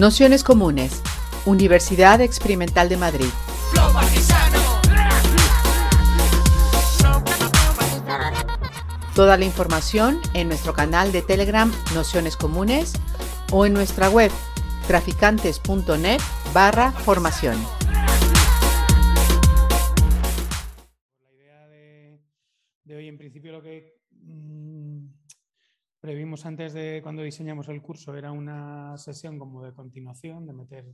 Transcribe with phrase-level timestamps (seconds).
[0.00, 1.02] Nociones Comunes,
[1.44, 3.26] Universidad Experimental de Madrid.
[9.14, 12.94] Toda la información en nuestro canal de Telegram Nociones Comunes
[13.52, 14.30] o en nuestra web
[14.86, 16.20] traficantes.net
[16.54, 17.58] barra formación.
[21.20, 25.19] La idea de, hoy, en principio, lo que mm,
[26.00, 30.84] previmos antes de cuando diseñamos el curso era una sesión como de continuación, de meter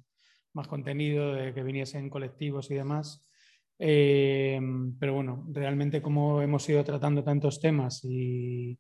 [0.53, 3.25] más contenido, de que viniesen colectivos y demás.
[3.79, 4.59] Eh,
[4.99, 8.79] pero bueno, realmente como hemos ido tratando tantos temas y,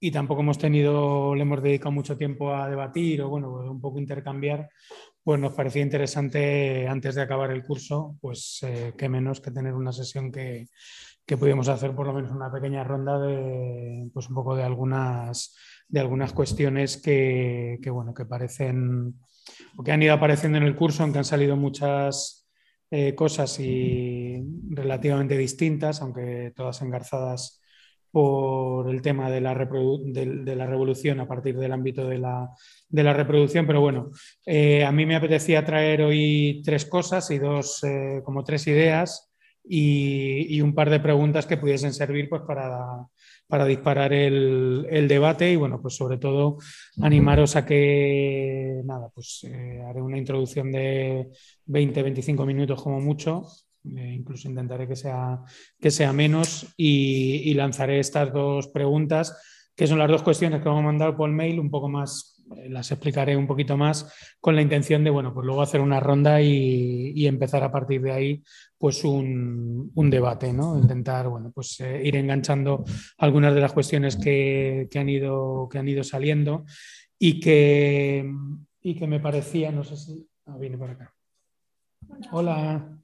[0.00, 3.98] y, tampoco hemos tenido, le hemos dedicado mucho tiempo a debatir o bueno, un poco
[3.98, 4.70] intercambiar,
[5.22, 9.74] pues nos parecía interesante antes de acabar el curso, pues eh, qué menos que tener
[9.74, 10.68] una sesión que,
[11.26, 15.56] que pudimos hacer por lo menos una pequeña ronda de, pues un poco de algunas,
[15.88, 19.16] de algunas cuestiones que, bueno, que parecen
[19.76, 22.48] o que han ido apareciendo en el curso, aunque han salido muchas
[22.90, 27.60] eh, cosas y relativamente distintas, aunque todas engarzadas
[28.12, 32.48] por el tema de la, de, la revolución a partir del ámbito de la,
[32.88, 34.10] de la reproducción, pero bueno,
[34.46, 39.32] eh, a mí me apetecía traer hoy tres cosas y dos, eh, como tres ideas
[39.68, 43.06] y, un par de preguntas que pudiesen servir pues, para,
[43.46, 46.58] para disparar el, debate y bueno, pues sobre todo
[47.00, 51.28] animaros a que, nada, pues eh, haré una introducción de
[51.66, 53.46] 20-25 minutos como mucho,
[53.84, 55.42] eh, incluso intentaré que sea,
[55.80, 59.36] que sea menos y, y, lanzaré estas dos preguntas,
[59.74, 62.35] que son las dos cuestiones que vamos a mandar por mail un poco más
[62.68, 66.40] las explicaré un poquito más con la intención de, bueno, pues luego hacer una ronda
[66.40, 68.42] y, empezar a partir de ahí,
[68.78, 70.78] pues un, debate, ¿no?
[70.78, 72.84] Intentar, bueno, pues eh, ir enganchando
[73.18, 76.64] algunas de las cuestiones que, han, ido, que han ido saliendo
[77.18, 78.30] y que,
[78.80, 80.28] y que me parecía, no sé si...
[80.46, 81.12] Ah, viene por acá.
[82.30, 82.96] Hola.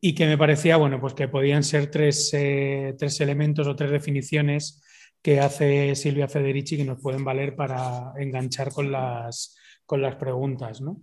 [0.00, 3.90] Y que me parecía, bueno, pues que podían ser tres, eh, tres, elementos o tres
[3.90, 4.82] definiciones
[5.22, 10.80] que hace Silvia Federici que nos pueden valer para enganchar con las, con las preguntas.
[10.80, 11.00] ¿no?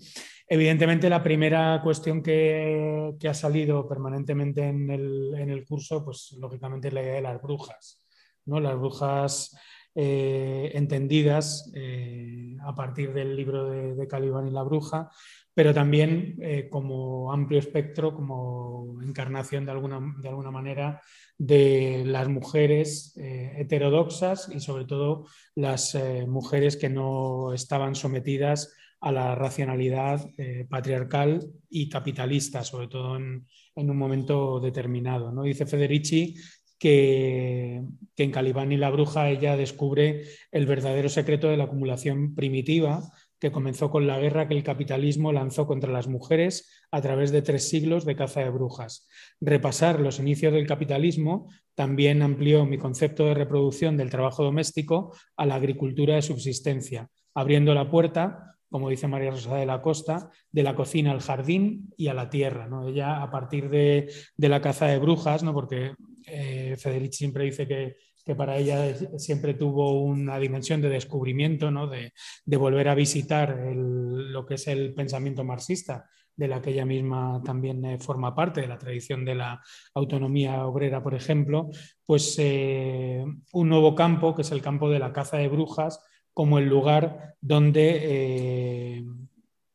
[0.47, 6.34] Evidentemente, la primera cuestión que, que ha salido permanentemente en el, en el, curso, pues
[6.39, 8.01] lógicamente es la idea de las brujas.
[8.45, 8.61] ¿no?
[8.61, 9.57] Las brujas
[9.94, 15.09] eh, entendidas eh, a partir del libro de, de Calibán y la bruja,
[15.55, 21.01] pero también eh, como amplio espectro, como encarnación de alguna, de alguna manera
[21.38, 28.75] de las mujeres eh, heterodoxas y sobre todo las eh, mujeres que no estaban sometidas
[28.99, 30.27] a la racionalidad
[30.67, 33.45] patriarcal y capitalista, sobre todo en,
[33.75, 35.31] un momento determinado.
[35.31, 35.43] ¿no?
[35.43, 36.35] Dice Federici
[36.79, 37.83] que,
[38.16, 43.03] que, en Calibán y la bruja ella descubre el verdadero secreto de la acumulación primitiva
[43.40, 47.41] que comenzó con la guerra que el capitalismo lanzó contra las mujeres a través de
[47.41, 49.07] tres siglos de caza de brujas.
[49.41, 55.46] Repasar los inicios del capitalismo también amplió mi concepto de reproducción del trabajo doméstico a
[55.46, 60.63] la agricultura de subsistencia, abriendo la puerta, como dice María Rosa de la Costa, de
[60.63, 62.67] la cocina al jardín y a la tierra.
[62.67, 62.88] ¿no?
[62.88, 65.53] Ella, a partir de, la caza de brujas, ¿no?
[65.53, 65.94] porque
[66.25, 66.75] eh,
[67.12, 71.87] siempre dice que que para ella siempre tuvo una dimensión de descubrimiento, ¿no?
[71.87, 72.11] de,
[72.57, 77.85] volver a visitar lo que es el pensamiento marxista, de la que ella misma también
[77.85, 79.61] eh, forma parte, de la tradición de la
[79.93, 81.69] autonomía obrera, por ejemplo,
[82.05, 86.03] pues eh, un nuevo campo, que es el campo de la caza de brujas,
[86.33, 89.05] como el lugar donde eh,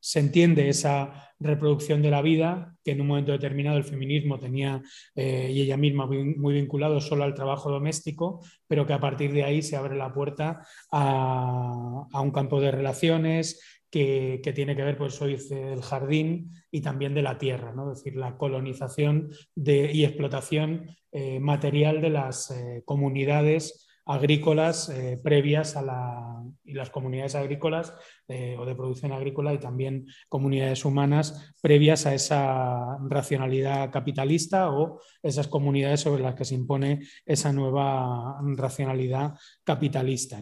[0.00, 4.82] se entiende esa reproducción de la vida, que en un momento determinado el feminismo tenía,
[5.14, 9.44] eh, y ella misma muy, vinculado solo al trabajo doméstico, pero que a partir de
[9.44, 15.20] ahí se abre la puerta a, un campo de relaciones que, tiene que ver, pues
[15.20, 17.90] hoy del jardín y también de la tierra, ¿no?
[17.90, 25.18] es decir, la colonización de, y explotación eh, material de las eh, comunidades agrícolas eh,
[25.22, 27.92] previas a la, y las comunidades agrícolas
[28.28, 35.00] eh, o de producción agrícola y también comunidades humanas previas a esa racionalidad capitalista o
[35.22, 39.34] esas comunidades sobre las que se impone esa nueva racionalidad
[39.64, 40.40] capitalista.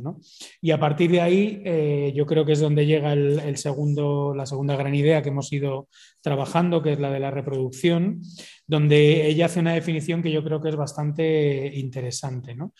[0.60, 4.46] Y a partir de ahí eh, yo creo que es donde llega el, segundo, la
[4.46, 5.88] segunda gran idea que hemos ido
[6.20, 8.20] trabajando, que es la de la reproducción,
[8.66, 12.54] donde ella hace una definición que yo creo que es bastante interesante.
[12.54, 12.74] ¿no?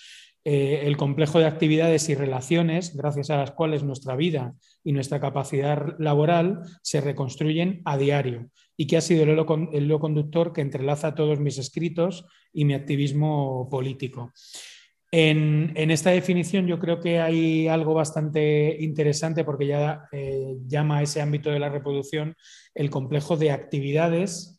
[0.51, 5.21] Eh, el complejo de actividades y relaciones gracias a las cuales nuestra vida y nuestra
[5.21, 11.15] capacidad laboral se reconstruyen a diario y que ha sido el hilo, conductor que entrelaza
[11.15, 14.33] todos mis escritos y mi activismo político.
[15.13, 21.03] En, esta definición yo creo que hay algo bastante interesante porque ya eh, llama a
[21.03, 22.35] ese ámbito de la reproducción
[22.75, 24.58] el complejo de actividades,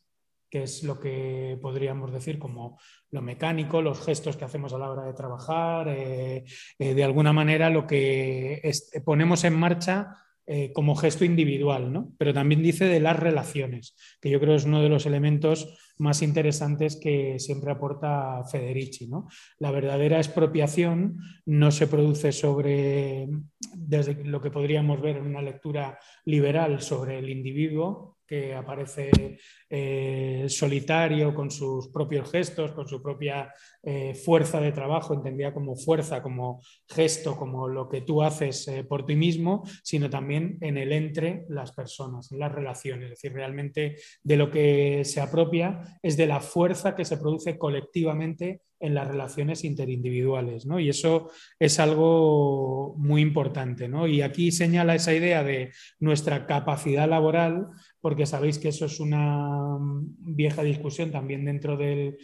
[0.49, 2.79] que es lo que podríamos decir como
[3.11, 6.43] lo mecánico, los gestos que hacemos a la hora de trabajar, eh,
[6.77, 8.61] eh, de alguna manera lo que
[9.05, 10.15] ponemos en marcha
[10.51, 12.11] eh, como gesto individual, ¿no?
[12.17, 16.23] pero también dice de las relaciones, que yo creo es uno de los elementos más
[16.23, 19.07] interesantes que siempre aporta Federici.
[19.07, 19.27] ¿no?
[19.59, 23.27] La verdadera expropiación no se produce sobre,
[23.75, 29.09] desde lo que podríamos ver en una lectura liberal sobre el individuo, que aparece
[29.67, 35.75] eh, solitario con sus propios gestos, con su propia eh, fuerza de trabajo, entendida como
[35.75, 40.77] fuerza, como gesto, como lo que tú haces eh, por ti mismo, sino también en
[40.77, 43.05] el entre las personas, en las relaciones.
[43.05, 47.57] Es decir, realmente de lo que se apropia es de la fuerza que se produce
[47.57, 50.79] colectivamente en las relaciones interindividuales, ¿no?
[50.79, 51.29] Y eso
[51.59, 54.07] es algo muy importante, ¿no?
[54.07, 57.67] Y aquí señala esa idea de nuestra capacidad laboral,
[58.01, 59.77] porque sabéis que eso es una
[60.19, 62.17] vieja discusión también dentro del,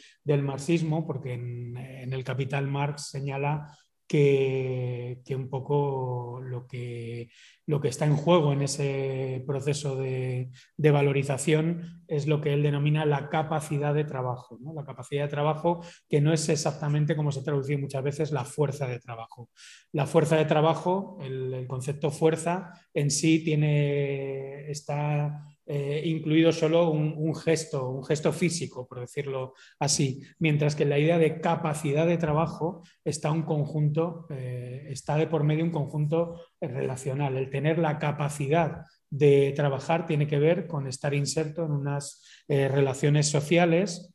[0.44, 3.76] marxismo, porque en, el Capital Marx señala
[4.08, 7.30] que, un poco lo que,
[7.66, 13.06] lo que, está en juego en ese proceso de, valorización es lo que él denomina
[13.06, 14.58] la capacidad de trabajo.
[14.74, 18.88] La capacidad de trabajo que no es exactamente como se traduce muchas veces la fuerza
[18.88, 19.50] de trabajo.
[19.92, 26.92] La fuerza de trabajo, el, el concepto fuerza en sí tiene, está eh, incluido solo
[26.92, 32.18] un, gesto, un gesto físico, por decirlo así, mientras que la idea de capacidad de
[32.18, 37.36] trabajo está un conjunto, eh, está de por medio un conjunto relacional.
[37.38, 42.68] El tener la capacidad de trabajar tiene que ver con estar inserto en unas eh,
[42.68, 44.12] relaciones sociales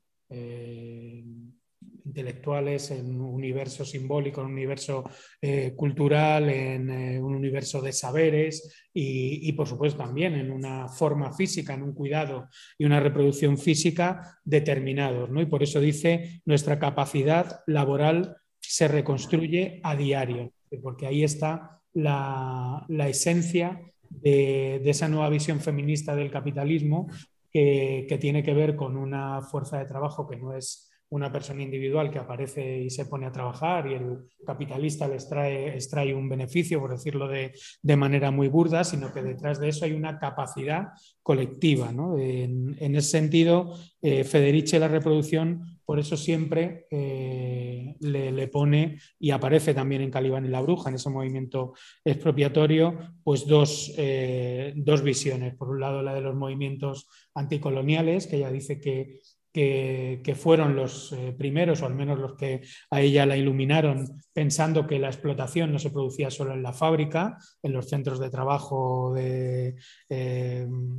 [2.10, 5.04] intelectuales, en un universo simbólico, en un universo
[5.40, 11.32] eh, cultural, en eh, un universo de saberes y, por supuesto, también en una forma
[11.32, 15.30] física, en un cuidado y una reproducción física determinados.
[15.30, 15.40] ¿no?
[15.40, 20.52] Y por eso dice, nuestra capacidad laboral se reconstruye a diario,
[20.82, 27.06] porque ahí está la, esencia de, esa nueva visión feminista del capitalismo
[27.52, 31.62] que, que, tiene que ver con una fuerza de trabajo que no es una persona
[31.62, 36.80] individual que aparece y se pone a trabajar y el capitalista le extrae, un beneficio,
[36.80, 37.52] por decirlo de,
[37.96, 40.88] manera muy burda, sino que detrás de eso hay una capacidad
[41.22, 41.90] colectiva.
[42.18, 49.74] En, ese sentido, eh, Federici la reproducción, por eso siempre eh, le, pone y aparece
[49.74, 51.72] también en Calibán y la Bruja, en ese movimiento
[52.04, 55.56] expropiatorio, pues dos, eh, dos visiones.
[55.56, 59.18] Por un lado, la de los movimientos anticoloniales, que ella dice que
[59.52, 64.86] que, fueron los eh, primeros, o al menos los que a ella la iluminaron, pensando
[64.86, 69.14] que la explotación no se producía solo en la fábrica, en los centros de trabajo
[69.16, 69.74] eh,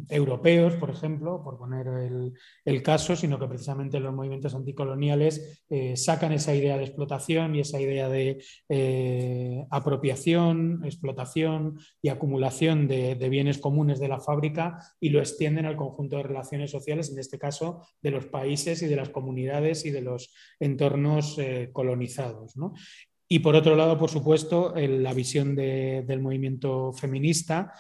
[0.09, 1.88] europeos, por ejemplo, por poner
[2.65, 7.59] el, caso, sino que precisamente los movimientos anticoloniales eh, sacan esa idea de explotación y
[7.59, 8.44] esa idea de
[9.69, 15.77] apropiación, explotación y acumulación de, de bienes comunes de la fábrica y lo extienden al
[15.77, 19.86] conjunto de relaciones sociales, en este caso de los países países y de las comunidades
[19.86, 22.56] y de los entornos eh, colonizados.
[23.27, 27.72] Y por otro lado, por supuesto, la visión del movimiento feminista,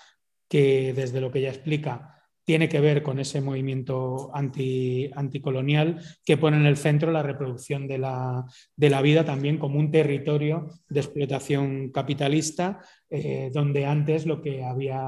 [0.47, 2.11] que desde lo que ella explica
[2.43, 7.97] tiene que ver con ese movimiento anticolonial que pone en el centro la reproducción de
[7.97, 15.01] la, vida también como un territorio de explotación capitalista, eh, donde antes lo que había,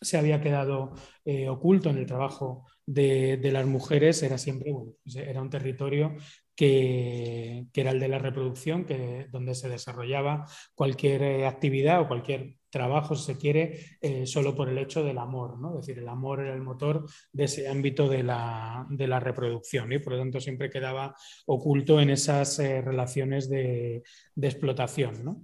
[0.00, 0.92] se había quedado
[1.24, 6.16] eh, oculto en el trabajo de, las mujeres era siempre, pues era un territorio
[6.54, 12.56] que, era el de la reproducción, que, donde se desarrollaba cualquier eh, actividad o cualquier
[12.70, 15.58] trabajo, si se quiere, eh, solo por el hecho del amor.
[15.60, 15.78] ¿no?
[15.78, 18.86] Es decir, el amor era el motor de ese ámbito de la,
[19.20, 21.14] reproducción y por lo tanto siempre quedaba
[21.46, 24.02] oculto en esas relaciones de,
[24.34, 25.24] de explotación.
[25.24, 25.42] ¿no?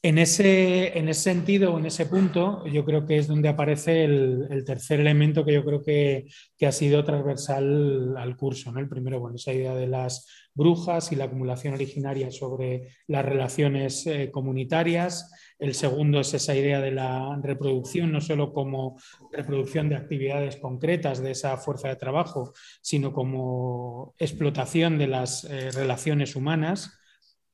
[0.00, 4.62] En ese, en ese sentido, en ese punto, yo creo que es donde aparece el,
[4.64, 6.28] tercer elemento que yo creo que,
[6.64, 8.70] ha sido transversal al curso.
[8.70, 8.78] ¿no?
[8.78, 14.06] El primero, bueno, esa idea de las brujas y la acumulación originaria sobre las relaciones
[14.06, 15.32] eh, comunitarias.
[15.58, 19.00] El segundo es esa idea de la reproducción, no solo como
[19.32, 22.52] reproducción de actividades concretas de esa fuerza de trabajo,
[22.82, 26.97] sino como explotación de las eh, relaciones humanas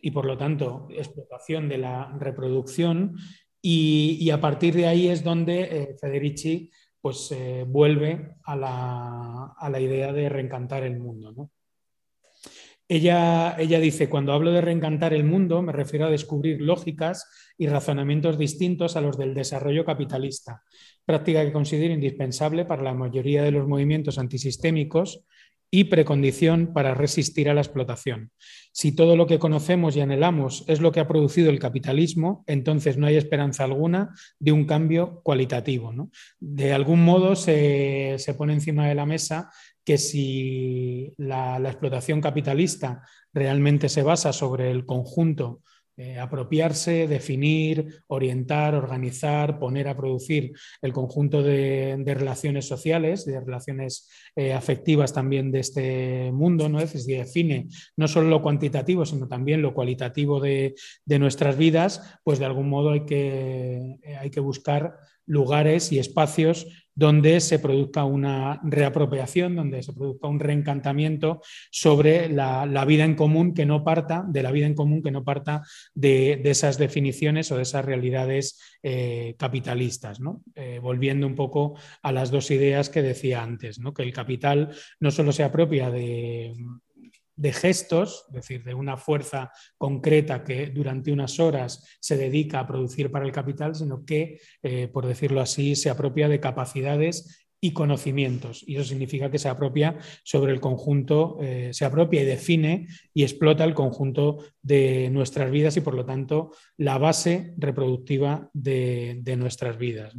[0.04, 3.16] y por lo tanto explotación de la reproducción
[3.62, 6.70] y, a partir de ahí es donde eh, Federici
[7.00, 11.50] pues, eh, vuelve a la, idea de reencantar el mundo.
[12.87, 17.66] Ella, ella dice, cuando hablo de reencantar el mundo, me refiero a descubrir lógicas y
[17.66, 20.62] razonamientos distintos a los del desarrollo capitalista,
[21.06, 25.25] práctica que considero indispensable para la mayoría de los movimientos antisistémicos
[25.74, 28.30] y precondición para resistir a la explotación.
[28.70, 32.96] Si todo lo que conocemos y anhelamos es lo que ha producido el capitalismo, entonces
[32.96, 35.92] no hay esperanza alguna de un cambio cualitativo.
[36.38, 39.50] De algún modo se, se, pone encima de la mesa
[39.84, 43.02] que si la, la explotación capitalista
[43.32, 45.60] realmente se basa sobre el conjunto
[45.96, 54.08] eh, apropiarse, definir, orientar, organizar, poner a producir el conjunto de, relaciones sociales, de relaciones
[54.34, 56.80] eh, afectivas también de este mundo, ¿no?
[56.80, 60.74] es decir, define no solo lo cuantitativo, sino también lo cualitativo de,
[61.04, 64.96] de nuestras vidas, pues de algún modo hay que, hay que buscar
[65.26, 72.84] lugares y espacios donde se produzca una reapropiación, donde se produzca un reencantamiento sobre la,
[72.84, 75.62] vida en común que no parta, de la vida en común que no parta
[75.94, 80.18] de, esas definiciones o de esas realidades eh, capitalistas.
[80.54, 83.92] Eh, volviendo un poco a las dos ideas que decía antes, ¿no?
[83.92, 84.70] que el capital
[85.00, 86.54] no solo se apropia de
[87.36, 92.66] de gestos, es decir, de una fuerza concreta que durante unas horas se dedica a
[92.66, 97.72] producir para el capital, sino que, eh, por decirlo así, se apropia de capacidades y
[97.72, 98.62] conocimientos.
[98.66, 103.22] Y eso significa que se apropia sobre el conjunto, eh, se apropia y define y
[103.22, 109.78] explota el conjunto de nuestras vidas y por lo tanto la base reproductiva de, nuestras
[109.78, 110.12] vidas.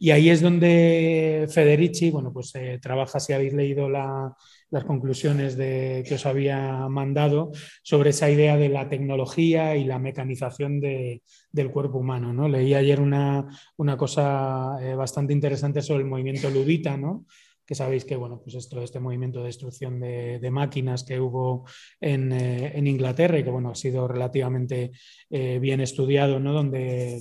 [0.00, 4.34] Y ahí es donde Federici, bueno, pues eh, trabaja, si habéis leído la,
[4.70, 7.50] las conclusiones de, que os había mandado
[7.82, 12.32] sobre esa idea de la tecnología y la mecanización del cuerpo humano.
[12.32, 12.48] ¿no?
[12.48, 13.48] Leí ayer una,
[13.98, 17.26] cosa eh, bastante interesante sobre el movimiento ludita, ¿no?
[17.66, 21.64] que sabéis que bueno, pues esto, este movimiento de destrucción de, máquinas que hubo
[22.00, 24.90] en, eh, en, Inglaterra y que bueno, ha sido relativamente
[25.30, 26.52] eh, bien estudiado, ¿no?
[26.52, 27.20] donde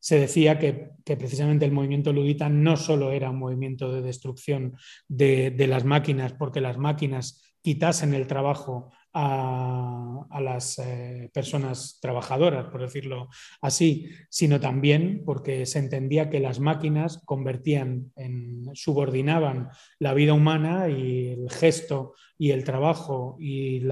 [0.00, 4.76] se decía que, precisamente el movimiento ludita no solo era un movimiento de destrucción
[5.08, 12.82] de, las máquinas, porque las máquinas quitasen el trabajo a, las eh, personas trabajadoras, por
[12.82, 13.28] decirlo
[13.60, 20.88] así, sino también porque se entendía que las máquinas convertían en, subordinaban la vida humana
[20.88, 23.82] y el gesto y el trabajo y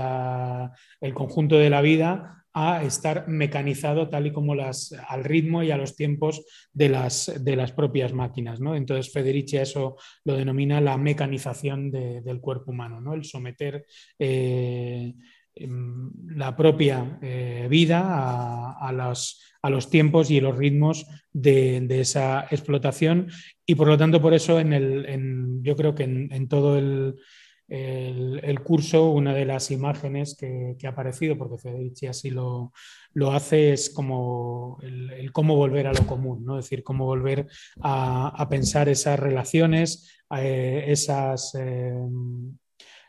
[1.01, 5.71] el conjunto de la vida a estar mecanizado tal y como las, al ritmo y
[5.71, 8.61] a los tiempos de las, de las propias máquinas.
[8.61, 8.75] ¿no?
[8.75, 13.13] Entonces Federici eso lo denomina la mecanización del cuerpo humano, ¿no?
[13.13, 13.85] el someter
[14.19, 15.13] eh,
[15.55, 22.47] em, la propia eh, vida a, los, a, los, tiempos y los ritmos de, esa
[22.51, 23.29] explotación
[23.67, 27.17] y por lo tanto por eso en el, yo creo que en todo el
[27.68, 32.73] el, curso, una de las imágenes que, ha aparecido, porque Federici así lo,
[33.32, 36.58] hace, es como el, cómo volver a lo común, ¿no?
[36.58, 37.49] es decir, cómo volver
[37.80, 41.94] a, pensar esas relaciones, eh, esas eh,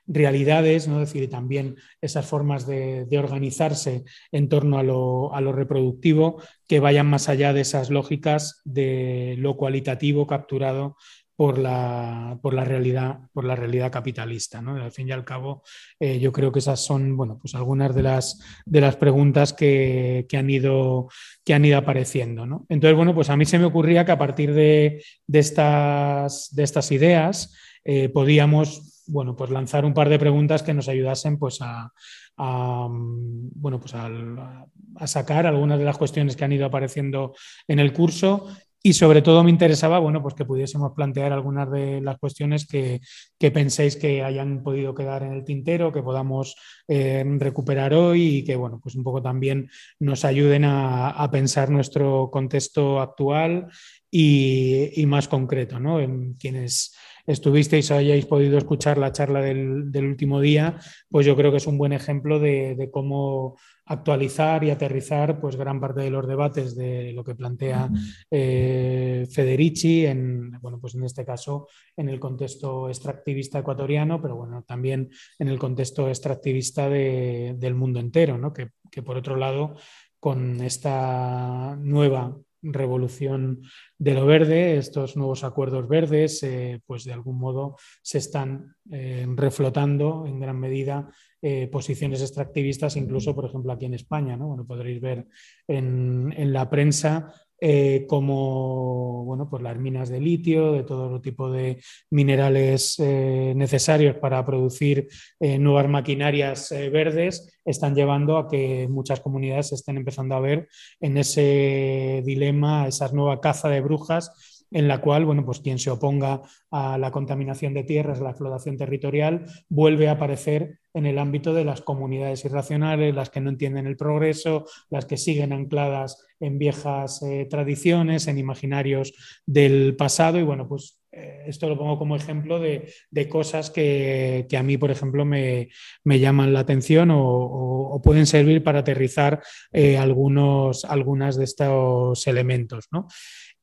[0.08, 1.02] realidades, ¿no?
[1.02, 6.80] es decir, también esas formas de, organizarse en torno a lo, a lo, reproductivo que
[6.80, 10.96] vayan más allá de esas lógicas de lo cualitativo capturado
[11.38, 14.60] por la, por la, realidad, por la realidad capitalista.
[14.60, 14.76] ¿no?
[14.76, 15.62] Al fin y al cabo,
[16.00, 20.26] eh, yo creo que esas son bueno, pues algunas de las, de las preguntas que,
[20.34, 21.10] han ido,
[21.46, 22.48] que han ido apareciendo.
[22.48, 22.66] ¿no?
[22.70, 26.64] Entonces, bueno, pues a mí se me ocurría que a partir de, de estas, de
[26.64, 31.60] estas ideas eh, podíamos bueno, pues lanzar un par de preguntas que nos ayudasen pues,
[31.62, 31.92] a,
[32.38, 34.68] bueno, pues a,
[35.06, 37.34] sacar algunas de las cuestiones que han ido apareciendo
[37.68, 38.48] en el curso
[38.88, 43.02] y sobre todo me interesaba, bueno, pues que pudiésemos plantear algunas de las cuestiones que,
[43.38, 46.56] penséis que hayan podido quedar en el tintero, que podamos
[46.88, 52.30] eh, recuperar hoy y que, bueno, pues un poco también nos ayuden a, pensar nuestro
[52.32, 53.68] contexto actual
[54.10, 56.00] y, más concreto, ¿no?
[56.00, 56.96] En quienes
[57.28, 60.80] estuvisteis o hayáis podido escuchar la charla del, último día,
[61.10, 63.58] pues yo creo que es un buen ejemplo de cómo
[63.88, 67.90] actualizar y aterrizar pues, gran parte de los debates de lo que plantea
[68.30, 74.64] eh, Federici, en, bueno, pues en este caso en el contexto extractivista ecuatoriano, pero bueno,
[74.64, 78.54] también en el contexto extractivista del mundo entero, ¿no?
[78.54, 78.70] que,
[79.04, 79.76] por otro lado,
[80.20, 83.62] con esta nueva revolución
[83.98, 89.26] de lo verde, estos nuevos acuerdos verdes, eh, pues de algún modo se están eh,
[89.36, 91.10] reflotando en gran medida
[91.42, 94.36] eh, posiciones extractivistas, incluso, por ejemplo, aquí en España.
[94.36, 94.48] ¿no?
[94.48, 95.28] Bueno, podréis ver
[95.68, 101.82] en, la prensa eh, como bueno, pues las minas de litio, de todo tipo de
[102.12, 105.08] minerales eh, necesarios para producir
[105.40, 110.68] eh, nuevas maquinarias verdes, están llevando a que muchas comunidades estén empezando a ver
[111.00, 115.90] en ese dilema, esa nueva caza de brujas en la cual, bueno, pues quien se
[115.90, 121.20] oponga a la contaminación de tierras, a la explotación territorial, vuelve a aparecer en el
[121.20, 126.26] ámbito de las comunidades irracionales, las que no entienden el progreso, las que siguen ancladas
[126.40, 129.14] en viejas eh, tradiciones, en imaginarios
[129.46, 130.40] del pasado.
[130.40, 132.92] Y bueno, pues eh, esto lo pongo como ejemplo de,
[133.30, 135.70] cosas que, a mí, por ejemplo, me,
[136.06, 142.88] llaman la atención o, pueden servir para aterrizar eh, algunos, algunas de estos elementos.
[142.92, 143.08] ¿no?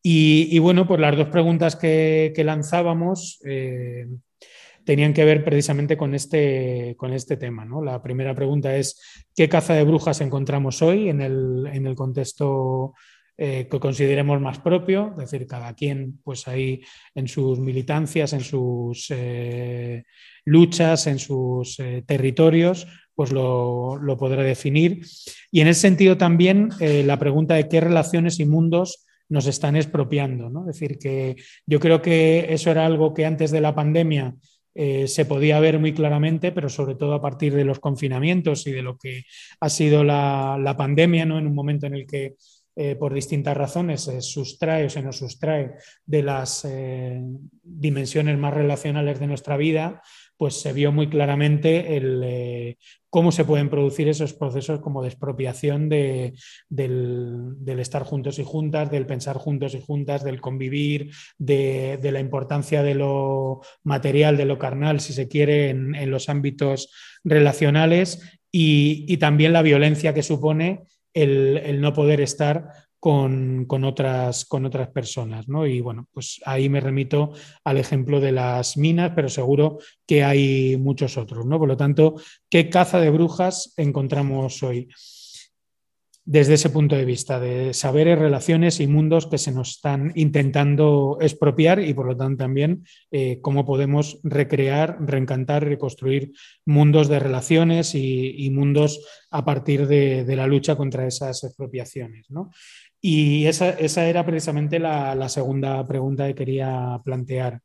[0.06, 4.06] Y, bueno, pues las dos preguntas que, lanzábamos eh,
[4.84, 7.64] tenían que ver precisamente con este, con este tema.
[7.64, 7.82] ¿no?
[7.82, 9.00] La primera pregunta es,
[9.34, 12.92] ¿qué caza de brujas encontramos hoy en el, contexto
[13.38, 15.12] eh, que consideremos más propio?
[15.12, 16.82] Es decir, cada quien, pues ahí
[17.14, 20.04] en sus militancias, en sus eh,
[20.44, 25.00] luchas, en sus territorios, pues lo, lo, podrá definir.
[25.50, 30.50] Y en ese sentido también la pregunta de qué relaciones y mundos nos están expropiando.
[30.50, 30.60] ¿no?
[30.60, 34.34] Es decir, que yo creo que eso era algo que antes de la pandemia
[34.74, 38.72] eh, se podía ver muy claramente, pero sobre todo a partir de los confinamientos y
[38.72, 39.24] de lo que
[39.60, 41.38] ha sido la, pandemia, ¿no?
[41.38, 42.34] en un momento en el que
[42.76, 47.22] eh, por distintas razones se sustrae o se nos sustrae de las eh,
[47.62, 50.02] dimensiones más relacionales de nuestra vida,
[50.36, 52.76] pues se vio muy claramente el,
[53.14, 56.34] cómo se pueden producir esos procesos como de expropiación del,
[57.78, 62.96] estar juntos y juntas, del pensar juntos y juntas, del convivir, de, la importancia de
[62.96, 66.92] lo material, de lo carnal, si se quiere, en, los ámbitos
[67.22, 72.66] relacionales y, también la violencia que supone el no poder estar
[73.04, 75.46] con, otras, con otras personas.
[75.46, 75.66] ¿no?
[75.66, 80.78] Y bueno, pues ahí me remito al ejemplo de las minas, pero seguro que hay
[80.78, 81.44] muchos otros.
[81.44, 81.58] ¿no?
[81.58, 82.14] Por lo tanto,
[82.48, 84.88] ¿qué caza de brujas encontramos hoy?
[86.26, 91.18] Desde ese punto de vista, de saberes, relaciones y mundos que se nos están intentando
[91.20, 96.32] expropiar y por lo tanto también eh, cómo podemos recrear, reencantar, reconstruir
[96.64, 102.30] mundos de relaciones y, mundos a partir de, de, la lucha contra esas expropiaciones.
[102.30, 102.50] ¿no?
[103.06, 103.76] Y esa,
[104.08, 107.60] era precisamente la, segunda pregunta que quería plantear.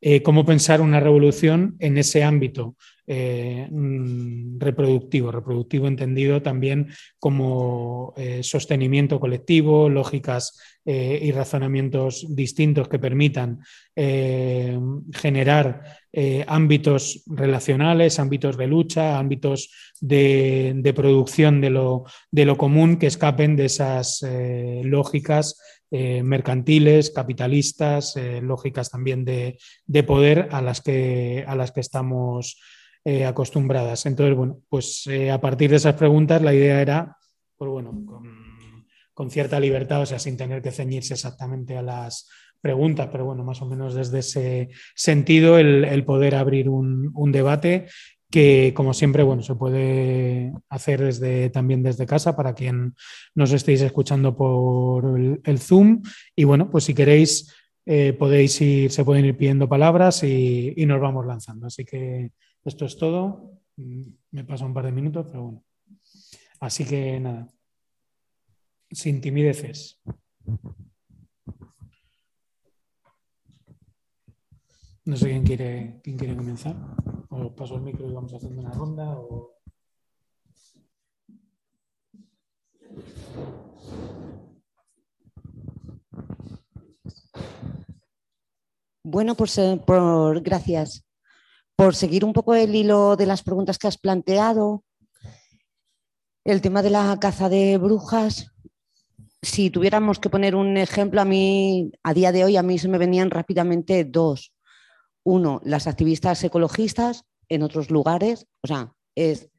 [0.00, 5.30] Eh, ¿Cómo pensar una revolución en ese ámbito eh, mm, reproductivo?
[5.30, 6.88] Reproductivo entendido también
[7.18, 13.60] como eh, sostenimiento colectivo, lógicas y razonamientos distintos que permitan
[15.14, 15.82] generar
[16.46, 23.56] ámbitos relacionales, ámbitos de lucha, ámbitos de, producción de lo, de lo, común que escapen
[23.56, 25.58] de esas eh, lógicas
[25.90, 29.56] eh, mercantiles, capitalistas, eh, lógicas también de,
[30.06, 32.60] poder a las que, a las que estamos
[33.26, 34.06] acostumbradas.
[34.06, 37.16] Entonces, bueno, pues a partir de esas preguntas la idea era,
[37.56, 37.92] pues bueno,
[39.14, 42.28] con, cierta libertad, o sea, sin tener que ceñirse exactamente a las
[42.64, 47.88] preguntas, pero bueno, más o menos desde ese sentido, el, poder abrir un, debate
[48.30, 52.94] que como siempre, bueno, se puede hacer desde, también desde casa para quien
[53.34, 55.04] nos estéis escuchando por
[55.44, 56.02] el, Zoom.
[56.34, 61.02] Y bueno, pues si queréis, eh, podéis ir, se pueden ir pidiendo palabras y, nos
[61.02, 61.66] vamos lanzando.
[61.66, 62.30] Así que
[62.64, 63.60] esto es todo.
[63.76, 65.64] Me pasa un par de minutos, pero bueno.
[66.60, 67.48] Así que nada,
[68.90, 70.00] sin timideces.
[75.04, 76.76] No sé quién quiere, quién quiere comenzar.
[77.28, 79.18] O paso el micro y vamos haciendo una ronda.
[89.02, 91.04] Bueno, pues por, gracias.
[91.76, 94.84] Por seguir un poco el hilo de las preguntas que has planteado,
[96.44, 98.52] el tema de la caza de brujas,
[99.42, 102.88] si tuviéramos que poner un ejemplo, a mí, a día de hoy, a mí se
[102.88, 104.52] me venían rápidamente dos.
[105.22, 109.50] Uno, las activistas ecologistas en otros lugares, o sea, es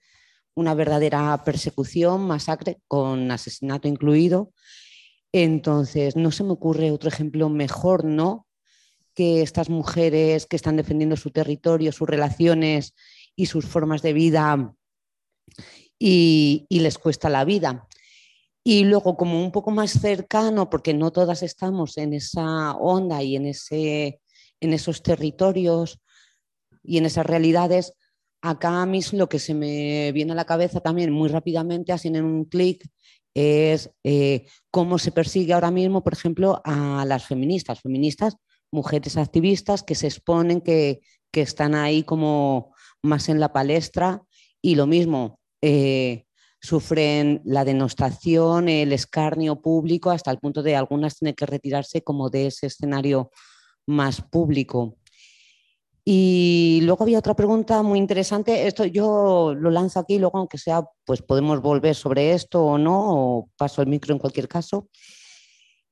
[0.55, 4.51] una verdadera persecución, masacre, con asesinato incluido.
[5.31, 8.44] Entonces, no se me ocurre otro ejemplo mejor, ¿no?
[9.15, 12.93] Que estas mujeres que están defendiendo su territorio, sus relaciones
[13.35, 14.75] y sus formas de vida
[15.97, 17.87] y, les cuesta la vida.
[18.63, 23.35] Y luego, como un poco más cercano, porque no todas estamos en esa onda y
[23.35, 24.21] en ese
[24.61, 25.99] en esos territorios
[26.83, 27.93] y en esas realidades,
[28.41, 32.07] acá a mí lo que se me viene a la cabeza también muy rápidamente, así
[32.07, 32.87] en un clic,
[33.33, 38.37] es eh, cómo se persigue ahora mismo, por ejemplo, a las feministas, feministas,
[38.71, 41.01] mujeres activistas que se exponen, que,
[41.33, 42.73] están ahí como
[43.03, 44.21] más en la palestra
[44.61, 46.23] y lo mismo, eh,
[46.61, 52.29] sufren la denostación, el escarnio público, hasta el punto de algunas tienen que retirarse como
[52.29, 53.31] de ese escenario
[53.85, 54.97] más público.
[56.07, 58.67] Y luego había otra pregunta muy interesante.
[58.67, 63.37] Esto yo lo lanzo aquí, luego aunque sea, pues podemos volver sobre esto o no,
[63.39, 64.87] o paso el micro en cualquier caso.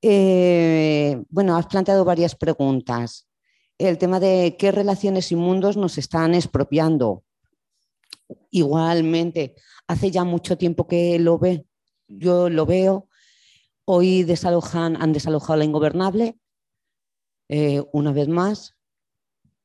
[0.05, 3.25] Eh, bueno, has planteado varias preguntas.
[3.77, 7.23] El tema de qué relaciones y mundos nos están expropiando.
[8.51, 9.55] Igualmente,
[9.87, 11.65] hace ya mucho tiempo que lo ve,
[12.07, 13.07] yo lo veo.
[13.85, 16.37] Hoy desalojan, han desalojado la ingobernable,
[17.47, 18.75] eh, una vez más,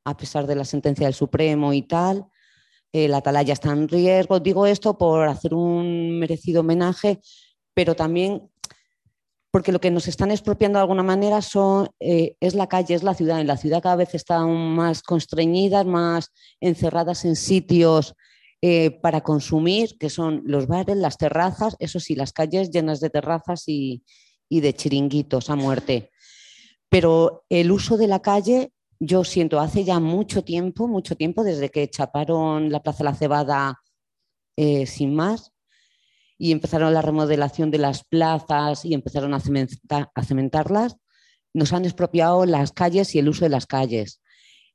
[0.04, 2.28] a pesar de la sentencia del Supremo y tal.
[2.92, 4.38] Eh, la atalaya está en riesgo.
[4.38, 7.20] Digo esto por hacer un merecido homenaje,
[7.74, 8.48] pero también
[9.50, 11.40] porque lo que nos están expropiando de alguna manera
[12.00, 13.40] eh, es la calle, es la ciudad.
[13.40, 18.14] En la ciudad cada vez están más constreñidas, más encerradas en sitios
[18.60, 23.10] eh, para consumir, que son los bares, las terrazas, eso sí, las calles llenas de
[23.10, 24.02] terrazas y
[24.50, 26.10] de chiringuitos a muerte.
[26.90, 31.70] Pero el uso de la calle yo siento hace ya mucho tiempo, mucho tiempo, desde
[31.70, 33.80] que chaparon la Plaza La Cebada
[34.56, 35.52] eh, sin más
[36.38, 40.96] y empezaron la remodelación de las plazas y empezaron a, cementarlas,
[41.52, 44.22] nos han expropiado las calles y el uso de las calles.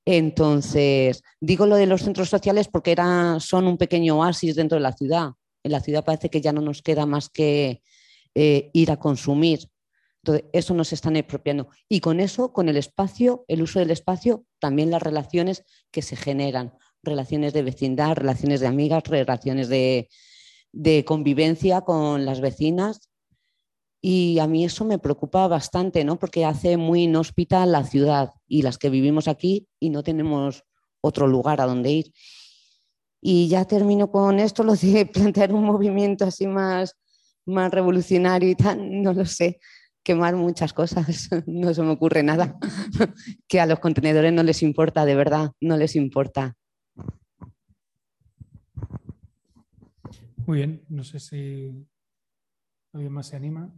[0.06, 2.95] Entonces, digo lo de los centros sociales porque
[3.39, 5.32] son un pequeño oasis dentro de la ciudad.
[5.63, 7.82] En la ciudad parece que ya no nos queda más que
[8.36, 9.69] eh, ir a consumir
[10.23, 11.67] entonces, eso nos están expropiando.
[11.89, 16.15] Y con eso, con el espacio, el uso del espacio, también las relaciones que se
[16.15, 16.73] generan,
[17.04, 20.08] relaciones de vecindad, relaciones de amigas, relaciones de,
[21.05, 23.09] convivencia con las vecinas.
[24.01, 26.19] Y a mí eso me preocupa bastante, ¿no?
[26.19, 30.63] Porque hace muy inhóspita la ciudad y las que vivimos aquí y no tenemos
[31.01, 32.13] otro lugar a donde ir.
[33.21, 36.97] Y ya termino con esto, lo de plantear un movimiento así más,
[37.45, 39.59] más revolucionario y tal, no lo sé
[40.03, 42.57] quemar muchas cosas, no se me ocurre nada,
[43.47, 46.55] que a los contenedores no les importa, de verdad, no les importa.
[50.45, 51.88] Muy bien, no sé si
[52.93, 53.73] alguien más se anima.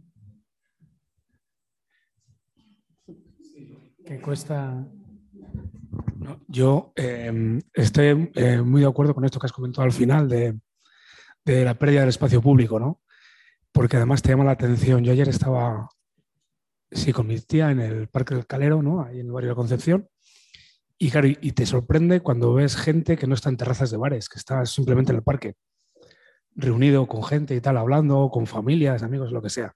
[4.04, 4.86] Que cuesta.
[6.48, 10.60] yo em, estoy eh, muy de acuerdo con esto que has comentado al final de,
[11.44, 13.02] de la pérdida del espacio público, ¿no?
[13.72, 15.02] Porque además te llama la atención.
[15.02, 15.88] Yo ayer estaba
[16.90, 19.02] Sí, con mi tía en el Parque del Calero, ¿no?
[19.02, 20.08] Ahí en el barrio de Concepción.
[20.98, 24.28] Y claro, y te sorprende cuando ves gente que no está en terrazas de bares,
[24.28, 25.54] que está simplemente en el parque,
[26.56, 29.74] reunido con gente y tal, hablando, con familias, amigos, lo que sea.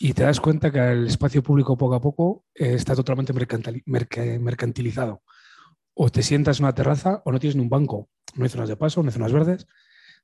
[0.00, 3.32] Y te das cuenta que el espacio público poco a poco eh, está totalmente
[3.86, 5.22] mercantilizado.
[5.94, 8.08] O te sientas en una terraza o no tienes ni un banco.
[8.34, 9.66] No hay zonas de paso, no hay zonas verdes.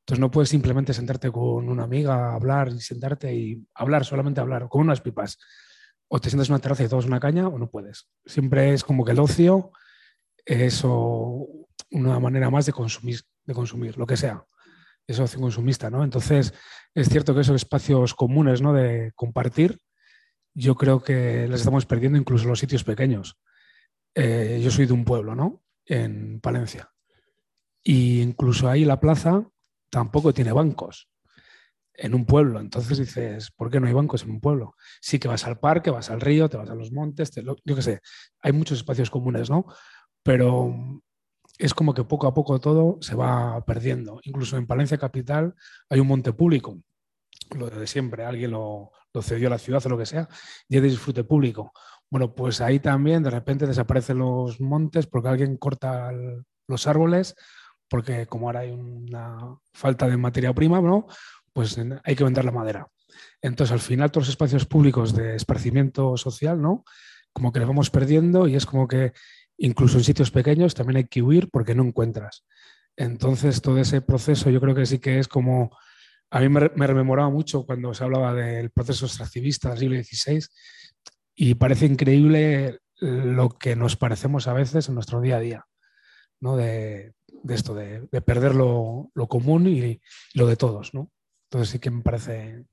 [0.00, 4.68] Entonces no puedes simplemente sentarte con una amiga, hablar y sentarte y hablar, solamente hablar,
[4.68, 5.38] con unas pipas
[6.08, 8.08] o te sientas en una terraza y tomas una caña o no puedes.
[8.24, 9.72] Siempre es como que el ocio
[10.44, 14.44] es una manera más de consumir, de consumir, lo que sea.
[15.06, 16.02] Es ocio consumista, ¿no?
[16.02, 16.54] Entonces,
[16.94, 18.72] es cierto que esos espacios comunes, ¿no?
[18.72, 19.78] De compartir,
[20.54, 23.38] yo creo que les estamos perdiendo incluso los sitios pequeños.
[24.14, 25.62] Eh, yo soy de un pueblo, ¿no?
[25.84, 26.90] En Palencia.
[27.82, 29.46] Y incluso ahí la plaza
[29.90, 31.10] tampoco tiene bancos
[31.92, 32.60] en un pueblo.
[32.60, 34.74] Entonces dices, ¿por qué no hay bancos en un pueblo?
[35.00, 37.82] Sí que vas al parque, vas al río, te vas a los montes, yo qué
[37.82, 38.00] sé,
[38.40, 39.66] hay muchos espacios comunes, ¿no?
[40.22, 41.02] Pero
[41.58, 44.20] es como que poco a poco todo se va perdiendo.
[44.24, 45.54] Incluso en Palencia Capital
[45.88, 46.78] hay un monte público,
[47.56, 48.90] lo de siempre, alguien lo,
[49.22, 50.28] cedió a la ciudad o lo que sea,
[50.68, 51.72] y es de disfrute público.
[52.10, 56.10] Bueno, pues ahí también de repente desaparecen los montes porque alguien corta
[56.66, 57.34] los árboles,
[57.88, 61.06] porque como ahora hay una falta de materia prima, ¿no?
[61.54, 62.88] pues hay que vender la madera.
[63.40, 66.84] Entonces, al final, todos los espacios públicos de esparcimiento social, ¿no?
[67.32, 69.12] Como que le vamos perdiendo y es como que
[69.58, 72.44] incluso en sitios pequeños también hay que huir porque no encuentras.
[72.96, 75.76] Entonces, todo ese proceso yo creo que sí que es como...
[76.30, 80.46] A mí me, me rememoraba mucho cuando se hablaba del proceso extractivista del siglo XVI
[81.34, 85.66] y parece increíble lo que nos parecemos a veces en nuestro día a día,
[86.40, 86.56] ¿no?
[86.56, 87.14] De,
[87.48, 90.00] esto, de, perder lo, común y,
[90.34, 91.10] lo de todos, ¿no?
[91.50, 92.64] Entonces sí que me parece...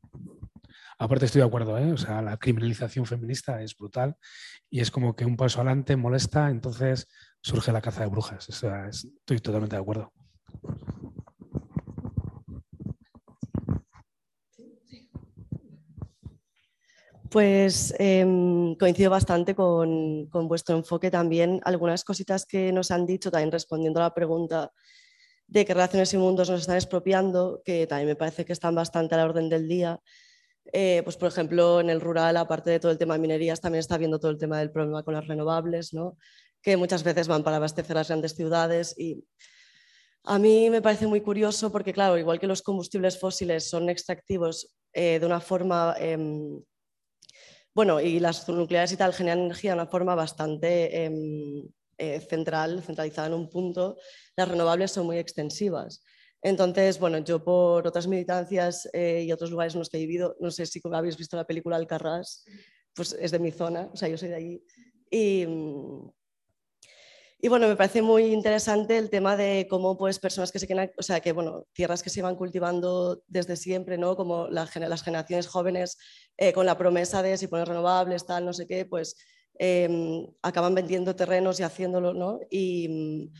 [1.02, 1.92] Aparte estoy de acuerdo, ¿eh?
[1.92, 4.16] o sea, la criminalización feminista es brutal
[4.70, 7.08] y es como que un paso adelante molesta, entonces
[7.42, 8.48] surge la caza de brujas.
[8.48, 10.14] Estoy totalmente de acuerdo.
[17.32, 21.62] Pues em, coincido bastante con, vuestro enfoque también.
[21.64, 24.72] Algunas cositas que nos han dicho, también respondiendo a la pregunta
[25.48, 29.16] de qué relaciones y mundos nos están expropiando, que también me parece que están bastante
[29.16, 30.00] a la orden del día.
[30.74, 33.80] Eh, pues por ejemplo, en el rural, aparte de todo el tema de minerías, también
[33.80, 36.18] está viendo todo el tema del problema con las renovables, ¿no?
[36.62, 39.26] que muchas veces van para abastecer las grandes ciudades y
[40.24, 44.72] a mí me parece muy curioso porque, claro, igual que los combustibles fósiles son extractivos
[44.94, 46.62] eh, de una forma, em,
[47.74, 52.84] bueno, y las nucleares y tal generan energía de una forma bastante em, eh, central,
[52.84, 53.98] centralizada en un punto,
[54.36, 56.04] las renovables son muy extensivas.
[56.42, 60.36] Entonces, bueno, yo por otras militancias eh, y otros lugares en los que he vivido,
[60.40, 62.46] no sé si habéis visto la película Alcarrás,
[62.96, 64.64] pues es de mi zona, o sea, yo soy de allí.
[65.10, 65.46] Y,
[67.44, 70.92] y bueno, me parece muy interesante el tema de cómo pues personas que se quedan,
[70.98, 74.16] o sea, que bueno, tierras que se van cultivando desde siempre, ¿no?
[74.16, 75.98] Como las generaciones jóvenes
[76.38, 79.16] eh, con la promesa de si pones renovables, tal, no sé qué, pues
[79.60, 82.40] em, acaban vendiendo terrenos y haciéndolo, ¿no?
[82.50, 83.34] Y mm,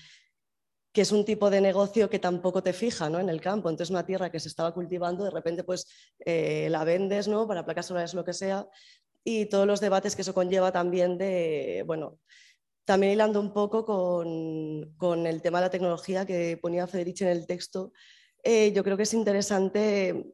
[0.92, 3.20] que es un tipo de negocio que tampoco te fija ¿no?
[3.20, 3.70] en el campo.
[3.70, 5.88] Entonces, una tierra que se estaba cultivando, de repente pues
[6.26, 7.48] eh, la vendes ¿no?
[7.48, 8.68] para placas solares, lo que sea,
[9.24, 12.20] y todos los debates que eso conlleva también de, bueno,
[12.86, 17.48] también hilando un poco con, el tema de la tecnología que ponía Federici en el
[17.48, 17.94] texto,
[18.44, 20.34] eh, yo creo que es interesante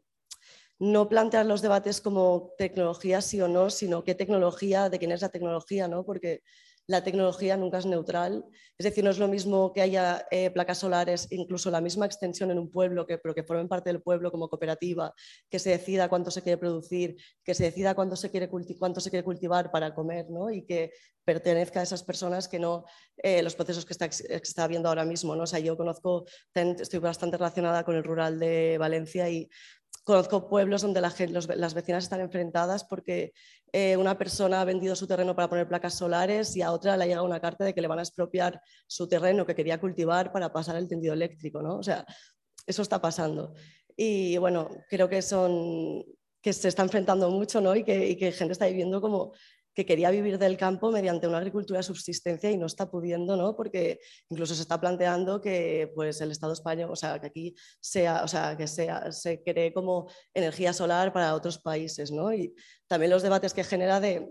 [0.80, 5.22] no plantear los debates como tecnología sí o no, sino qué tecnología, de quién es
[5.22, 6.06] la tecnología, ¿no?
[6.06, 6.42] porque
[6.88, 8.46] la tecnología nunca es neutral.
[8.78, 12.50] Es decir, no es lo mismo que haya eh, placas solares, incluso la misma extensión
[12.50, 15.14] en un pueblo, que, pero que formen parte del pueblo como cooperativa,
[15.50, 19.94] que se decida cuánto se quiere producir, que se decida cuánto se quiere, cultivar para
[19.94, 20.50] comer ¿no?
[20.50, 20.92] y que
[21.26, 22.86] pertenezca a esas personas que no
[23.18, 25.36] eh, los procesos que está, que está viendo ahora mismo.
[25.36, 25.44] ¿no?
[25.44, 29.50] O sea, yo conozco, estoy bastante relacionada con el rural de Valencia y
[30.04, 33.34] conozco pueblos donde las vecinas están enfrentadas porque
[33.72, 37.04] eh, una persona ha vendido su terreno para poner placas solares y a otra le
[37.04, 40.32] ha llegado una carta de que le van a expropiar su terreno que quería cultivar
[40.32, 41.62] para pasar el tendido eléctrico.
[41.62, 41.78] ¿no?
[41.78, 42.06] O sea,
[42.66, 43.54] eso está pasando.
[43.96, 46.04] Y bueno, creo que son
[46.42, 47.76] que se está enfrentando mucho ¿no?
[47.76, 49.34] y, que, y que gente está viviendo como
[49.78, 53.56] que quería vivir del campo mediante una agricultura de subsistencia y no está pudiendo, ¿no?
[53.56, 58.24] Porque incluso se está planteando que pues, el Estado español, o sea, que aquí sea,
[58.24, 62.34] o sea, que sea, se cree como energía solar para otros países, ¿no?
[62.34, 62.56] Y
[62.88, 64.28] también los debates que genera de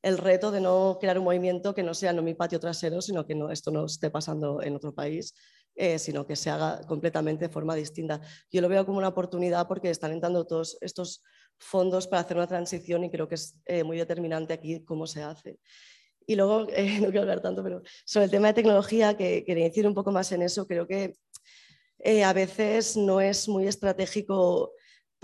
[0.00, 3.26] el reto de no crear un movimiento que no sea no mi patio trasero, sino
[3.26, 5.34] que no, esto no esté pasando en otro país,
[5.74, 8.22] eh, sino que se haga completamente de forma distinta.
[8.50, 11.22] Yo lo veo como una oportunidad porque están entrando todos estos
[11.58, 15.22] fondos para hacer una transición y creo que es eh, muy determinante aquí cómo se
[15.22, 15.58] hace.
[16.26, 19.64] Y luego, eh, no quiero hablar tanto, pero sobre el tema de tecnología, que quería
[19.64, 21.14] decir un poco más en eso, creo que
[21.98, 24.72] eh, a veces no es muy estratégico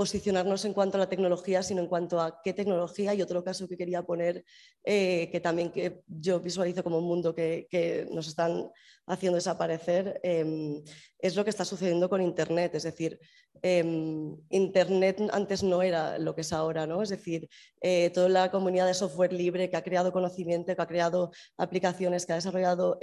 [0.02, 3.14] posicionarnos en cuanto a la tecnología, sino en cuanto a qué tecnología.
[3.14, 4.44] Y otro caso que quería poner,
[4.82, 7.68] eh, que también que yo visualizo como un mundo que,
[8.10, 8.68] nos están
[9.06, 10.82] haciendo desaparecer, em,
[11.20, 12.74] es lo que está sucediendo con Internet.
[12.74, 13.20] Es decir,
[13.62, 17.00] em, Internet antes no era lo que es ahora, ¿no?
[17.00, 17.48] Es decir,
[17.80, 22.26] eh, toda la comunidad de software libre que ha creado conocimiento, que ha creado aplicaciones,
[22.26, 22.98] que ha desarrollado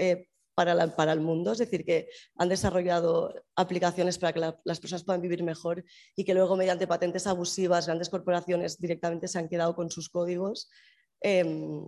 [0.62, 5.22] eh, para, el mundo, es decir, que han desarrollado aplicaciones para que las personas puedan
[5.22, 5.84] vivir mejor
[6.16, 10.70] y que luego mediante patentes abusivas grandes corporaciones directamente se han quedado con sus códigos.
[11.22, 11.88] Em,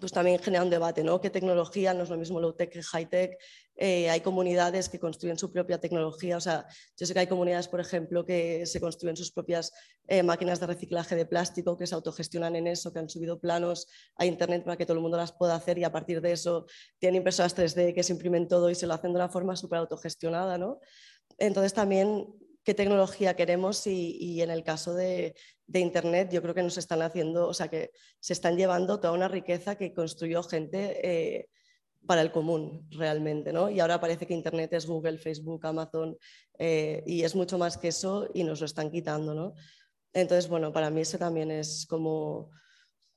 [0.00, 1.20] pues también genera un debate, ¿no?
[1.20, 1.94] ¿Qué tecnología?
[1.94, 3.38] No es lo mismo low-tech que high-tech.
[3.76, 6.36] Eh, hay comunidades que construyen su propia tecnología.
[6.36, 9.72] O sea, yo sé que hay comunidades, por ejemplo, que se construyen sus propias
[10.08, 13.86] eh, máquinas de reciclaje de plástico, que se autogestionan en eso, que han subido planos
[14.16, 16.66] a Internet para que todo el mundo las pueda hacer y a partir de eso
[16.98, 19.80] tienen impresoras 3D que se imprimen todo y se lo hacen de una forma súper
[19.80, 20.80] autogestionada, ¿no?
[21.38, 22.26] Entonces también
[22.66, 25.36] qué tecnología queremos y, en el caso de,
[25.72, 29.28] Internet yo creo que nos están haciendo, o sea, que se están llevando toda una
[29.28, 31.48] riqueza que construyó gente eh,
[32.06, 33.68] para el común realmente, ¿no?
[33.70, 36.16] Y ahora parece que Internet es Google, Facebook, Amazon
[36.58, 39.54] eh, y es mucho más que eso y nos lo están quitando, ¿no?
[40.12, 42.50] Entonces, bueno, para mí ese también es como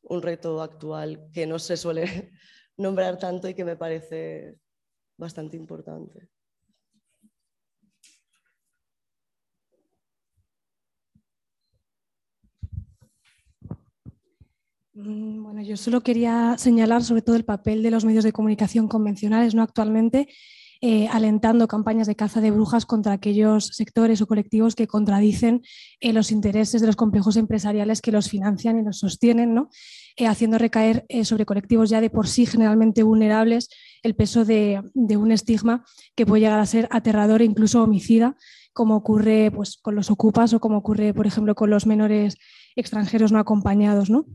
[0.04, 2.04] un reto actual que no se suele
[2.78, 4.56] nombrar tanto y que me parece
[5.18, 6.30] bastante importante.
[15.02, 19.56] Bueno, yo solo quería señalar sobre todo el papel de los medios de comunicación convencionales
[19.56, 19.62] ¿no?
[19.62, 20.28] actualmente,
[20.82, 25.62] eh, alentando campañas de caza de brujas contra aquellos sectores o colectivos que contradicen
[26.00, 29.70] eh, los intereses de los complejos empresariales que los financian y los sostienen, ¿no?
[30.16, 33.70] Eh, haciendo recaer sobre colectivos ya de por sí generalmente vulnerables
[34.04, 35.86] el peso de, de, un estigma
[36.16, 38.36] que puede llegar a ser aterrador e incluso homicida,
[38.74, 42.38] como ocurre pues, con los ocupas o como ocurre, por ejemplo, con los menores
[42.76, 44.10] extranjeros no acompañados.
[44.10, 44.26] ¿no?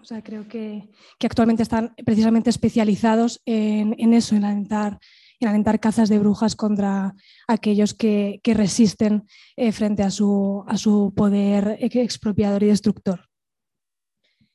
[0.00, 0.88] O sea, creo que,
[1.22, 4.98] actualmente están precisamente especializados en, eso, en alentar,
[5.38, 7.14] en alentar cazas de brujas contra
[7.48, 9.24] aquellos que, resisten
[9.56, 13.30] eh, frente a su, a su poder expropiador y destructor.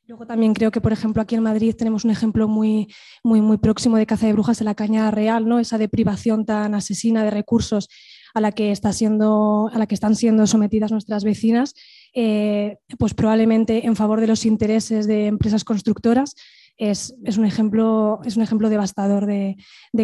[0.07, 2.93] Luego también creo que, por ejemplo, aquí en Madrid tenemos un ejemplo muy,
[3.23, 5.57] muy, muy próximo de caza de brujas en la Cañada Real, ¿no?
[5.57, 7.89] esa deprivación tan asesina de recursos
[8.35, 11.73] a la que, está siendo, a la que están siendo sometidas nuestras vecinas,
[12.15, 16.35] eh, pues probablemente en favor de los intereses de empresas constructoras.
[16.77, 19.55] Es, un, ejemplo, es un ejemplo devastador de,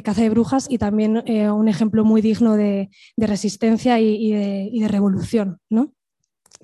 [0.03, 4.79] caza de brujas y también eh, un ejemplo muy digno de, resistencia y, de, y,
[4.81, 5.59] de, revolución.
[5.69, 5.93] ¿no?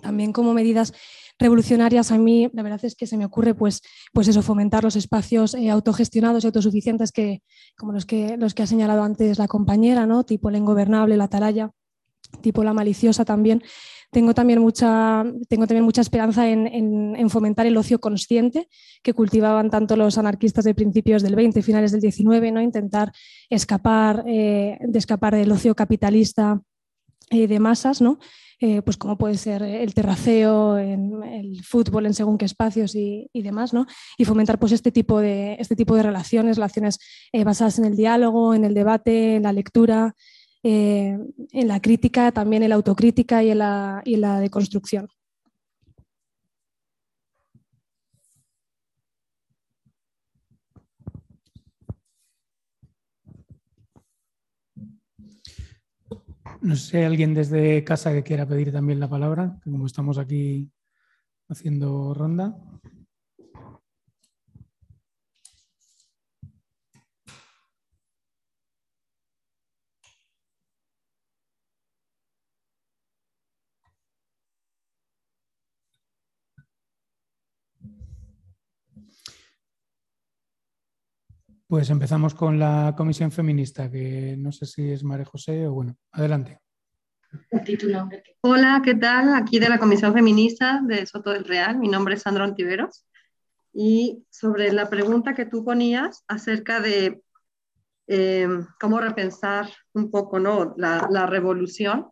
[0.01, 0.93] También como medidas
[1.39, 3.81] revolucionarias a mí la verdad es que se me ocurre pues,
[4.11, 7.41] pues eso, fomentar los espacios eh, autogestionados y autosuficientes que,
[7.77, 10.23] como los que, los que ha señalado antes la compañera, ¿no?
[10.23, 11.71] tipo la ingobernable, la atalaya,
[12.41, 13.63] tipo la maliciosa también.
[14.17, 18.67] Tengo también mucha, tengo también mucha esperanza en, fomentar el ocio consciente
[19.03, 22.59] que cultivaban tanto los anarquistas de principios del 20, finales del 19, ¿no?
[22.59, 23.11] intentar
[23.47, 26.59] escapar, eh, de escapar del ocio capitalista
[27.29, 28.17] eh, de masas, ¿no?
[28.59, 33.29] Eh, pues como puede ser el terraceo, en el fútbol en según qué espacios y,
[33.31, 33.85] demás, ¿no?
[34.17, 36.97] Y fomentar pues este tipo de, este tipo de relaciones, relaciones
[37.33, 40.15] eh, basadas en el diálogo, en el debate, en la lectura,
[40.63, 41.17] eh,
[41.51, 45.07] en la crítica, también en la autocrítica y en la, y en la deconstrucción.
[56.61, 60.17] No sé si hay alguien desde casa que quiera pedir también la palabra, como estamos
[60.17, 60.71] aquí
[61.47, 62.57] haciendo ronda.
[81.67, 85.97] Pues empezamos con la comisión feminista, que no sé si es María José o bueno,
[86.13, 86.61] adelante.
[88.41, 89.35] Hola, ¿qué tal?
[89.35, 91.77] Aquí de la Comisión Feminista de Soto del Real.
[91.77, 93.05] Mi nombre es Sandra Ontiveros.
[93.73, 97.21] Y sobre la pregunta que tú ponías acerca de
[98.07, 100.73] em, cómo repensar un poco ¿no?
[100.77, 102.07] la, la, revolución,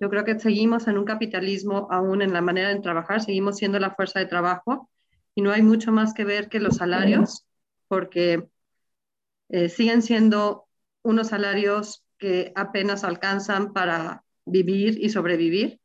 [0.00, 3.78] yo creo que seguimos en un capitalismo aún en la manera de trabajar, seguimos siendo
[3.78, 4.88] la fuerza de trabajo
[5.36, 7.46] y no hay mucho más que ver que los salarios
[7.88, 8.48] porque
[9.50, 10.66] eh, siguen siendo
[11.02, 15.78] unos salarios que apenas alcanzan para vivir y sobrevivir.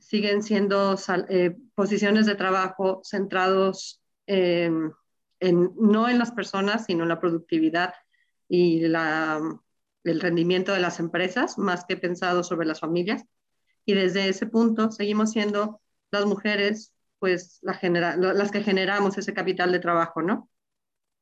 [0.00, 0.96] Siguen siendo
[1.30, 4.92] eh, posiciones de trabajo centrados en,
[5.40, 7.94] no en las personas, sino en la productividad
[8.50, 13.24] y el rendimiento de las empresas, más que pensado sobre las familias.
[13.86, 19.80] Y desde ese punto seguimos siendo las mujeres, pues las que generamos ese capital de
[19.80, 20.48] trabajo, ¿no?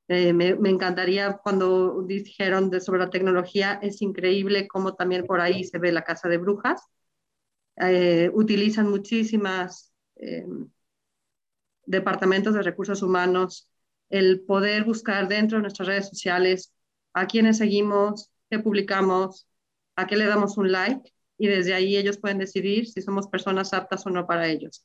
[0.09, 5.65] Eh, me, encantaría cuando dijeron de, sobre la tecnología, es increíble cómo también por ahí
[5.65, 6.83] se ve la casa de brujas.
[7.77, 10.47] Eh, utilizan muchísimas eh,
[11.87, 13.69] departamentos de recursos humanos
[14.09, 16.73] el poder buscar dentro de nuestras redes sociales
[17.13, 19.49] a quienes seguimos, qué publicamos,
[19.97, 23.73] a qué le damos un like y desde ahí ellos pueden decidir si somos personas
[23.73, 24.85] aptas o no para ellos.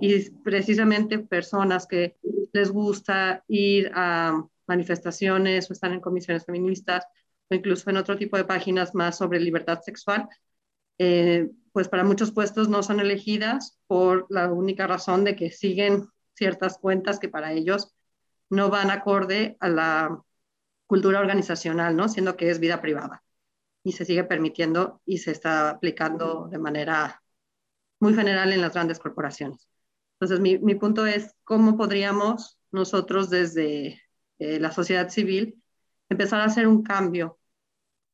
[0.00, 2.16] Y precisamente personas que
[2.52, 7.04] les gusta ir a manifestaciones o están en comisiones feministas
[7.50, 10.28] o incluso en otro tipo de páginas más sobre libertad sexual,
[10.98, 16.08] eh, pues para muchos puestos no son elegidas por la única razón de que siguen
[16.34, 17.94] ciertas cuentas que para ellos
[18.50, 20.22] no van acorde a la
[20.86, 22.08] cultura organizacional, ¿no?
[22.08, 23.22] Siendo que es vida privada
[23.82, 27.22] y se sigue permitiendo y se está aplicando de manera
[28.00, 29.68] muy general en las grandes corporaciones.
[30.22, 34.00] Entonces, mi, punto es cómo podríamos nosotros desde
[34.38, 35.60] eh, la sociedad civil,
[36.08, 37.40] empezar a hacer un cambio,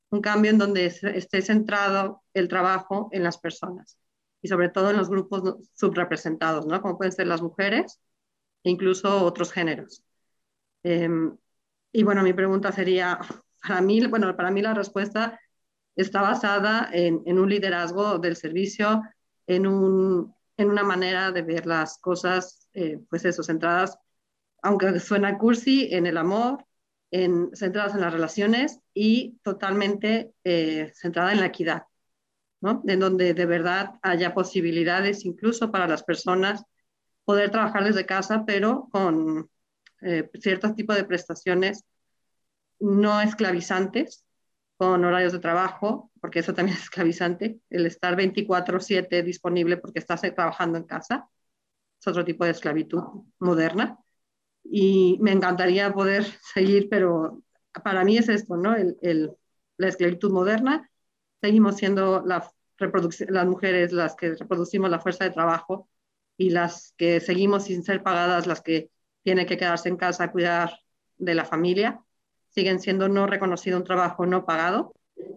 [0.09, 3.99] un cambio en donde esté centrado el trabajo en las personas
[4.41, 6.81] y sobre todo en los grupos subrepresentados, ¿no?
[6.81, 8.01] Como pueden ser las mujeres
[8.65, 10.03] e incluso otros géneros.
[10.85, 11.37] Em,
[11.93, 13.19] y bueno, mi pregunta sería,
[13.61, 15.39] para mí, bueno, para mí la respuesta
[15.95, 19.03] está basada en un liderazgo del servicio,
[19.47, 23.99] en, un, en, una manera de ver las cosas, eh, pues eso, centradas
[24.63, 26.65] aunque suena cursi, en el amor,
[27.11, 31.85] en, centradas en las relaciones y totalmente eh, centrada en la equidad,
[32.61, 32.83] ¿no?
[32.87, 36.65] En donde de verdad haya posibilidades incluso para las personas
[37.25, 39.51] poder trabajar desde casa, pero con
[40.03, 41.85] eh, ciertos tipos de prestaciones
[42.81, 44.25] no esclavizantes,
[44.79, 50.23] con horarios de trabajo, porque eso también es esclavizante, el estar 24/7 disponible porque estás
[50.23, 51.29] trabajando en casa,
[52.01, 53.03] es otro tipo de esclavitud
[53.41, 53.99] moderna
[54.65, 56.25] y me encantaría poder
[56.55, 57.43] seguir, pero
[57.85, 58.75] para mí es esto, ¿no?
[58.77, 59.33] El,
[59.77, 60.91] la esclavitud moderna.
[61.41, 62.51] Seguimos siendo la
[63.29, 65.89] las mujeres las que reproducimos la fuerza de trabajo
[66.37, 68.91] y las que seguimos sin ser pagadas, las que
[69.25, 70.79] tienen que quedarse en casa a cuidar
[71.17, 72.01] de la familia,
[72.59, 74.93] siguen siendo no reconocido un trabajo no pagado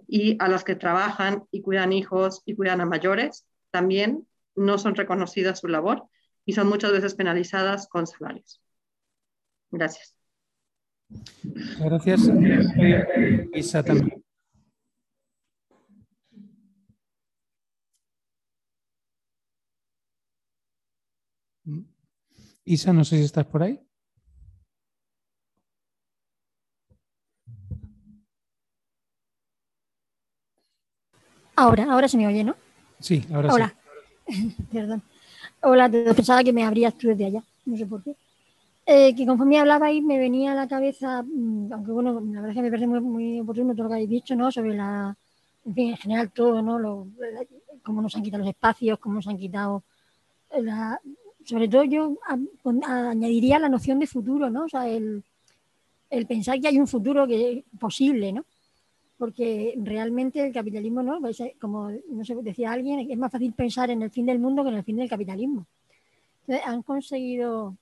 [0.07, 4.95] y a las que trabajan y cuidan hijos y cuidan a mayores también no son
[4.95, 6.05] reconocidas su labor
[6.45, 8.59] y son muchas veces penalizadas con salarios.
[9.69, 10.15] Gracias.
[11.77, 12.21] Gracias.
[13.53, 14.23] Isa también.
[22.65, 23.79] Isa, no sé si estás por ahí.
[31.61, 32.55] Ahora, ahora se me oye, ¿no?
[32.99, 33.75] Sí, ahora Hola.
[34.27, 34.55] sí.
[34.71, 35.03] Perdón.
[35.61, 38.15] Hola, pensaba que me abrías tú desde allá, no sé por qué.
[38.85, 42.49] Eh, que conforme hablaba y me venía a la cabeza, mm, aunque bueno, la verdad
[42.49, 44.51] es que me parece muy, muy oportuno todo lo que habéis dicho, ¿no?
[44.51, 45.15] Sobre la,
[45.65, 46.79] en fin, en general todo, ¿no?
[46.79, 47.07] Lo,
[47.83, 49.83] cómo nos han quitado los espacios, cómo nos han quitado
[50.57, 50.99] la,
[51.45, 52.17] sobre todo yo
[52.87, 54.65] añadiría la noción de futuro, ¿no?
[54.65, 55.23] O sea, el,
[56.27, 58.45] pensar que hay un futuro que es posible, ¿no?
[59.21, 61.21] Porque realmente el capitalismo, ¿no?
[61.21, 64.39] Pues, eh, como no sé, decía alguien, es más fácil pensar en el fin del
[64.39, 65.67] mundo que en el fin del capitalismo.
[66.39, 67.77] Entonces, han conseguido,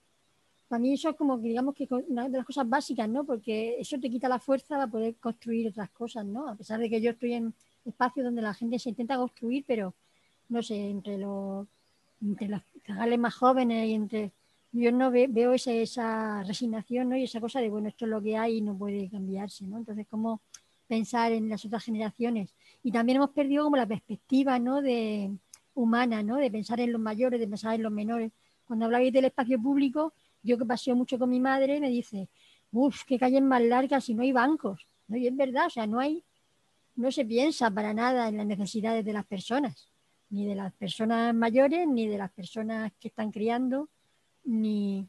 [0.68, 3.24] para mí eso es como que digamos que una de las cosas básicas, ¿no?
[3.24, 6.50] Porque eso te quita la fuerza para poder construir otras cosas, ¿no?
[6.50, 7.54] A pesar de que yo estoy en
[7.86, 9.94] espacios donde la gente se intenta construir, pero
[10.50, 11.68] no sé, entre los
[12.22, 14.32] entre los cagales más jóvenes y entre
[14.74, 17.16] yo no veo esa, esa, resignación ¿no?
[17.16, 19.78] y esa cosa de bueno esto es lo que hay y no puede cambiarse ¿no?
[19.78, 20.42] entonces cómo
[20.90, 24.82] pensar en las otras generaciones y también hemos perdido como la perspectiva ¿no?
[24.82, 25.32] de
[25.74, 26.36] humana ¿no?
[26.36, 28.34] de pensar en los mayores de pensar en los menores
[28.66, 30.14] cuando hablabais del espacio público
[30.44, 32.28] yo que paseo mucho con mi madre me dice
[32.72, 35.16] uff qué calles más largas y no hay bancos ¿no?
[35.16, 36.24] y es verdad o sea no hay
[36.96, 39.90] no se piensa para nada en las necesidades de las personas
[40.30, 43.90] ni de las personas mayores, ni de las personas que están criando,
[44.44, 45.08] ni...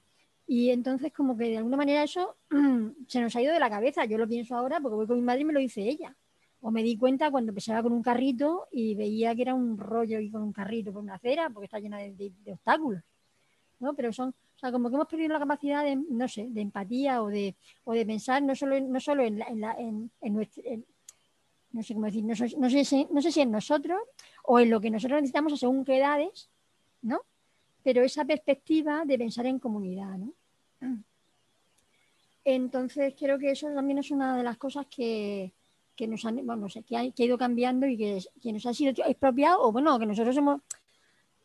[0.53, 2.35] Y entonces como que de alguna manera eso
[3.07, 4.05] se nos ha ido de la cabeza.
[4.05, 6.17] Yo lo pienso ahora porque voy con mi madre y me lo dice ella.
[6.61, 10.19] O me di cuenta cuando empezaba con un carrito y veía que era un rollo
[10.19, 13.01] ir con un carrito por una acera porque está llena de, obstáculos.
[13.79, 13.95] ¿no?
[13.95, 17.23] Pero son, o sea, como que hemos perdido la capacidad de, no sé, de empatía
[17.23, 20.65] o de, o de pensar no solo, no solo en, en, en, nuestro,
[21.71, 24.01] no sé cómo decir, no, sé, no sé si en nosotros
[24.43, 26.51] o en lo que nosotros necesitamos según qué edades,
[27.03, 27.21] ¿no?
[27.85, 30.35] Pero esa perspectiva de pensar en comunidad, ¿no?
[32.45, 35.53] Entonces creo que eso también es una de las cosas que,
[35.95, 38.73] que nos han, bueno, no sé, que ha, ido cambiando y que, que, nos ha
[38.73, 40.63] sido expropiado, o bueno, que nosotros hemos.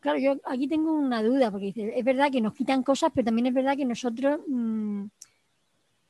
[0.00, 3.46] Claro, yo aquí tengo una duda, porque es verdad que nos quitan cosas, pero también
[3.46, 5.04] es verdad que nosotros mm,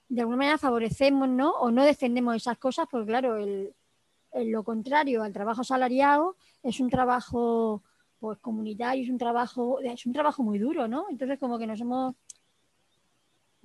[0.08, 1.50] de alguna manera favorecemos, ¿no?
[1.52, 3.74] O no defendemos esas cosas, porque claro, el,
[4.44, 7.82] lo contrario al trabajo salariado, es un trabajo
[8.18, 11.06] pues comunitario, es un trabajo, es un trabajo muy duro, ¿no?
[11.10, 12.14] Entonces como que nos hemos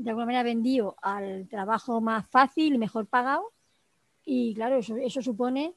[0.03, 3.51] de alguna manera vendido al trabajo más fácil mejor pagado
[4.23, 5.73] y claro, eso, eso supone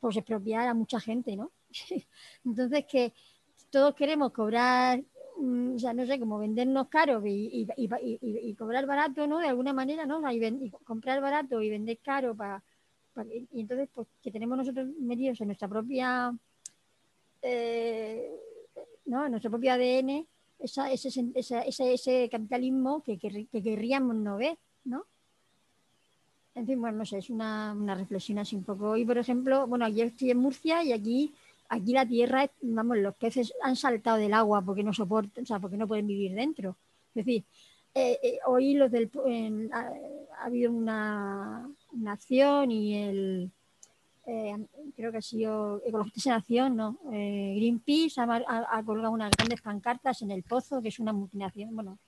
[0.00, 1.52] pues expropiar a mucha gente, ¿no?
[2.44, 3.12] Entonces que
[3.70, 5.02] todos queremos cobrar,
[5.38, 7.66] mm, o sea, no sé, como vendernos caros y,
[8.56, 9.38] cobrar barato, ¿no?
[9.38, 10.22] De alguna manera, ¿no?
[10.32, 12.62] y comprar barato y vender caro para
[13.50, 16.34] y entonces, pues que tenemos nosotros metidos en nuestra propia,
[17.42, 18.30] eh,
[19.06, 19.24] ¿no?
[19.26, 20.26] En nuestro ADN,
[20.62, 25.04] esa, ese, ese, ese, capitalismo que, que, querríamos no ver, ¿no?
[26.54, 28.90] En fin, bueno, no sé, es una, una reflexión así un poco.
[28.90, 31.32] Hoy, por ejemplo, bueno, aquí estoy en Murcia y aquí
[31.70, 35.60] aquí la tierra, vamos, los peces han saltado del agua porque no soportan, o sea,
[35.60, 36.76] porque no pueden vivir dentro.
[37.14, 37.44] Es decir,
[37.94, 39.10] eh, eh, hoy los del,
[39.72, 41.70] ha, habido una,
[42.06, 43.50] acción y el
[44.30, 44.66] eh,
[44.96, 50.30] creo que ha sido Ecologistas en Acción, no, Greenpeace ha, colgado unas grandes pancartas en
[50.30, 51.98] el Pozo, que es una multinación, bueno,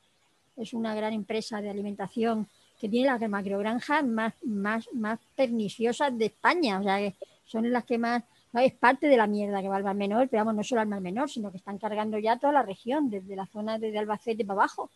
[0.56, 2.46] es una gran empresa de alimentación
[2.80, 7.14] que tiene las macrogranjas más, más, más perniciosas de España, o sea, que
[7.44, 8.22] son las que más,
[8.54, 10.88] es parte de la mierda que va al Mar Menor, pero vamos, no solo al
[10.88, 14.44] Mar Menor, sino que están cargando ya toda la región, desde la zona de Albacete
[14.44, 14.90] para abajo.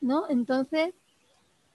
[0.00, 0.28] ¿no?
[0.28, 0.94] Entonces,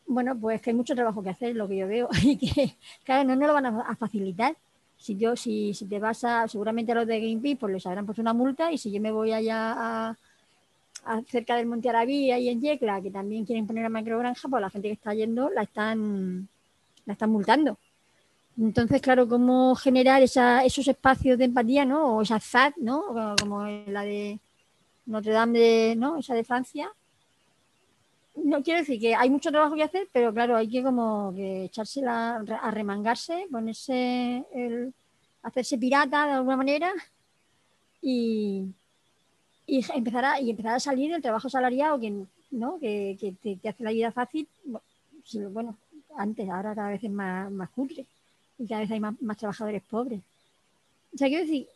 [0.07, 3.23] bueno, pues que hay mucho trabajo que hacer, lo que yo veo, y que, claro,
[3.23, 4.55] no nos lo van a, facilitar.
[5.03, 8.05] Si yo, si, si te vas a, seguramente a los de Greenpeace, pues les habrán
[8.05, 10.17] puesto una multa, y si yo me voy allá a,
[11.27, 14.69] cerca del Monte Arabí, ahí en Yecla, que también quieren poner a macrogranja, pues la
[14.69, 16.47] gente que está yendo la están,
[17.05, 17.77] la están multando.
[18.57, 22.15] Entonces, claro, cómo generar esos espacios de empatía, ¿no?
[22.15, 23.35] O esa ZAD, ¿no?
[23.37, 24.39] Como la de
[25.05, 26.15] Notre Dame, de, ¿no?
[26.15, 26.89] Esa de Francia,
[28.35, 31.65] no quiero decir que hay mucho trabajo que hacer, pero claro, hay que como que
[31.65, 34.93] echarse a remangarse, ponerse el,
[35.43, 36.91] hacerse pirata de alguna manera
[38.01, 38.65] y,
[39.67, 42.79] y empezar a, y empezar a salir del trabajo salariado que, ¿no?
[42.79, 44.47] que, que te, hace la vida fácil.
[45.51, 45.77] Bueno,
[46.17, 48.05] antes, ahora cada vez es más, más cutre
[48.57, 50.21] y cada vez hay más, más trabajadores pobres.
[51.13, 51.67] O sea, quiero decir,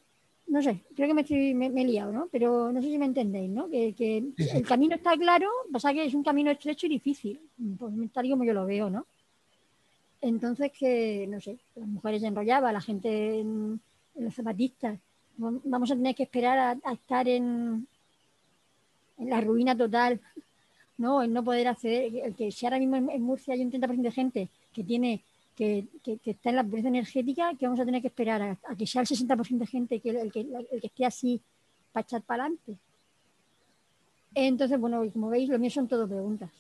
[0.48, 2.30] no sé, creo que me, estoy, me, he liado, ¿no?
[2.32, 3.70] Pero no sé si me entendéis, ¿no?
[3.70, 7.40] Que, que el camino está claro, pasa que es un camino estrecho y difícil,
[7.78, 9.06] pues tal como yo lo veo, ¿no?
[10.22, 13.80] Entonces que, no sé, las mujeres se enrollaban, la gente en,
[14.16, 14.98] los zapatistas,
[15.38, 17.86] vamos a tener que esperar a, estar en,
[19.20, 20.20] en, la ruina total,
[20.98, 21.22] ¿no?
[21.22, 24.50] En no poder acceder, que si ahora mismo en Murcia hay un 30% de gente
[24.74, 25.22] que tiene
[25.58, 25.88] que,
[26.24, 29.08] está en la pobreza energética, que vamos a tener que esperar a, que sea el
[29.08, 31.42] 60% de gente que el, que el, que esté así
[31.92, 32.78] para echar para adelante.
[34.36, 36.52] Entonces, bueno, como veis, lo mío son todo preguntas.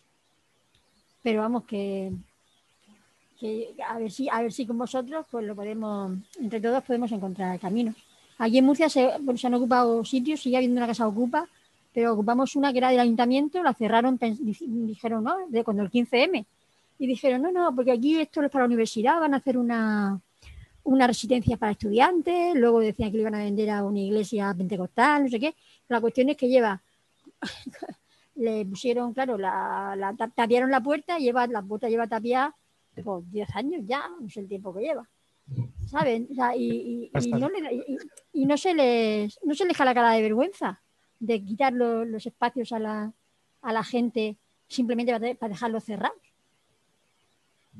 [1.21, 2.11] Pero vamos, que,
[3.87, 7.59] a ver si a ver si con vosotros pues lo podemos, entre todos podemos encontrar
[7.59, 7.95] caminos.
[8.39, 11.47] Aquí en Murcia se, se han ocupado sitios, sigue habiendo una casa ocupa,
[11.93, 15.35] pero ocupamos una que era del ayuntamiento, la cerraron, dijeron, ¿no?
[15.49, 16.45] De cuando el 15M
[16.99, 20.19] y dijeron, no, no, porque aquí esto es para la universidad, van a hacer una,
[20.83, 25.23] una residencia para estudiantes, luego decían que lo iban a vender a una iglesia pentecostal,
[25.23, 25.55] no sé qué.
[25.89, 26.81] La cuestión es que lleva,
[28.35, 32.55] le pusieron, claro, la, la, tapiaron la puerta, lleva, la puerta lleva tapiada
[33.03, 35.07] por 10 años ya, no sé el tiempo que lleva.
[35.87, 36.27] ¿Saben?
[36.57, 37.49] y, no
[38.33, 40.81] y, no se les no se les la cara de vergüenza
[41.19, 43.13] de quitar los espacios a la,
[43.61, 44.37] a la gente
[44.67, 46.26] simplemente para, para dejarlos cerrados.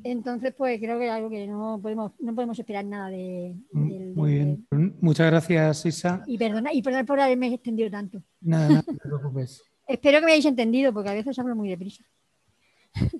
[0.04, 3.56] Entonces, pues creo que es algo que no podemos, no podemos esperar nada de.
[3.72, 4.68] Mm, muy bien.
[5.02, 6.24] Muchas gracias, Isa.
[6.28, 8.24] Y perdona, y perdona por haberme extendido tanto.
[8.42, 9.64] Nada, no te preocupes.
[9.88, 12.04] Espero que me hayáis entendido, porque a veces hablo muy deprisa.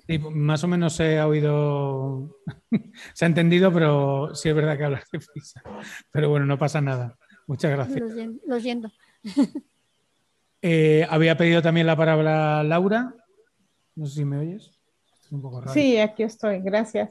[0.06, 2.36] Sí, más o menos se ha oído,
[3.14, 5.62] se ha entendido, pero sí es verdad que hablas deprisa.
[6.10, 7.16] Pero bueno, no pasa nada.
[7.46, 8.02] Muchas gracias.
[8.46, 8.90] Lo siento.
[10.60, 13.14] Eh, había pedido también la palabra Laura.
[13.94, 14.77] No sé si me oyes.
[15.72, 17.10] Sí, aquí estoy, gracias.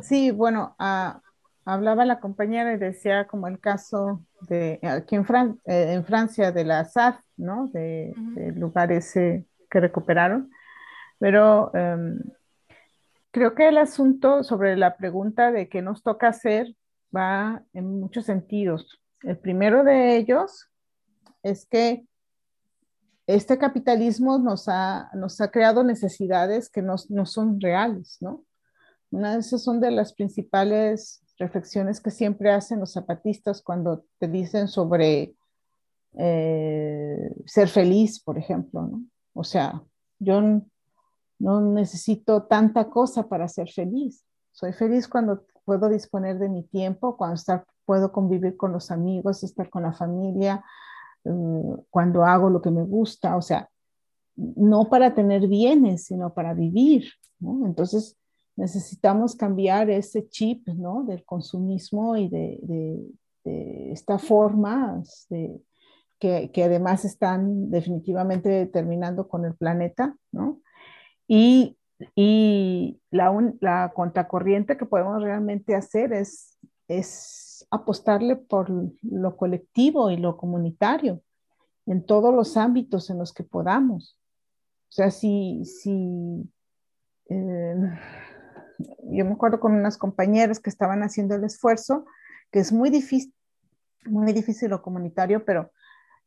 [0.00, 1.20] Sí, bueno, ah,
[1.66, 5.26] hablaba la compañera y decía como el caso de aquí en,
[5.66, 7.68] eh, en Francia de la SAF, ¿no?
[7.68, 8.14] De,
[8.54, 10.50] lugares eh, que recuperaron.
[11.18, 12.20] Pero em,
[13.32, 16.74] creo que el asunto sobre la pregunta de qué nos toca hacer
[17.14, 19.00] va en muchos sentidos.
[19.22, 20.70] El primero de ellos
[21.42, 22.06] es que
[23.26, 28.44] este capitalismo nos ha, nos ha creado necesidades que no, son reales, ¿no?
[29.10, 34.28] Una de esas son de las principales reflexiones que siempre hacen los zapatistas cuando te
[34.28, 35.34] dicen sobre
[36.18, 39.04] eh, ser feliz, por ejemplo, ¿no?
[39.34, 39.82] O sea,
[40.18, 40.40] yo
[41.38, 44.24] no necesito tanta cosa para ser feliz.
[44.52, 47.40] Soy feliz cuando puedo disponer de mi tiempo, cuando
[47.84, 50.64] puedo convivir con los amigos, estar con la familia,
[51.90, 53.68] cuando hago lo que me gusta, o sea,
[54.36, 57.66] no para tener bienes, sino para vivir, ¿no?
[57.66, 58.16] Entonces
[58.56, 61.04] necesitamos cambiar ese chip, ¿no?
[61.04, 65.02] Del consumismo y de, de, esta forma
[66.18, 70.60] que, que, además están definitivamente terminando con el planeta, ¿no?
[71.28, 71.78] Y,
[72.16, 76.58] y la, la contracorriente que podemos realmente hacer es,
[76.88, 78.70] es apostarle por
[79.02, 81.22] lo colectivo y lo comunitario
[81.86, 84.18] en todos los ámbitos en los que podamos.
[84.88, 86.48] O sea, si, si
[87.28, 87.74] eh,
[89.04, 92.06] yo me acuerdo con unas compañeras que estaban haciendo el esfuerzo,
[92.50, 93.32] que es muy difícil,
[94.04, 95.70] muy difícil lo comunitario, pero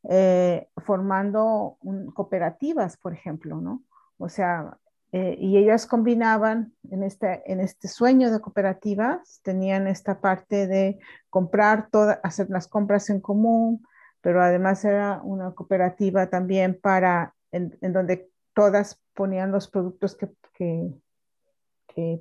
[0.09, 1.77] eh, formando
[2.13, 3.83] cooperativas, por ejemplo, ¿no?
[4.17, 4.77] O sea,
[5.11, 10.99] eh, y ellas combinaban en este, en este sueño de cooperativas, tenían esta parte de
[11.31, 13.83] comprar, toda, hacer las compras en común,
[14.21, 20.93] pero además era una cooperativa también para, en, donde todas ponían los productos que, que,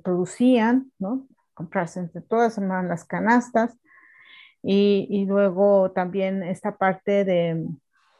[0.03, 1.25] producían, ¿no?
[1.53, 3.77] Comprarse entre todas, llamaban las canastas.
[4.61, 7.65] Y, y luego también esta parte de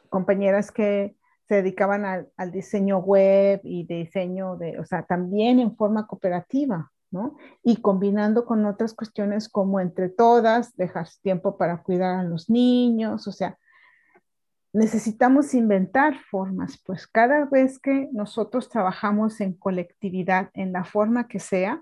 [0.09, 1.15] compañeras que
[1.49, 7.37] se dedicaban al, diseño web y diseño de, o sea, también en forma cooperativa, ¿no?
[7.63, 13.27] Y combinando con otras cuestiones como entre todas, dejar tiempo para cuidar a los niños,
[13.27, 13.57] o sea,
[14.73, 21.39] necesitamos inventar formas, pues cada vez que nosotros trabajamos en colectividad, en la forma que
[21.39, 21.81] sea,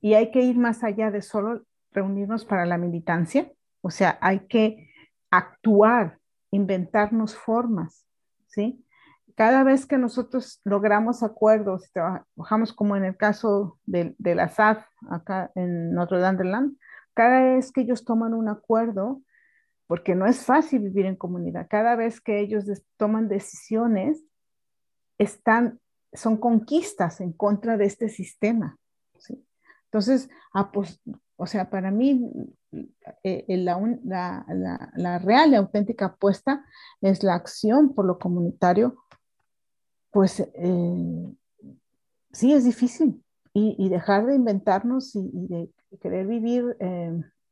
[0.00, 3.52] y hay que ir más allá de solo reunirnos para la militancia,
[3.82, 4.88] o sea, hay que
[5.30, 6.18] actuar,
[6.50, 8.06] inventarnos formas,
[8.46, 8.80] ¿sí?
[9.34, 15.50] Cada vez que nosotros logramos acuerdos, trabajamos como en el caso de, la SAF acá
[15.54, 16.76] en Notre Dame de Land,
[17.14, 19.22] cada vez que ellos toman un acuerdo,
[19.86, 22.64] porque no es fácil vivir en comunidad, cada vez que ellos
[22.96, 24.24] toman decisiones,
[25.18, 25.80] están,
[26.12, 28.78] son conquistas en contra de este sistema.
[29.86, 31.00] Entonces, ah, pues,
[31.36, 32.20] o sea, para mí
[32.72, 36.64] eh, eh, la, la, la, real y auténtica apuesta
[37.00, 39.03] es la acción por lo comunitario,
[40.14, 41.34] pues eh,
[42.32, 43.20] sí es difícil.
[43.56, 46.76] Y, dejar de inventarnos y, de querer vivir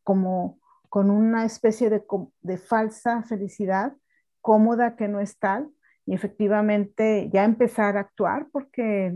[0.03, 0.59] como
[0.89, 2.03] con una especie de,
[2.41, 3.93] de, falsa felicidad
[4.41, 5.71] cómoda que no es tal
[6.05, 9.15] y efectivamente ya empezar a actuar porque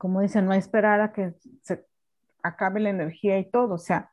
[0.00, 1.84] como dicen, no esperar a que se
[2.42, 4.10] acabe la energía y todo, o sea,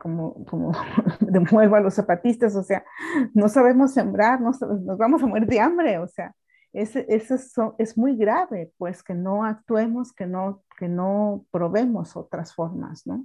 [0.00, 0.72] como, como
[1.20, 2.84] de nuevo a los zapatistas, o sea,
[3.32, 6.34] no sabemos sembrar, no nos vamos a morir de hambre, o sea,
[6.72, 12.52] eso es, es muy grave, pues que no actuemos, que no, que no probemos otras
[12.52, 13.24] formas, ¿no?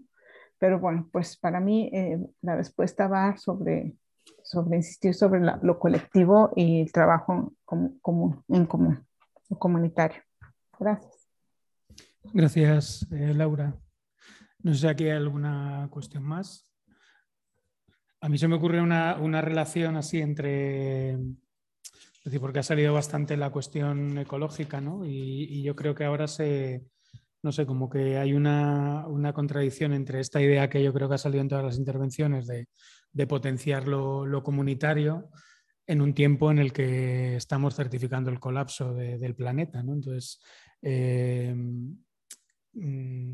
[0.59, 3.95] Pero bueno, pues para mí eh, la respuesta va sobre,
[4.43, 9.07] sobre insistir sobre lo colectivo y el trabajo común, en común,
[9.57, 10.21] comunitario.
[10.77, 11.27] Gracias.
[12.33, 13.73] Gracias, eh, Laura.
[14.61, 16.71] No sé si aquí hay alguna cuestión más.
[18.21, 23.37] A mí se me ocurre una, relación así entre, es decir, porque ha salido bastante
[23.37, 25.05] la cuestión ecológica, ¿no?
[25.05, 26.83] Y, yo creo que ahora se,
[27.41, 31.19] no sé, como que hay una, contradicción entre esta idea que yo creo que ha
[31.19, 32.67] salido en todas las intervenciones de,
[33.27, 35.29] potenciar lo, comunitario
[35.87, 39.93] en un tiempo en el que estamos certificando el colapso del planeta, ¿no?
[39.93, 40.41] Entonces,
[40.81, 41.55] eh,
[42.73, 43.33] Mm,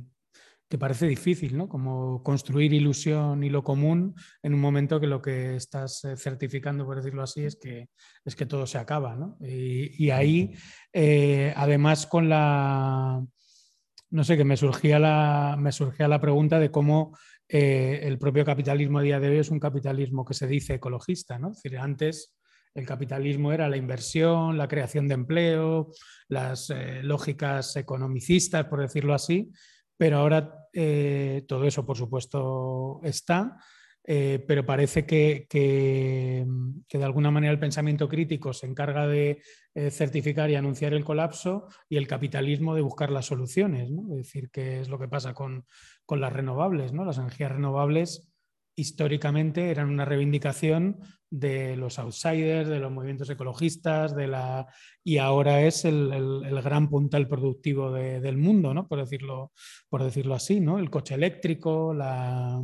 [0.76, 1.70] que parece difícil, ¿no?
[1.70, 4.14] Como construir ilusión y lo común
[4.44, 7.88] en un momento que lo que estás eh, certificando, por decirlo así, es que,
[8.26, 9.38] es que todo se acaba, ¿no?
[9.40, 10.54] Y, ahí,
[10.92, 13.26] eh, además, con la.
[14.10, 17.18] No sé, que me surgía la, me surgía la pregunta de cómo
[17.48, 21.40] eh, el propio capitalismo a día de hoy es un capitalismo que se dice ecologista,
[21.40, 21.52] ¿no?
[21.52, 22.36] Es decir, antes
[22.74, 25.92] el capitalismo era la inversión, la creación de empleo,
[26.28, 29.54] las lógicas economicistas, por decirlo así,
[29.98, 33.58] pero ahora eh, todo eso, por supuesto, está,
[34.04, 39.42] eh, pero parece que, de alguna manera el pensamiento crítico se encarga de
[39.92, 44.80] certificar y anunciar el colapso y el capitalismo de buscar las soluciones, es decir, qué
[44.80, 45.66] es lo que pasa con,
[46.06, 47.04] con las renovables, ¿no?
[47.04, 48.35] las energías renovables
[48.76, 51.00] históricamente eran una reivindicación
[51.30, 54.68] de los outsiders, de los movimientos ecologistas, de la...
[55.04, 58.88] y ahora es el, gran puntal productivo del mundo, ¿no?
[58.88, 59.52] por, decirlo,
[59.90, 60.80] por decirlo así, ¿no?
[60.80, 62.62] el coche eléctrico, la...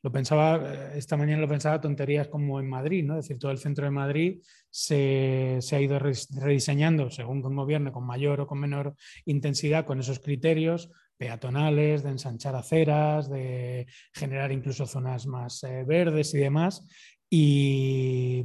[0.00, 3.18] Lo pensaba, esta mañana lo pensaba tonterías como en Madrid, ¿no?
[3.18, 7.90] Es decir, todo el centro de Madrid se, se ha ido rediseñando según con gobierno,
[7.90, 10.88] con mayor o con menor intensidad, con esos criterios,
[11.18, 16.86] peatonales, de ensanchar aceras, de generar incluso zonas más eh, verdes y demás.
[17.28, 18.44] Y,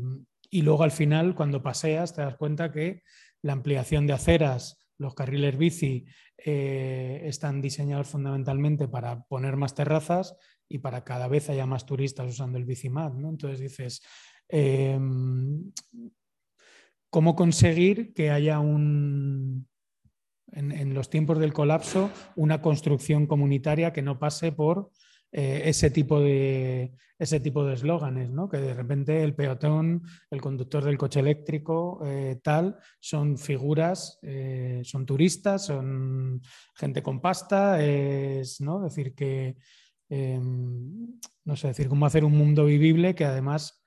[0.52, 3.04] luego al final, cuando paseas, te das cuenta que
[3.42, 6.06] la ampliación de aceras, los carriles bici,
[6.38, 10.36] eh, están diseñados fundamentalmente para poner más terrazas
[10.68, 13.14] y para cada vez haya más turistas usando el bicimat.
[13.14, 13.30] ¿no?
[13.30, 14.02] Entonces dices,
[14.50, 15.72] em,
[17.10, 19.68] ¿cómo conseguir que haya un,
[20.56, 24.92] en, los tiempos del colapso una construcción comunitaria que no pase por
[25.32, 28.50] eh, ese tipo de ese tipo de eslóganes, ¿no?
[28.50, 34.82] que de repente el peatón, el conductor del coche eléctrico, eh, tal, son figuras, eh,
[34.84, 36.42] son turistas, son
[36.76, 38.82] gente con pasta, es ¿no?
[38.82, 39.56] decir que
[40.10, 43.82] em, no sé, decir cómo hacer un mundo vivible que además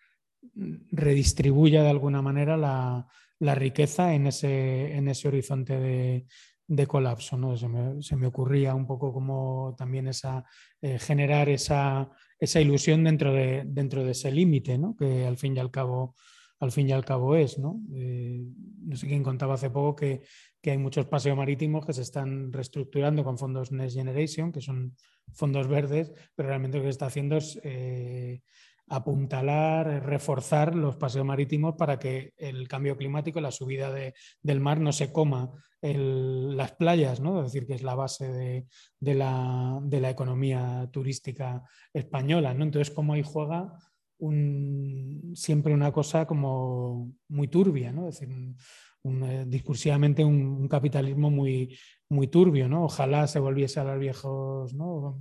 [0.91, 3.07] redistribuya de alguna manera la,
[3.39, 6.27] la riqueza en ese, en ese horizonte de,
[6.69, 7.37] de colapso.
[7.37, 7.57] ¿no?
[7.57, 10.45] Se me, ocurría un poco como también esa,
[10.81, 14.97] eh, generar esa, esa, ilusión dentro de, dentro de ese límite, ¿no?
[14.97, 16.15] que al fin y al cabo,
[16.61, 17.59] al fin y al cabo es.
[17.59, 17.81] ¿no?
[17.95, 18.45] Eh,
[18.85, 20.23] no sé quién contaba hace poco que,
[20.61, 24.97] que, hay muchos paseos marítimos que se están reestructurando con fondos Next Generation, que son
[25.33, 27.59] fondos verdes, pero realmente lo que se está haciendo es...
[27.63, 28.43] Eh,
[28.89, 33.93] apuntalar, reforzar los paseos marítimos para que el cambio climático, la subida
[34.43, 35.51] del mar no se coma
[35.83, 37.41] las playas, ¿no?
[37.41, 38.33] es decir, que es la base
[39.01, 41.63] de, la, economía turística
[41.93, 42.55] española.
[42.55, 42.65] ¿no?
[42.65, 43.73] Entonces, como ahí juega
[45.35, 48.09] siempre una cosa como muy turbia, ¿no?
[48.09, 48.35] es decir,
[49.11, 51.79] eh, discursivamente un, capitalismo muy,
[52.09, 52.85] muy turbio, ¿no?
[52.85, 55.21] Ojalá se volviese a los viejos, ¿no?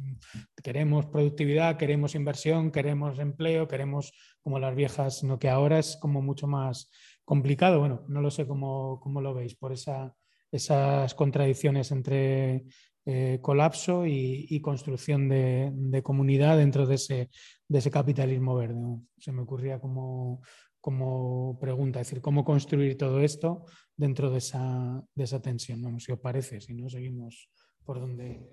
[0.63, 6.21] Queremos productividad, queremos inversión, queremos empleo, queremos como las viejas, sino que ahora es como
[6.21, 6.89] mucho más,
[7.25, 7.79] complicado.
[7.79, 10.15] Bueno, no lo sé cómo, lo veis, por esa,
[10.51, 12.65] esas contradicciones entre
[13.05, 17.29] eh, colapso y, construcción de, comunidad dentro de ese,
[17.67, 18.81] de ese capitalismo verde.
[19.17, 20.41] Se me ocurría como,
[20.86, 23.65] como pregunta, es decir, cómo construir todo esto
[23.97, 25.81] dentro de esa, de esa tensión.
[25.81, 27.49] Vamos, si os parece, si no, seguimos
[27.83, 28.47] por donde...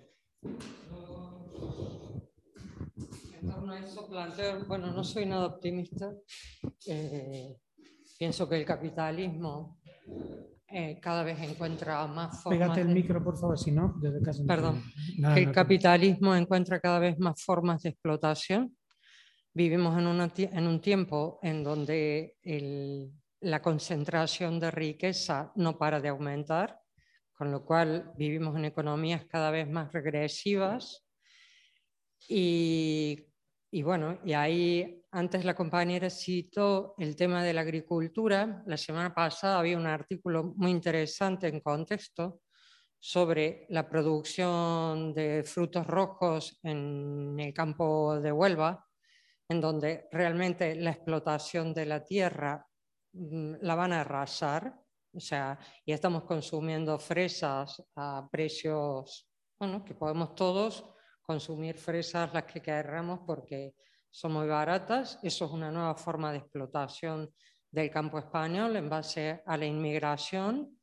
[3.38, 6.10] En torno a eso planteo, bueno, no soy nada optimista.
[6.86, 7.54] Eh,
[8.18, 9.78] pienso que el capitalismo
[10.68, 12.58] eh, cada vez encuentra más formas.
[12.58, 14.42] Pégate el micro, por favor, si no, desde casa.
[14.46, 14.82] Perdón.
[15.36, 18.74] el capitalismo encuentra cada vez más formas de explotación.
[19.54, 22.36] Vivimos en, en un tiempo en donde
[23.40, 26.80] la concentración de riqueza no para de aumentar,
[27.32, 31.04] con lo cual vivimos en economías cada vez más regresivas.
[32.28, 33.32] Y
[33.74, 38.62] y bueno, y ahí antes la compañera citó el tema de la agricultura.
[38.66, 42.42] La semana pasada había un artículo muy interesante en contexto
[43.00, 48.86] sobre la producción de frutos rojos en el campo de Huelva,
[49.52, 52.66] en donde realmente la explotación de la tierra
[53.12, 54.74] mm, la van a arrasar,
[55.14, 60.84] o sea, y estamos consumiendo fresas a precios, bueno, que podemos todos
[61.20, 63.74] consumir fresas las que querramos porque
[64.10, 65.18] son muy baratas.
[65.22, 67.30] Eso es una nueva forma de explotación
[67.70, 70.78] del campo español en base a la inmigración.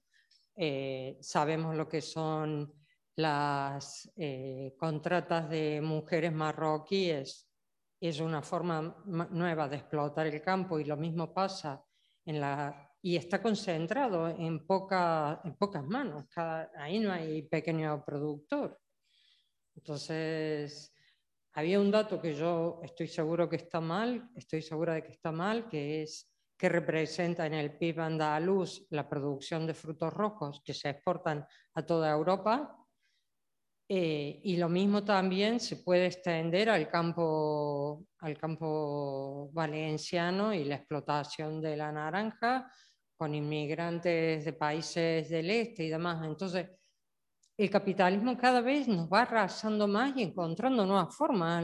[0.55, 2.71] Eh, sabemos lo que son
[3.15, 7.48] las eh, contratas de mujeres marroquíes.
[7.99, 11.83] Es una forma nueva de explotar el campo y lo mismo pasa
[12.25, 12.85] en la...
[13.01, 16.25] Y está concentrado en, poca, en pocas manos.
[16.77, 18.77] ahí no hay pequeño productor.
[19.75, 20.93] Entonces,
[21.53, 25.31] había un dato que yo estoy seguro que está mal, estoy segura de que está
[25.31, 26.29] mal, que es
[26.59, 31.85] que representa en el PIB andaluz la producción de frutos rojos que se exportan a
[31.85, 32.78] toda Europa.
[33.91, 40.75] Eh, y lo mismo también se puede extender al campo, al campo valenciano y la
[40.75, 42.71] explotación de la naranja
[43.17, 46.23] con inmigrantes de países del este y demás.
[46.23, 46.69] Entonces,
[47.57, 51.63] el capitalismo cada vez nos va arrasando más y encontrando nuevas formas.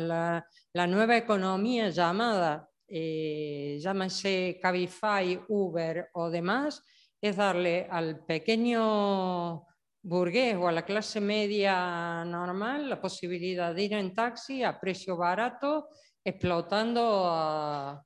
[0.73, 3.79] La, nueva economía llamada, eh,
[4.59, 6.83] Cabify, Uber o demás,
[7.21, 9.65] es darle al pequeño
[10.05, 15.17] burgués o a la clase media normal la posibilidad de ir en taxi a precio
[15.17, 15.89] barato,
[16.23, 18.03] explotando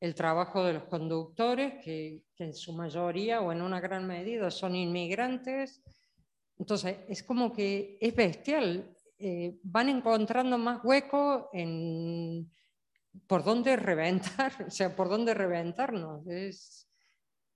[0.00, 4.74] el trabajo de los conductores, que en su mayoría o en una gran medida son
[4.74, 5.82] inmigrantes
[6.62, 8.96] entonces, es como que es bestial.
[9.18, 12.50] Eh, van encontrando más hueco en
[13.26, 16.24] por dónde reventar, o sea, por dónde reventarnos.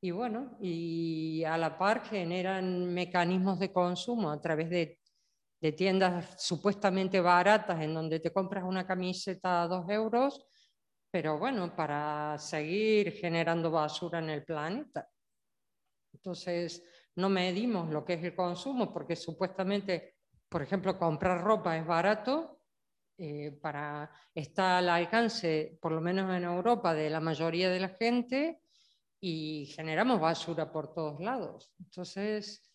[0.00, 5.00] Y bueno, y a la par generan mecanismos de consumo a través de,
[5.76, 10.46] tiendas supuestamente baratas en donde te compras una camiseta a dos euros,
[11.10, 15.08] pero bueno, para seguir generando basura en el planeta.
[16.12, 16.84] Entonces,
[17.16, 20.18] no medimos lo que es el consumo porque supuestamente,
[20.48, 22.60] por ejemplo, comprar ropa es barato,
[23.18, 27.88] eh, para, está al alcance, por lo menos en Europa, de la mayoría de la
[27.88, 28.60] gente
[29.20, 31.72] y generamos basura por todos lados.
[31.78, 32.70] Entonces,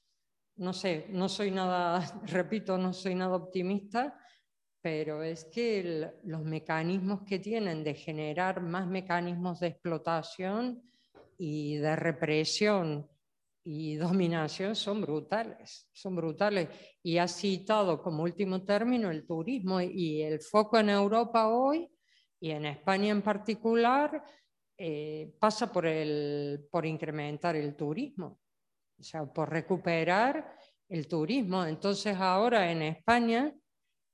[0.56, 4.18] no sé, no soy nada, repito, no soy nada optimista,
[4.82, 10.82] pero es que los mecanismos que tienen de generar más mecanismos de explotación
[11.38, 13.08] y de represión
[13.64, 16.70] y dominación son brutales, son brutales.
[17.04, 21.88] Y ha citado como último término el turismo y el foco en Europa hoy
[22.40, 24.24] y en España en particular
[24.84, 28.40] eh, pasa por, el, por incrementar el turismo,
[28.98, 30.58] o sea, por recuperar
[30.90, 31.64] el turismo.
[31.64, 33.54] Entonces ahora en España,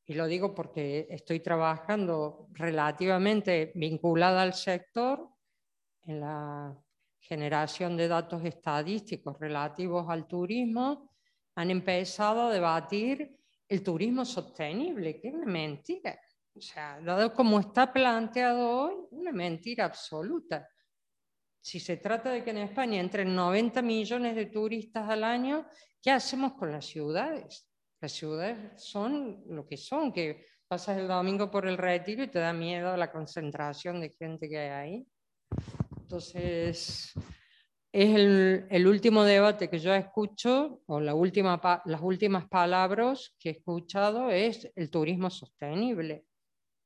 [0.06, 5.30] y lo digo porque estoy trabajando relativamente vinculada al sector,
[6.02, 6.78] en la
[7.18, 11.14] generación de datos estadísticos relativos al turismo,
[11.56, 13.38] han empezado a debatir
[13.70, 16.20] el turismo sostenible, que es una mentira.
[16.58, 20.68] O sea, dado como está planteado hoy, una mentira absoluta.
[21.62, 25.68] Si se trata de que en España entren 90 millones de turistas al año,
[26.02, 27.70] ¿qué hacemos con las ciudades?
[28.02, 32.40] Las ciudades son lo que son, que pasas el domingo por el retiro y te
[32.40, 35.08] da miedo la concentración de gente que hay ahí.
[36.00, 37.14] Entonces,
[37.92, 43.52] es el, último debate que yo escucho, o la última, las últimas palabras que he
[43.54, 46.26] escuchado es el turismo sostenible.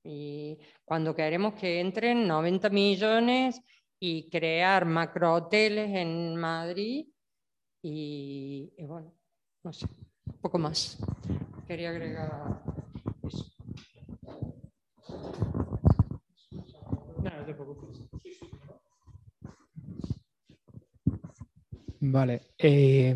[0.03, 3.61] Y cuando queremos que entren 90 millones
[3.99, 7.07] y crear macrohoteles en Madrid
[7.83, 9.13] y, bueno,
[9.63, 9.87] no sé,
[10.25, 10.97] un poco más.
[11.67, 12.61] Quería agregar
[13.23, 13.45] eso.
[21.99, 22.41] Vale.
[22.57, 23.15] Eh,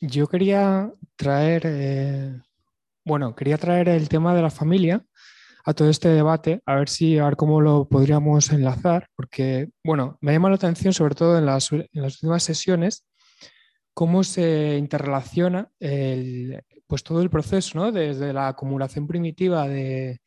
[0.00, 2.40] yo quería traer, eh,
[3.04, 5.02] bueno, quería traer el tema de la familia
[5.66, 10.16] a todo este debate, a ver si, a ver cómo lo podríamos enlazar, porque, bueno,
[10.20, 13.04] me llama la atención, sobre todo en las, en las últimas sesiones,
[13.92, 17.90] cómo se interrelaciona el, pues todo el proceso, ¿no?
[17.90, 20.20] Desde la acumulación primitiva de,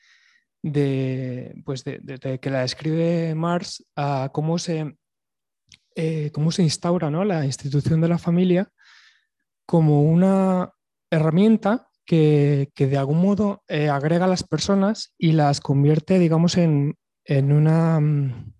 [0.61, 4.97] de, pues de, que la describe Marx a cómo se,
[5.95, 7.23] eh, cómo se instaura ¿no?
[7.23, 8.69] la institución de la familia
[9.65, 10.73] como una
[11.11, 16.57] herramienta que, que de algún modo eh, agrega a las personas y las convierte, digamos,
[16.57, 18.51] en, en una mm,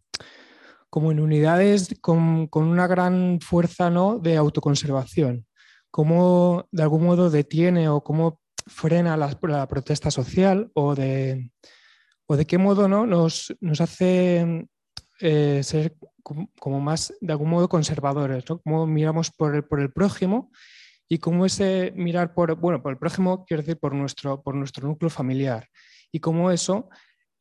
[0.92, 4.20] como en unidades con, con, una gran fuerza ¿no?
[4.20, 5.48] de autoconservación.
[5.90, 11.52] Cómo de algún modo detiene o cómo frena la, la protesta social o de,
[12.28, 13.08] o de qué modo ¿no?
[13.08, 14.68] nos, nos hace
[15.22, 15.96] eh, ser
[16.60, 18.86] como, más, de algún modo, conservadores, ¿no?
[18.86, 20.52] Miramos por el, por el prójimo
[21.10, 24.88] y cómo ese mirar por, bueno, por el prójimo, quiero decir, por nuestro, por nuestro
[24.88, 25.68] núcleo familiar.
[26.12, 26.90] Y cómo eso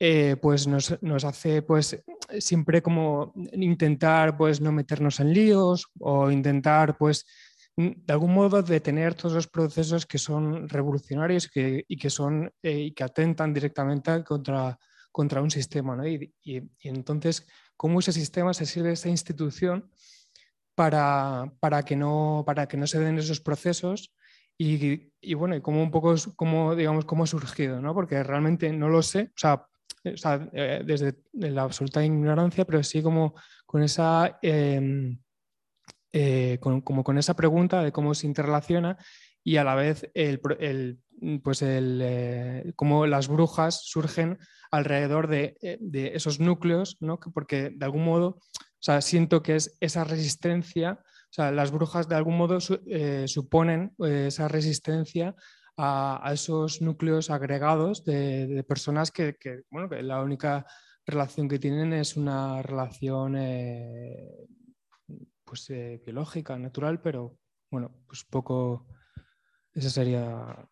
[0.00, 2.02] eh, pues nos, nos, hace pues
[2.38, 7.26] siempre como intentar pues no meternos en líos o intentar pues
[7.76, 12.78] de algún modo detener todos los procesos que son revolucionarios que, y que son eh,
[12.78, 14.78] y que atentan directamente contra,
[15.12, 15.94] contra un sistema.
[15.94, 16.06] ¿no?
[16.06, 17.46] Y, y, entonces,
[17.76, 19.90] ¿cómo ese sistema se sirve esa institución
[20.79, 24.14] para, para, que no, para que no se den esos procesos?
[24.57, 27.95] Y, y bueno, y cómo un poco, cómo, digamos, cómo ha surgido, ¿no?
[27.95, 29.66] porque realmente no lo sé, o sea,
[30.14, 33.35] sea eh, desde la absoluta ignorancia, pero sí como
[33.66, 34.39] con esa...
[34.41, 35.16] Eh,
[36.11, 38.97] eh, como con esa pregunta de cómo se interrelaciona
[39.45, 40.41] y a la vez el,
[41.43, 44.39] pues el, eh, cómo las brujas surgen
[44.70, 47.20] alrededor de, eh, de esos núcleos, ¿no?
[47.35, 48.41] porque de algún modo
[48.79, 53.95] o sea, siento que es esa resistencia, o sea, las brujas de algún modo suponen
[53.99, 55.35] esa resistencia
[55.76, 59.37] a, esos núcleos agregados de, personas que,
[59.70, 60.64] bueno, la única
[61.05, 63.37] relación que tienen es una relación
[65.45, 67.39] pues, eh, biológica, natural, pero
[67.70, 68.87] bueno, pues poco,
[69.72, 70.68] esa sería...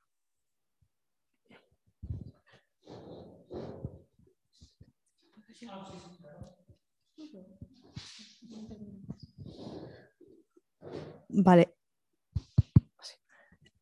[11.36, 11.74] Vale.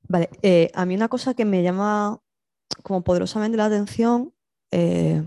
[0.09, 2.20] Vale, eh, a mí una cosa que me llama
[2.82, 4.34] como poderosamente la atención,
[4.72, 5.22] eh,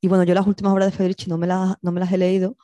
[0.00, 2.18] y bueno, yo las últimas obras de Federici no me las, no me las he
[2.18, 2.56] leído,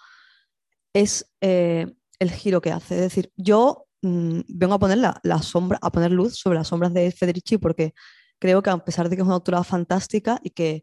[0.93, 2.97] es el giro que hace.
[2.97, 6.93] Es decir, yo mm, vengo a poner la, sombra, a poner luz sobre las sombras
[6.93, 7.95] de Federici porque
[8.41, 10.83] creo que a pesar de que es una autora fantástica y que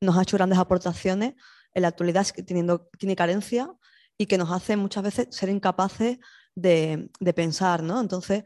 [0.00, 1.34] nos ha hecho grandes aportaciones,
[1.74, 3.70] en la actualidad teniendo, tiene carencia
[4.18, 6.18] y que nos hace muchas veces ser incapaces
[6.54, 8.00] de, pensar, ¿no?
[8.00, 8.44] Entonces,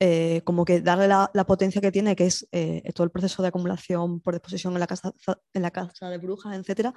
[0.00, 3.48] eh, como que darle la, potencia que tiene, que es eh, todo el proceso de
[3.48, 5.12] acumulación por disposición en la casa,
[5.52, 6.94] en la casa de brujas, etcétera,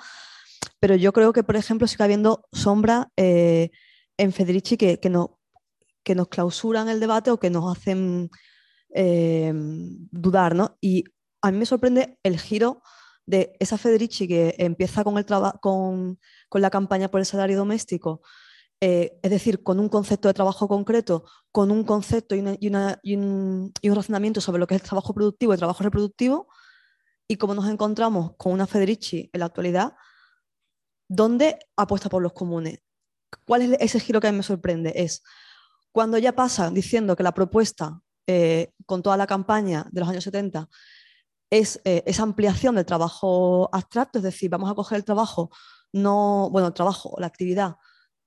[0.79, 3.71] pero yo creo que, por ejemplo, sigue habiendo sombras eh,
[4.17, 5.39] en Federici que, que, no,
[6.03, 8.29] que nos clausuran el debate o que nos hacen
[8.93, 10.77] eh, dudar, ¿no?
[10.79, 11.05] Y
[11.41, 12.81] a mí me sorprende el giro
[13.25, 15.25] de esa Federici que empieza con, el
[15.61, 16.19] con,
[16.49, 18.21] con la campaña por el salario doméstico,
[18.81, 22.95] eh, es decir, con un concepto de trabajo concreto, con un concepto y, y, un,
[23.01, 26.47] y, un, razonamiento sobre lo que es el trabajo productivo y el trabajo reproductivo,
[27.27, 29.93] y como nos encontramos con una Federici en la actualidad
[31.15, 32.79] ¿Dónde apuesta por los comunes?
[33.45, 34.93] ¿Cuál es ese giro que a mí me sorprende?
[34.95, 35.21] Es
[35.91, 40.23] cuando ya pasa diciendo que la propuesta eh, con toda la campaña de los años
[40.23, 40.67] 70
[41.59, 45.51] es eh, esa ampliación del trabajo abstracto, es decir, vamos a coger el trabajo,
[45.91, 47.75] no, bueno, el trabajo, la actividad,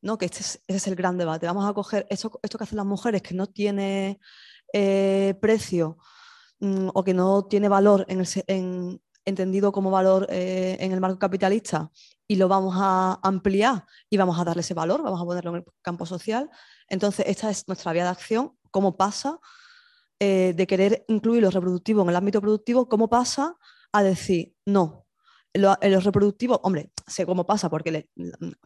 [0.01, 0.17] ¿no?
[0.17, 2.87] que este ese es el gran debate, vamos a coger esto, esto que hacen las
[2.87, 4.21] mujeres que no tiene
[4.73, 5.99] eh, precio
[6.61, 11.91] mm, o que no tiene valor en, en, entendido como valor en el marco capitalista
[12.29, 15.57] y lo vamos a ampliar y vamos a darle ese valor, vamos a ponerlo en
[15.57, 16.49] el campo social.
[16.89, 19.41] Entonces, esta es nuestra vía de acción, cómo pasa
[20.21, 23.57] eh, de querer incluir lo reproductivo en el ámbito productivo, cómo pasa
[23.93, 25.07] a decir, no,
[25.53, 28.11] en lo reproductivo, hombre, sé cómo pasa porque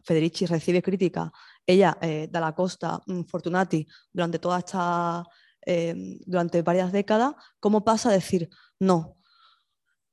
[0.03, 1.31] Federici recibe crítica,
[1.65, 5.23] ella, eh, da la costa, mm, Fortunati, durante toda esta,
[5.65, 8.49] eh, durante varias décadas, cómo pasa a decir,
[8.79, 9.17] no,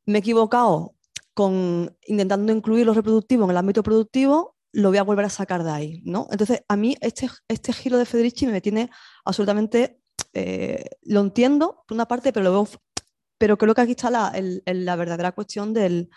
[0.07, 0.95] me he equivocado,
[1.34, 5.62] con, intentando incluir lo reproductivo en el ámbito productivo, lo voy a volver a sacar
[5.64, 6.26] de ahí, ¿no?
[6.30, 8.91] Entonces, a mí este, este giro de Federici me tiene
[9.24, 10.01] absolutamente,
[10.33, 16.11] eh, lo entiendo por una parte, pero creo que aquí está la, verdadera cuestión del,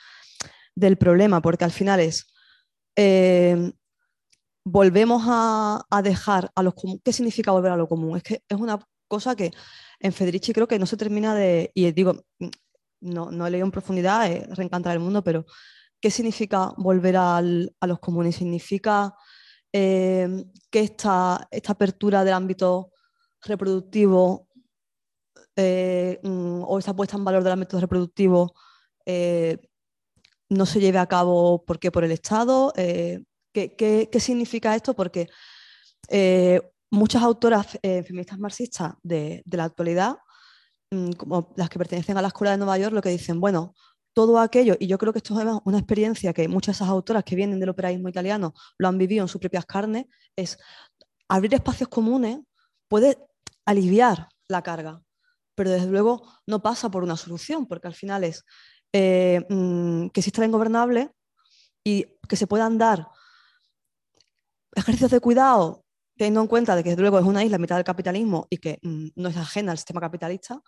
[0.99, 2.27] problema, porque al final es,
[2.95, 3.71] eh,
[4.63, 8.17] volvemos a, dejar a los comunes, ¿qué significa volver a lo común?
[8.17, 9.51] Es que es una cosa que
[9.99, 12.23] en Federici creo que no se termina de, y digo,
[13.01, 15.45] no, he leído en profundidad, eh, reencantar el mundo, pero
[16.01, 18.35] ¿Qué significa volver a los comunes?
[18.35, 19.13] Significa
[19.71, 22.90] eh, que esta, apertura del ámbito
[23.43, 24.47] reproductivo
[25.55, 28.53] eh, mm, o esta puesta en valor del ámbito reproductivo
[29.05, 29.57] eh,
[30.49, 31.91] no se lleve a cabo ¿por qué?
[31.91, 32.73] por el Estado.
[33.53, 34.93] ¿qué, significa esto?
[34.93, 35.29] Porque
[36.89, 40.17] muchas autoras feministas marxistas de, de la actualidad,
[40.91, 43.73] mm, como las que pertenecen a la Escuela de Nueva York, lo que dicen, bueno,
[44.13, 47.23] todo aquello, y yo creo que esto es una experiencia que muchas de esas autoras
[47.23, 50.57] que vienen del operaísmo italiano lo han vivido en sus propias carnes, es
[51.29, 52.39] abrir espacios comunes
[52.89, 53.17] puede
[53.65, 55.01] aliviar la carga,
[55.55, 58.43] pero desde luego no pasa por una solución, porque al final es
[58.93, 61.11] eh, mm, que exista la ingobernable
[61.83, 63.07] y que se puedan dar
[64.75, 65.85] ejercicios de cuidado,
[66.17, 68.79] teniendo en cuenta de que desde luego es una isla mitad del capitalismo y que
[68.81, 70.61] mm, no es ajena al sistema capitalista,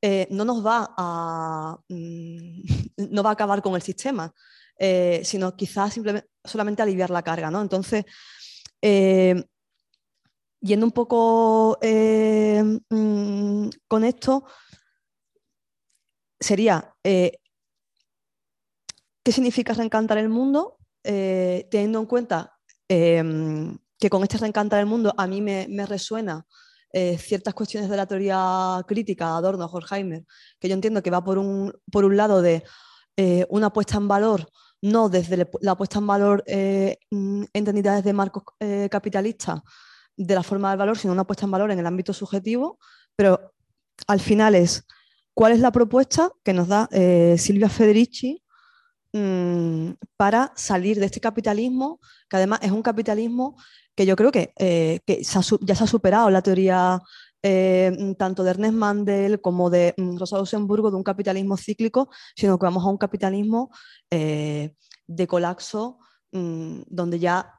[0.00, 2.62] eh, no nos va a, mm,
[3.10, 4.32] no va a acabar con el sistema,
[4.78, 7.50] eh, sino quizás simplemente, solamente aliviar la carga.
[7.50, 7.62] ¿no?
[7.62, 8.04] Entonces,
[8.80, 9.44] eh,
[10.62, 14.44] yendo un poco mm, con esto,
[16.40, 17.38] sería, ¿qué
[19.24, 20.78] significa reencantar el mundo?
[21.04, 22.56] teniendo en cuenta
[22.88, 26.46] que con este reencantar el mundo a mí me, me resuena
[26.94, 30.26] eh, ciertas cuestiones de la teoría crítica, Adorno, Horkheimer,
[30.60, 32.64] que yo entiendo que va por un, por un lado de
[33.16, 34.46] eh, una puesta en valor,
[34.82, 38.42] no desde la puesta en valor eh, mm, entendida desde marcos
[38.90, 39.60] capitalistas
[40.16, 42.78] de la forma del valor, sino una puesta en valor en el ámbito subjetivo,
[43.16, 43.54] pero
[44.06, 44.86] al final es
[45.34, 46.88] cuál es la propuesta que nos da
[47.38, 48.42] Silvia Federici
[49.12, 53.56] mm, para salir de este capitalismo, que además es un capitalismo
[53.94, 57.00] que yo creo que, eh, ya se ha superado la teoría
[57.42, 62.58] eh, tanto de Ernest Mandel como de mm, Rosa Luxemburgo de un capitalismo cíclico, sino
[62.58, 63.70] que vamos a un capitalismo
[64.10, 64.74] eh,
[65.06, 65.98] de colapso
[66.32, 67.52] mm, donde ya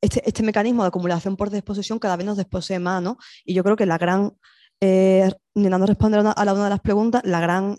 [0.00, 3.18] este, este, mecanismo de acumulación por disposición cada vez nos desposee más, ¿no?
[3.44, 4.32] Y yo creo que la gran,
[4.80, 7.76] intentando responder a, la una de las preguntas, la gran,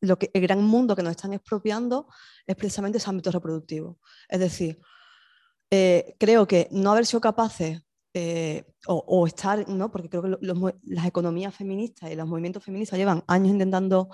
[0.00, 2.08] lo que, el gran mundo que nos están expropiando
[2.46, 3.98] es precisamente ese ámbito reproductivo.
[4.28, 4.80] Es decir,
[5.70, 7.80] eh, creo que no haber sido capaces
[8.14, 9.90] eh, o, estar, ¿no?
[9.90, 10.38] porque creo que
[10.84, 14.08] las economías feministas y los movimientos feministas llevan años intentando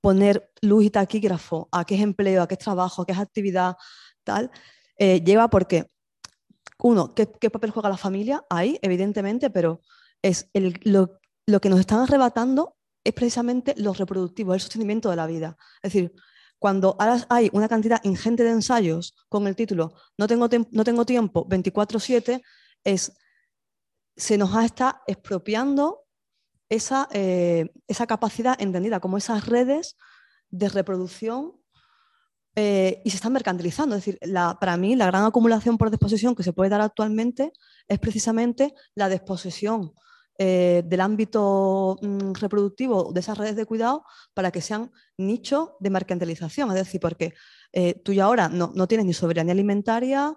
[0.00, 3.18] poner luz y taquígrafo a qué es empleo, a qué es trabajo, a qué es
[3.18, 3.76] actividad,
[4.22, 4.50] tal,
[4.96, 5.90] eh, lleva porque,
[6.78, 8.44] uno, ¿qué, papel juega la familia?
[8.50, 9.80] Ahí, evidentemente, pero
[10.22, 10.48] es
[10.82, 15.56] lo, lo que nos están arrebatando es precisamente lo reproductivo, el sostenimiento de la vida.
[15.82, 16.14] Es decir,
[16.58, 21.04] cuando ahora hay una cantidad ingente de ensayos con el título No tengo, no tengo
[21.04, 22.42] tiempo 24/7,
[22.84, 23.12] es,
[24.16, 26.06] se nos está expropiando
[26.70, 29.96] esa, eh, esa, capacidad entendida como esas redes
[30.48, 31.60] de reproducción
[32.56, 33.96] eh, y se están mercantilizando.
[33.96, 34.18] Es decir,
[34.60, 37.52] para mí la gran acumulación por desposesión que se puede dar actualmente
[37.88, 39.92] es precisamente la desposesión
[40.38, 45.90] eh, del ámbito mm, reproductivo de esas redes de cuidado para que sean nichos de
[45.90, 46.70] mercantilización.
[46.70, 47.34] Es decir, porque
[47.72, 50.30] eh, tú ya ahora no, tienes ni soberanía alimentaria,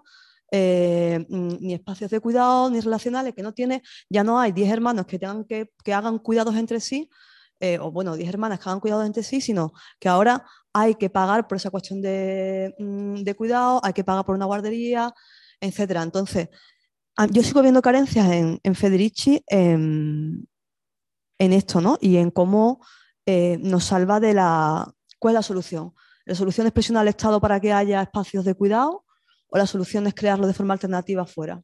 [0.50, 5.06] mm, ni espacios de cuidado, ni relacionales, que no tienes, ya no hay 10 hermanos
[5.06, 7.08] que, tengan que, que hagan cuidados entre sí,
[7.80, 11.48] o bueno, 10 hermanas que hagan cuidados entre sí, sino que ahora hay que pagar
[11.48, 15.12] por esa cuestión de, mm, de cuidado, hay que pagar por una guardería,
[15.60, 16.02] etcétera.
[16.02, 16.48] Entonces,
[17.20, 20.46] Ah, yo sigo viendo carencias en, Federici en,
[21.36, 21.98] esto, ¿no?
[22.00, 22.80] Y en cómo
[23.26, 24.94] eh, nos salva de la...
[25.18, 25.94] ¿Cuál es la solución?
[26.26, 29.04] ¿La solución es presionar al Estado para que haya espacios de cuidado
[29.48, 31.60] o la solución es crearlo de forma alternativa fuera?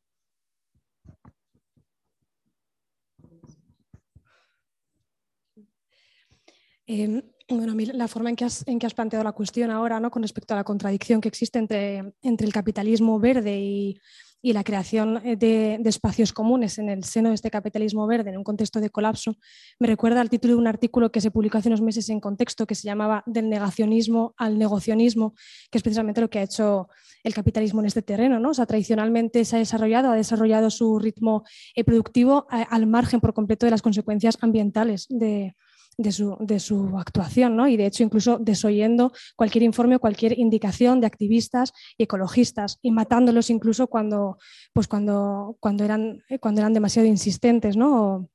[6.87, 10.11] Em, bueno, la forma en que, has, en que, has, planteado la cuestión ahora, ¿no?
[10.11, 13.99] con respecto a la contradicción que existe entre, entre el capitalismo verde y,
[14.45, 18.37] y la creación eh, de, espacios comunes en el seno de este capitalismo verde en
[18.37, 19.39] un contexto de colapso,
[19.79, 22.67] me recuerda al título de un artículo que se publicó hace unos meses en contexto
[22.67, 25.35] que se llamaba Del negacionismo al negocionismo,
[25.71, 26.89] que es precisamente lo que ha hecho
[27.23, 28.39] el capitalismo en este terreno.
[28.39, 28.51] ¿no?
[28.51, 33.65] O tradicionalmente se ha desarrollado, ha desarrollado su ritmo eh, productivo al margen por completo
[33.65, 35.57] de las consecuencias ambientales de,
[35.97, 37.69] de su, de su actuación, ¿no?
[37.69, 42.91] Y de hecho, incluso desoyendo cualquier informe o cualquier indicación de activistas y ecologistas y
[42.91, 44.39] matándolos incluso cuando,
[44.73, 48.29] pues cuando, cuando, eran, cuando eran demasiado insistentes, ¿no?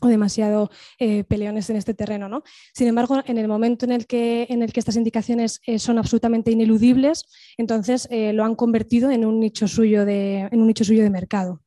[0.00, 2.28] o demasiado eh, peleones en este terreno.
[2.28, 2.42] ¿no?
[2.72, 5.98] Sin embargo, en el momento en el que, en el que estas indicaciones eh, son
[5.98, 7.24] absolutamente ineludibles,
[7.56, 11.10] entonces eh, lo han convertido en un nicho suyo de, en un nicho suyo de
[11.10, 11.63] mercado.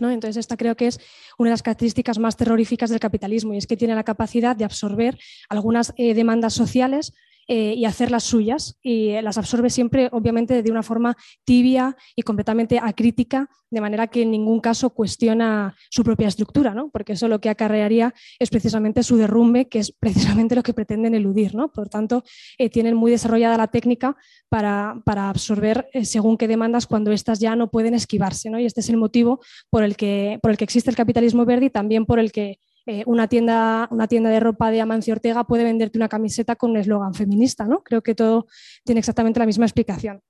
[0.00, 1.00] Entonces, esta creo que es
[1.38, 4.64] una de las características más terroríficas del capitalismo y es que tiene la capacidad de
[4.64, 5.18] absorber
[5.48, 7.12] algunas demandas sociales
[7.50, 12.20] eh, y hacerlas suyas y eh, las absorbe siempre, obviamente, de una forma tibia y
[12.20, 16.90] completamente acrítica, de manera que en ningún caso cuestiona su propia estructura, ¿no?
[16.90, 21.14] porque eso lo que acarrearía es precisamente su derrumbe, que es precisamente lo que pretenden
[21.14, 21.54] eludir.
[21.54, 21.72] ¿no?
[21.72, 22.22] Por tanto,
[22.58, 24.14] eh, tienen muy desarrollada la técnica
[24.50, 28.50] para, para absorber según qué demandas cuando éstas ya no pueden esquivarse.
[28.50, 28.60] ¿no?
[28.60, 29.40] Y este es el motivo
[29.70, 32.58] por el, que, por el que existe el capitalismo verde y también por el que
[32.90, 36.70] eh, una, tienda, una tienda de ropa de Amancio Ortega puede venderte una camiseta con
[36.70, 37.66] un eslogan feminista.
[37.66, 37.82] ¿no?
[37.82, 38.46] Creo que todo
[38.82, 40.22] tiene exactamente la misma explicación.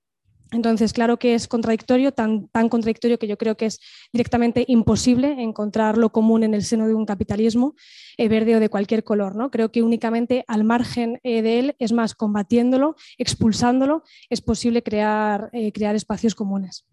[0.51, 3.79] Entonces, claro que es contradictorio, tan, contradictorio que yo creo que es
[4.11, 7.75] directamente imposible encontrar lo común en el seno de un capitalismo
[8.17, 9.37] eh, verde o de cualquier color.
[9.37, 9.51] ¿no?
[9.51, 15.49] Creo que únicamente al margen eh, de él, es más, combatiéndolo, expulsándolo, es posible crear,
[15.73, 16.85] crear espacios comunes.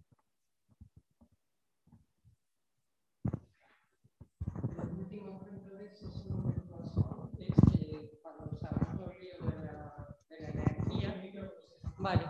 [11.99, 12.25] Vale,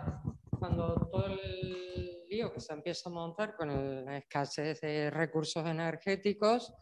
[0.57, 6.73] cuando todo el lío que se empieza a montar con la escasez de recursos energéticos,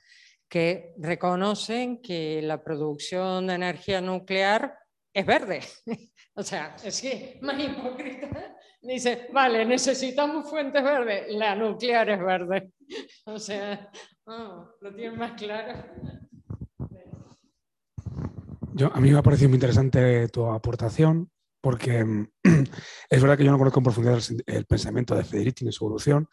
[0.47, 4.77] que reconocen que la producción de energía nuclear
[5.13, 5.61] es verde.
[6.35, 8.55] o sea, es que más hipócrita.
[8.81, 12.71] Dice, vale, necesitamos fuentes verdes, la nuclear es verde.
[13.25, 13.89] o sea,
[14.27, 15.83] lo tienen más claro.
[18.73, 21.31] Yo, a mí me ha parecido muy interesante tu aportación
[21.65, 22.05] porque
[23.09, 26.29] es verdad que yo no conozco en profundidad el, pensamiento de Federici ni su evolución,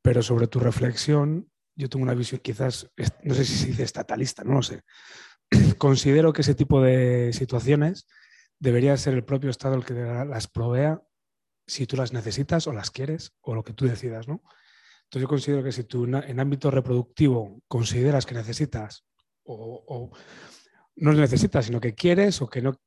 [0.00, 2.90] pero sobre tu reflexión yo tengo una visión quizás,
[3.22, 4.80] no sé si se dice estatalista, no lo sé.
[5.76, 8.06] Considero que ese tipo de situaciones
[8.58, 11.02] debería ser el propio Estado el que las provea
[11.66, 14.42] si tú las necesitas o las quieres o lo que tú decidas, ¿no?
[15.02, 19.04] Entonces yo considero que si tú en ámbito reproductivo consideras que necesitas
[19.44, 20.16] o, o
[20.96, 22.80] no necesitas, sino que quieres o que no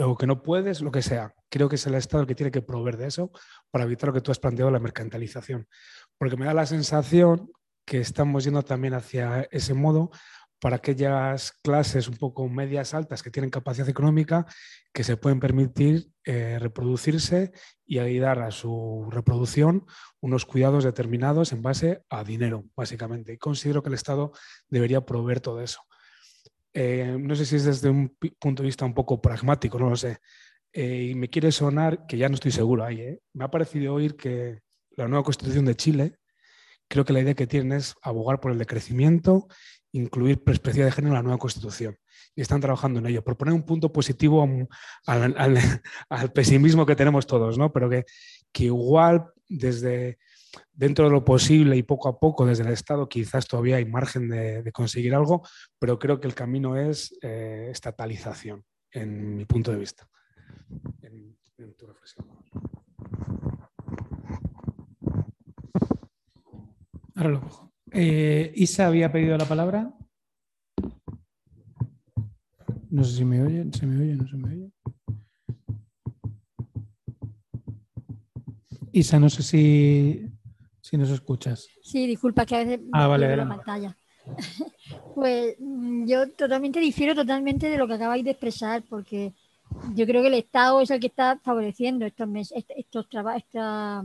[0.00, 1.34] o que no puedes, lo que sea.
[1.50, 3.30] Creo que es el Estado el que tiene que proveer de eso
[3.70, 5.68] para evitar lo que tú has planteado, la mercantilización.
[6.18, 7.50] Porque me da la sensación
[7.84, 10.10] que estamos yendo también hacia ese modo
[10.60, 14.46] para aquellas clases un poco medias altas que tienen capacidad económica,
[14.94, 17.52] que se pueden permitir eh, reproducirse
[17.84, 19.84] y ahí dar a su reproducción
[20.20, 23.34] unos cuidados determinados en base a dinero, básicamente.
[23.34, 24.32] Y considero que el Estado
[24.70, 25.80] debería proveer todo eso.
[26.76, 29.96] Eh, no sé si es desde un punto de vista un poco pragmático, no lo
[29.96, 30.18] sé.
[30.72, 33.20] Eh, y me quiere sonar, que ya no estoy seguro ahí, ¿eh?
[33.32, 34.60] me ha parecido oír que
[34.96, 36.16] la nueva constitución de Chile,
[36.88, 39.46] creo que la idea que tienen es abogar por el decrecimiento,
[39.92, 41.96] incluir perspectiva de género en la nueva constitución.
[42.34, 44.48] Y están trabajando en ello, por poner un punto positivo
[45.06, 47.72] al, pesimismo que tenemos todos, ¿no?
[47.72, 48.04] pero que,
[48.50, 50.18] que igual desde
[50.72, 54.28] dentro de lo posible y poco a poco desde el Estado quizás todavía hay margen
[54.28, 55.42] de, conseguir algo,
[55.78, 60.08] pero creo que el camino es eh, estatalización, en mi punto de vista.
[61.02, 61.34] En,
[61.78, 62.26] tu reflexión.
[67.14, 67.72] Ahora lo cojo.
[67.92, 69.94] Eh, Isa había pedido la palabra.
[72.90, 74.72] No sé si me oye, se me oye, no se me oye.
[78.92, 80.34] Isa, no sé si
[80.94, 81.68] si nos escuchas.
[81.82, 83.96] Sí, disculpa que a veces ah, vale, la pantalla.
[85.14, 89.32] pues mm, yo totalmente difiero totalmente de lo que acabáis de expresar, porque
[89.94, 93.06] yo creo que el Estado es el que está favoreciendo estos, estos
[93.36, 94.04] esta,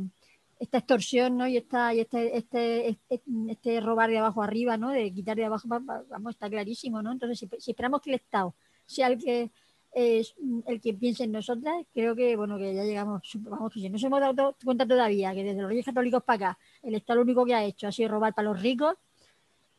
[0.60, 1.48] esta extorsión ¿no?
[1.48, 4.90] y, esta, y este, este, este, este, robar de abajo arriba, ¿no?
[4.90, 7.03] de quitar de abajo, vamos, está clarísimo.
[7.03, 7.11] ¿no?
[7.11, 8.56] Entonces, si, si esperamos que el Estado
[8.88, 9.52] sea el que
[9.91, 10.36] es
[10.68, 14.20] el que piense en nosotras, creo que bueno que ya llegamos, vamos, no se hemos
[14.20, 17.56] dado cuenta todavía que desde los reyes católicos para acá, el Estado lo único que
[17.56, 18.95] ha hecho ha sido robar para los ricos,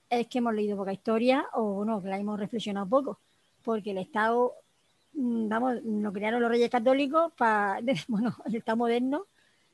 [0.08, 3.20] es que hemos leído poca historia o no, que la hemos reflexionado poco,
[3.64, 4.54] porque el Estado,
[5.12, 9.26] mm, vamos, lo crearon los reyes católicos para, bueno, el Estado moderno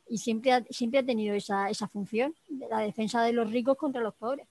[0.09, 3.77] y siempre ha, siempre ha tenido esa, esa función, de la defensa de los ricos
[3.77, 4.47] contra los pobres.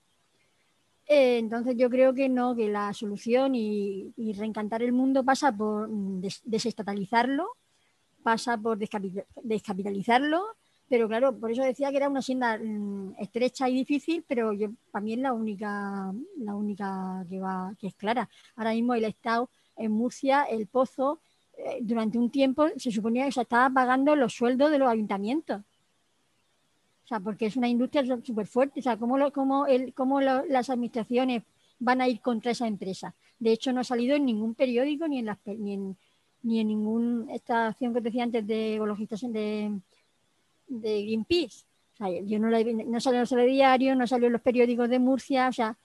[1.07, 5.88] Eh, entonces yo creo que no, que la solución y, reencantar el mundo pasa por
[5.88, 7.48] mm, desestatalizarlo,
[8.23, 10.44] pasa por descapitalizarlo,
[10.90, 14.69] pero claro, por eso decía que era una senda mm, estrecha y difícil, pero yo,
[14.91, 18.30] para mí es la única, la única que va, que es clara.
[18.56, 21.22] Ahora mismo el Estado en Murcia el pozo
[21.57, 25.61] eh, durante un tiempo se suponía que se estaba pagando los sueldos de los ayuntamientos.
[27.06, 28.80] O sea, porque es una industria súper fuerte.
[28.80, 31.44] O sea, ¿cómo, lo, cómo, el, cómo las administraciones
[31.77, 33.14] van a ir contra esa empresa?
[33.38, 35.95] De hecho, no ha salido en ningún periódico ni en, las, ni en,
[36.41, 39.80] ni en ninguna estación que te decía antes de ecologistas de,
[40.68, 41.65] de Greenpeace.
[41.94, 44.98] O sea, yo no, no salió en el diario, no salió en los periódicos de
[44.98, 45.48] Murcia.
[45.48, 45.77] O sea,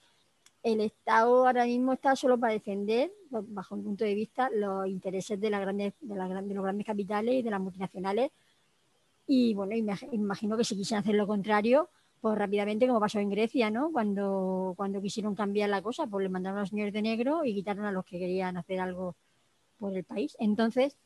[0.63, 5.39] el Estado ahora mismo está solo para defender, bajo mi punto de vista, los intereses
[5.39, 8.31] de, la de, la, de los grandes capitales y de las multinacionales.
[9.33, 9.73] Y bueno,
[10.11, 11.89] imagino que si quisieran hacer lo contrario,
[12.19, 13.89] pues rápidamente, como pasó en Grecia, ¿no?
[13.89, 17.53] Cuando, cuando quisieron cambiar la cosa, pues le mandaron a los señores de negro y
[17.53, 19.15] quitaron a los que querían hacer algo
[19.79, 20.35] por el país.
[20.37, 20.97] Entonces,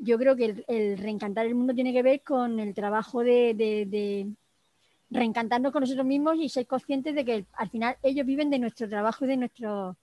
[0.00, 4.34] yo creo que el, reencantar el mundo tiene que ver con el trabajo de
[5.08, 8.88] reencantarnos con nosotros mismos y ser conscientes de que al final ellos viven de nuestro
[8.88, 9.96] trabajo y de nuestro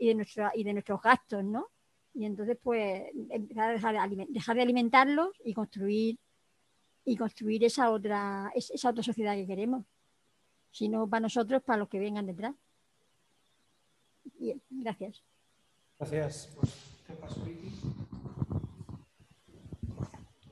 [0.00, 1.68] y de nuestro, y de nuestros gastos, ¿no?
[2.14, 6.18] Y entonces pues empezar a dejar de, dejar de alimentarlos y construir
[7.04, 9.84] y construir esa otra esa otra sociedad que queremos.
[10.70, 12.54] Si no para nosotros, para los que vengan detrás.
[14.38, 15.22] Bien, gracias.
[15.98, 16.48] Gracias.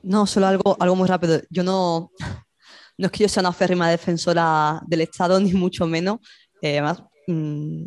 [0.03, 1.41] No, solo algo, algo muy rápido.
[1.49, 2.11] Yo no,
[2.97, 6.19] no es que yo sea una férrima defensora del Estado, ni mucho menos.
[6.61, 7.85] Eh, además, mm,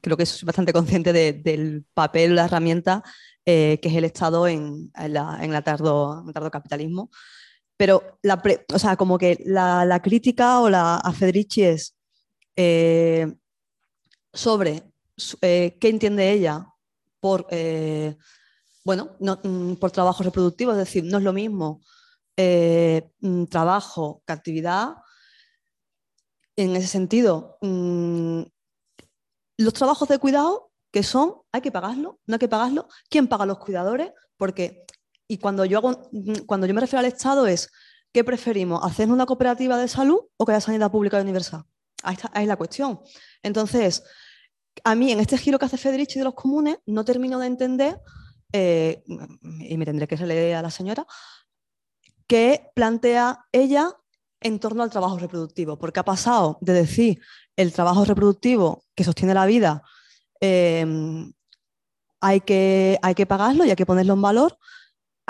[0.00, 3.02] creo que soy bastante consciente del papel, la herramienta
[3.50, 6.22] eh, que es el Estado en, en, el tardo,
[6.52, 7.10] capitalismo.
[7.78, 8.42] Pero, la
[8.74, 11.96] o sea, como que la, crítica o la a Federici es
[12.56, 13.34] eh,
[14.34, 14.82] sobre
[15.40, 16.66] qué entiende ella
[17.20, 17.46] por,
[18.84, 21.80] bueno, mm, por trabajo reproductivo, es decir, no es lo mismo
[22.40, 24.94] eh, mm, trabajo que actividad.
[26.56, 28.42] En ese sentido, mm,
[29.58, 32.88] los trabajos de cuidado, que son, hay que pagarlo, no hay que pagarlo.
[33.10, 34.12] ¿Quién paga los cuidadores?
[34.36, 34.86] Porque,
[35.28, 37.70] y cuando yo, hago, mm, cuando yo me refiero al Estado es,
[38.12, 38.80] ¿qué preferimos?
[38.82, 41.64] ¿Hacer una cooperativa de salud o que haya sanidad pública universal?
[42.02, 43.00] Ahí, está, ahí es la cuestión.
[43.42, 44.02] Entonces,
[44.84, 48.00] a mí en este giro que hace Federici de los comunes, no termino de entender,
[48.52, 49.04] eh,
[49.60, 51.06] y me tendré que releer a la señora,
[52.26, 53.94] que plantea ella
[54.40, 57.20] en torno al trabajo reproductivo, porque ha pasado de decir
[57.56, 59.82] el trabajo reproductivo que sostiene la vida
[60.40, 61.32] em,
[62.20, 64.58] hay, que, hay que pagarlo y hay que ponerlo en valor.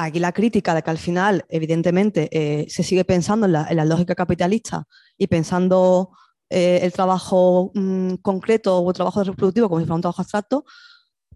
[0.00, 4.14] Aquí la crítica de que al final, evidentemente, eh, se sigue pensando en la, lógica
[4.14, 6.10] capitalista y pensando
[6.50, 10.64] eh, el trabajo mm, concreto o el trabajo reproductivo como si fuera un trabajo abstracto,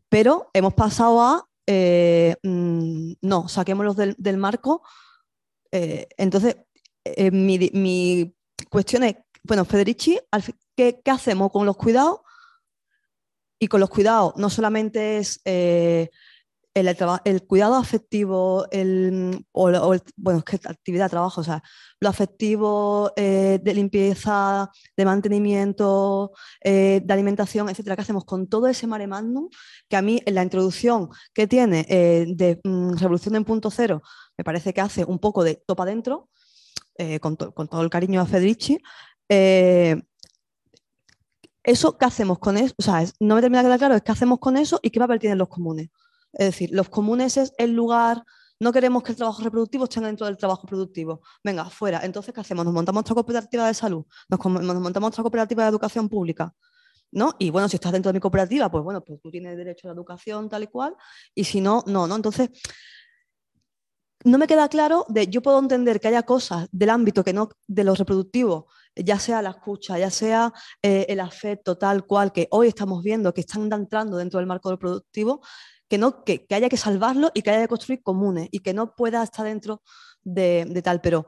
[0.09, 4.83] pero hemos pasado a, eh, mm, no, saquémoslos del marco
[5.73, 6.57] eh, entonces,
[7.33, 8.33] mi,
[8.71, 10.21] cuestión es, bueno, Federici,
[10.77, 12.21] ¿qué, hacemos con los cuidados?
[13.59, 15.41] Y con los cuidados no solamente es
[16.75, 21.63] eh, el, cuidado afectivo, el, o, bueno, es que actividad, trabajo, o sea,
[22.01, 26.33] lo afectivo de limpieza, de mantenimiento,
[26.63, 29.49] de alimentación, etcétera, ¿qué hacemos con todo ese mare magnum?
[29.89, 34.03] Que a mí en la introducción que tiene de mm, Revolución en punto cero
[34.37, 36.29] me parece que hace un poco de topa adentro,
[36.99, 38.79] eh, con, todo el cariño a Federici.
[39.29, 40.03] Eh,
[41.63, 42.75] eso, ¿qué hacemos con eso?
[42.79, 44.99] O sea, no me termina de quedar claro, es qué hacemos con eso y qué
[44.99, 45.91] papel tienen los comunes.
[46.33, 48.25] Es decir, los comunes es el lugar,
[48.61, 51.21] no queremos que el trabajo reproductivo esté dentro del trabajo productivo.
[51.43, 52.01] Venga, fuera.
[52.05, 52.65] Entonces, ¿qué hacemos?
[52.65, 54.41] Nos montamos otra cooperativa de salud, nos,
[54.81, 56.55] montamos otra cooperativa de educación pública.
[57.15, 57.35] ¿No?
[57.39, 59.91] Y bueno, si estás dentro de mi cooperativa, pues bueno, pues tú tienes derecho a
[59.91, 60.97] la educación tal y cual,
[61.35, 62.17] y si no, no, ¿no?
[62.17, 62.49] Entonces,
[64.25, 67.49] no me queda claro de, yo puedo entender que haya cosas del ámbito que no,
[67.67, 70.53] de lo reproductivo, ya sea la escucha, ya sea
[70.83, 74.71] eh, el afecto tal cual que hoy estamos viendo que están entrando dentro del marco
[74.71, 75.43] reproductivo,
[75.93, 78.95] que, no, que, haya que salvarlo y que haya que construir comunes y que no
[78.97, 79.83] pueda estar dentro
[80.23, 81.27] de, tal, pero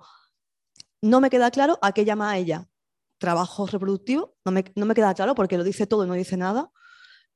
[1.03, 2.67] no me queda claro a qué llama ella
[3.19, 6.71] trabajo reproductivo, no me, queda claro porque lo dice todo y no dice nada,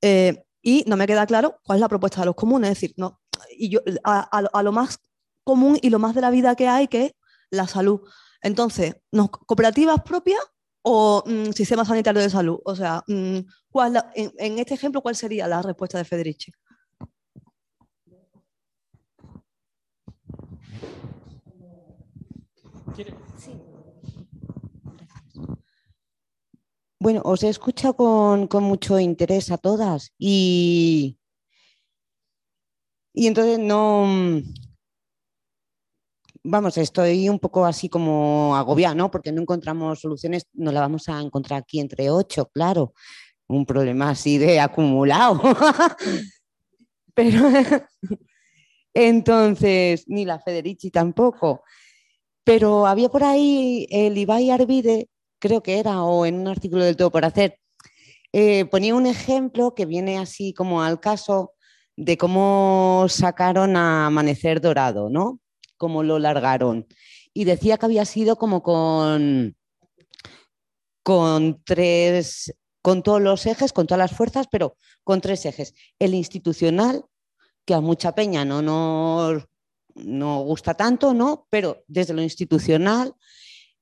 [0.00, 2.94] eh, y no me queda claro cuál es la propuesta de los comunes, es decir,
[2.96, 4.98] no, y yo a lo más
[5.44, 7.12] común y lo más de la vida que hay, que es
[7.50, 8.00] la salud.
[8.40, 8.96] Entonces,
[9.46, 10.40] ¿cooperativas propias
[10.80, 12.58] o mm, sistema sanitario de salud?
[12.64, 13.40] O sea, mm,
[14.14, 16.52] en, este ejemplo, ¿cuál sería la respuesta de Federici?
[27.00, 31.16] Bueno, os he escuchado con, con, mucho interés a todas y,
[33.14, 34.04] y entonces no,
[36.48, 39.10] vamos, estoy un poco así como agobiada, ¿no?
[39.10, 42.94] Porque no encontramos soluciones, no la vamos a encontrar aquí entre ocho, claro.
[43.46, 45.40] Un problema así de acumulado.
[47.14, 47.48] Pero
[48.94, 51.62] entonces, ni la Federici tampoco.
[52.48, 56.96] Pero había por ahí el Ibai Arvide, creo que era, o en un artículo del
[56.96, 57.60] Todo por Hacer,
[58.32, 61.52] eh, ponía un ejemplo que viene así como al caso
[61.94, 65.40] de cómo sacaron a Amanecer Dorado, ¿no?
[65.76, 66.86] Cómo lo largaron.
[67.34, 69.54] Y decía que había sido como con,
[71.02, 75.74] con tres, con todos los ejes, con todas las fuerzas, pero con tres ejes.
[75.98, 77.04] El institucional,
[77.66, 79.44] que a mucha peña no nos
[79.94, 81.46] no gusta tanto, ¿no?
[81.50, 83.14] Pero desde lo institucional,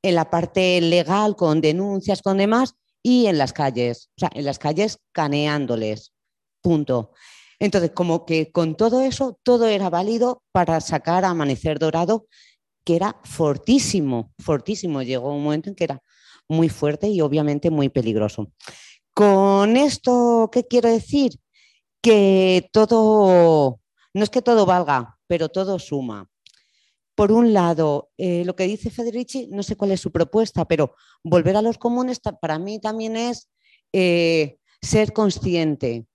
[0.03, 4.45] en la parte legal, con denuncias, con demás, y en las calles, o sea, en
[4.45, 6.13] las calles caneándoles.
[6.61, 7.13] Punto.
[7.61, 12.27] Entonces, como que con todo eso, todo era válido para sacar a Amanecer Dorado,
[12.85, 15.03] que era fortísimo, fortísimo.
[15.03, 16.03] Llegó un momento en que era
[16.49, 18.53] muy fuerte y obviamente muy peligroso.
[19.15, 21.39] Con esto, ¿qué quiero decir?
[22.03, 23.81] Que todo,
[24.17, 26.31] no es que todo valga, pero todo suma.
[27.15, 30.95] Por un lado, eh, lo que dice Federici, no sé cuál es su propuesta, pero
[31.23, 33.51] volver a los comunes para mí también es
[33.93, 36.07] eh, ser consciente.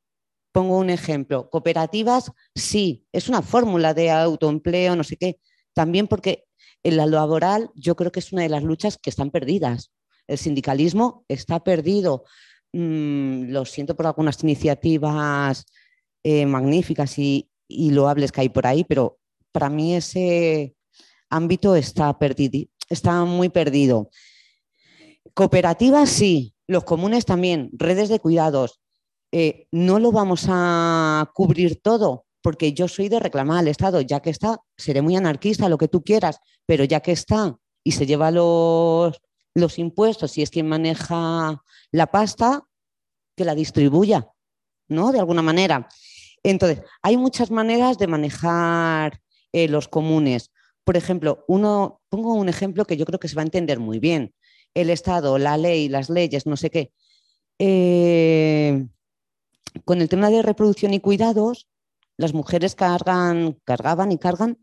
[0.52, 5.40] Pongo un ejemplo, cooperativas, sí, es una fórmula de autoempleo, no sé qué,
[5.74, 6.46] también porque
[6.84, 9.92] en la laboral yo creo que es una de las luchas que están perdidas.
[10.26, 12.24] El sindicalismo está perdido.
[12.74, 15.66] Mm, lo siento por algunas iniciativas
[16.24, 19.20] eh, magníficas y, y loables que hay por ahí, pero
[19.52, 20.76] para mí ese,
[21.32, 24.10] ámbito está, perdido, está muy perdido.
[25.34, 28.82] Cooperativas sí, los comunes también, redes de cuidados.
[29.32, 34.20] Eh, no lo vamos a cubrir todo, porque yo soy de reclamar al Estado, ya
[34.20, 38.06] que está, seré muy anarquista, lo que tú quieras, pero ya que está y se
[38.06, 39.20] lleva los,
[39.56, 42.68] los impuestos y es quien maneja la pasta,
[43.36, 44.28] que la distribuya,
[44.90, 45.14] ¿no?
[45.14, 45.88] De alguna manera.
[46.44, 49.22] Entonces, hay muchas maneras de manejar
[49.54, 50.52] eh, los comunes.
[50.84, 54.00] Por ejemplo, uno, pongo un ejemplo que yo creo que se va a entender muy
[54.00, 54.34] bien.
[54.74, 56.92] El Estado, la ley, las leyes, no sé qué.
[57.60, 58.88] Eh,
[59.86, 61.68] con el tema de reproducción y cuidados,
[62.18, 64.58] las mujeres cargan, cargaban y cargan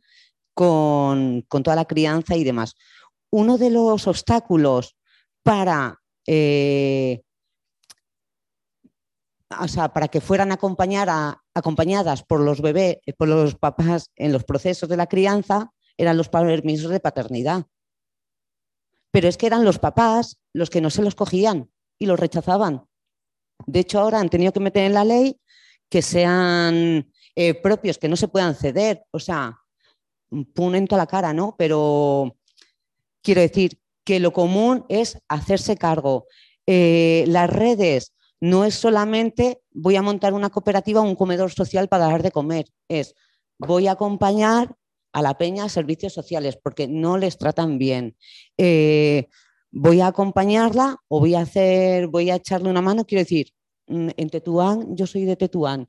[0.54, 2.74] con, toda la crianza y demás.
[3.30, 4.96] Uno de los obstáculos
[5.42, 7.22] para, eh,
[9.48, 10.50] para que fueran
[11.58, 16.28] acompañadas por los bebés, por los papás en los procesos de la crianza, eran los
[16.28, 17.66] permisos de paternidad.
[19.10, 22.86] Pero es que eran los papás los que no se los cogían y los rechazaban.
[23.66, 25.38] De hecho, ahora han tenido que meter en la ley
[25.88, 29.04] que sean eh, propios, que no se puedan ceder.
[29.10, 29.58] O sea,
[30.54, 31.56] ponen toda la cara, ¿no?
[31.58, 32.36] Pero
[33.22, 36.26] quiero decir que lo común es hacerse cargo.
[36.66, 41.88] Eh, las redes no es solamente voy a montar una cooperativa o un comedor social
[41.88, 43.14] para dar de comer, es
[43.58, 44.74] voy a acompañar
[45.12, 48.16] a la peña servicios sociales porque no les tratan bien.
[48.56, 49.28] Eh,
[49.70, 53.04] voy a acompañarla o voy a hacer, voy a echarle una mano.
[53.04, 53.52] Quiero decir,
[53.86, 55.88] mm, en Tetuán, yo soy de Tetuán,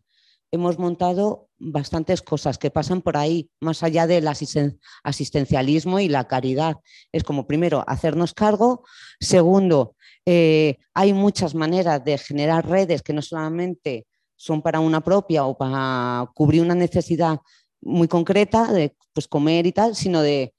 [0.51, 6.77] hemos montado bastantes cosas que pasan por ahí, más allá del asistencialismo y la caridad.
[7.11, 8.83] Es como, primero, hacernos cargo.
[9.19, 9.95] Segundo,
[10.25, 15.57] eh, hay muchas maneras de generar redes que no solamente son para una propia o
[15.57, 17.39] para cubrir una necesidad
[17.81, 20.53] muy concreta de pues, comer y tal, sino de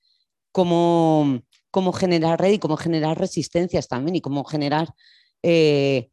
[0.53, 1.41] cómo,
[1.71, 4.89] cómo generar red y cómo generar resistencias también y cómo generar
[5.43, 6.11] eh,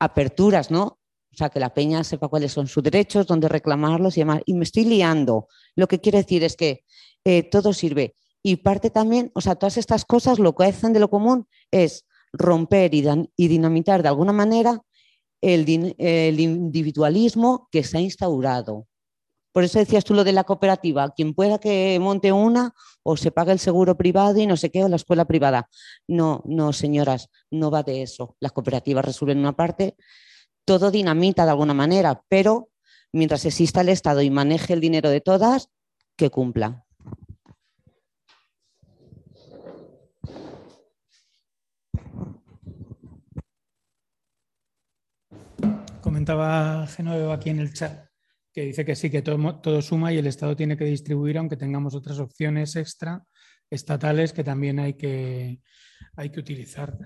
[0.00, 0.98] aperturas, ¿no?
[1.32, 4.42] O sea, que la peña sepa cuáles son sus derechos, dónde reclamarlos y demás.
[4.44, 5.48] Y me estoy liando.
[5.74, 6.84] Lo que quiere decir es que
[7.24, 8.14] eh, todo sirve.
[8.42, 12.04] Y parte también, o sea, todas estas cosas lo que hacen de lo común es
[12.32, 13.02] romper y,
[13.36, 14.82] dinamitar de alguna manera
[15.40, 18.88] el, el individualismo que se ha instaurado.
[19.52, 23.30] Por eso decías tú lo de la cooperativa, quien pueda que monte una o se
[23.30, 25.68] pague el seguro privado y no sé qué, o la escuela privada.
[26.08, 28.36] No, no, señoras, no va de eso.
[28.40, 29.96] Las cooperativas resuelven una parte,
[30.64, 32.70] todo dinamita de alguna manera, pero
[33.12, 35.68] mientras exista el Estado y maneje el dinero de todas,
[36.16, 36.84] que cumpla.
[46.00, 48.12] Comentaba Genoveva aquí en el chat
[48.52, 51.94] que dice que sí, que todo, suma y el Estado tiene que distribuir, aunque tengamos
[51.94, 53.24] otras opciones extra
[53.70, 55.60] estatales que también hay que,
[56.16, 56.98] hay que utilizar.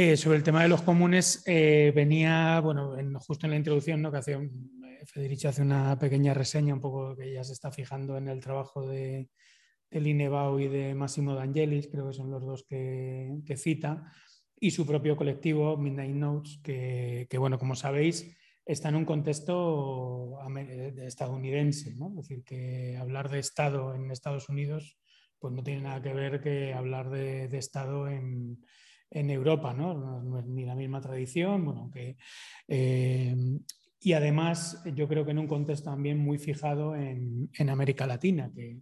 [0.00, 4.12] Eh, sobre el tema de los comunes, eh, venía, bueno, justo en la introducción, ¿no?
[4.12, 8.16] que hace, eh, Federici hace una pequeña reseña, un poco que ella se está fijando
[8.16, 9.28] en el trabajo de,
[9.90, 14.04] de Linebao y de Massimo D'Angelis, creo que son los dos que, cita,
[14.60, 20.38] y su propio colectivo, Midnight Notes, que, que, bueno, como sabéis, está en un contexto
[20.98, 22.10] estadounidense, ¿no?
[22.10, 24.96] Es decir, que hablar de Estado en Estados Unidos
[25.40, 28.58] pues no tiene nada que ver que hablar de, Estado en,
[29.10, 30.22] Europa, ¿no?
[30.22, 30.38] ¿no?
[30.38, 32.16] es ni la misma tradición, bueno, que,
[32.66, 33.34] eh,
[34.00, 38.78] y además yo creo que en un contexto también muy fijado en, América Latina, que,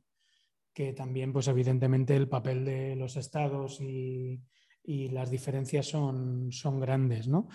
[0.74, 4.40] que, también pues evidentemente el papel de los estados y,
[4.86, 7.28] y las diferencias son, son grandes.
[7.28, 7.48] ¿no?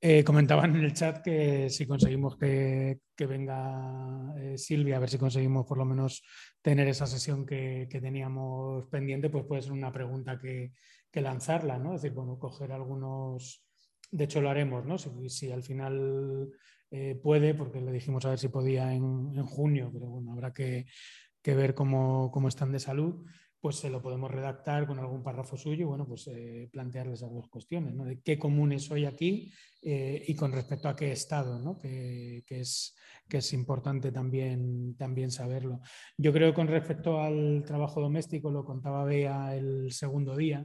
[0.00, 5.18] Eh, comentaban en el chat que si conseguimos que, venga eh, Silvia, a ver si
[5.18, 6.22] conseguimos por lo menos
[6.62, 10.72] tener esa sesión que, teníamos pendiente, pues puede ser una pregunta que,
[11.14, 11.94] lanzarla, ¿no?
[11.94, 13.64] Es decir, bueno, coger algunos,
[14.10, 14.98] de hecho lo haremos, ¿no?
[14.98, 16.48] Si, al final
[16.90, 20.86] eh, puede, porque le dijimos a ver si podía en, junio, pero bueno, habrá que,
[21.44, 23.24] ver cómo, cómo están de salud
[23.60, 27.48] pues se lo podemos redactar con algún párrafo suyo y bueno, pues eh, plantearles dos
[27.48, 28.04] cuestiones, ¿no?
[28.04, 29.52] De qué comunes soy aquí
[29.82, 31.76] eh, y con respecto a qué estado, ¿no?
[31.76, 32.94] Que, es,
[33.28, 35.80] que es importante también, también saberlo.
[36.16, 40.64] Yo creo que con respecto al trabajo doméstico, lo contaba Bea el segundo día,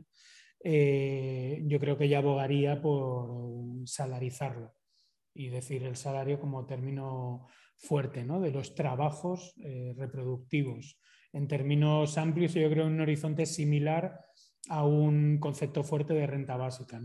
[0.64, 4.74] eh, yo creo que ella abogaría por salarizarlo
[5.34, 8.40] y decir el salario como término fuerte, ¿no?
[8.40, 9.54] De los trabajos
[9.96, 10.98] reproductivos
[11.34, 14.22] en términos amplios, yo creo un horizonte similar
[14.70, 17.02] a un concepto fuerte de renta básica,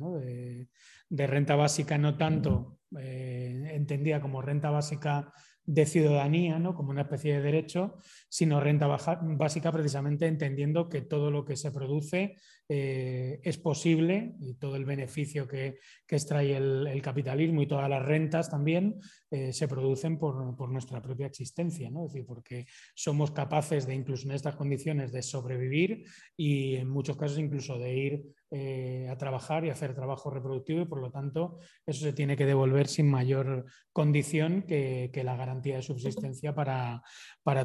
[1.08, 5.32] de, renta básica no tanto eh, entendida como renta básica
[5.68, 6.74] de ciudadanía, ¿no?
[6.74, 7.98] como una especie de derecho,
[8.30, 12.36] sino renta básica precisamente entendiendo que todo lo que se produce
[12.70, 15.78] eh, es posible y todo el beneficio que,
[16.08, 18.98] extrae el, capitalismo y todas las rentas también
[19.30, 22.06] eh, se producen por, nuestra propia existencia, ¿no?
[22.06, 22.64] es decir, porque
[22.94, 26.02] somos capaces de incluso en estas condiciones de sobrevivir
[26.34, 30.86] y en muchos casos incluso de ir eh, a trabajar y hacer trabajo reproductivo y
[30.86, 35.82] por lo tanto eso se tiene que devolver sin mayor condición que, la garantía de
[35.82, 37.02] subsistencia para,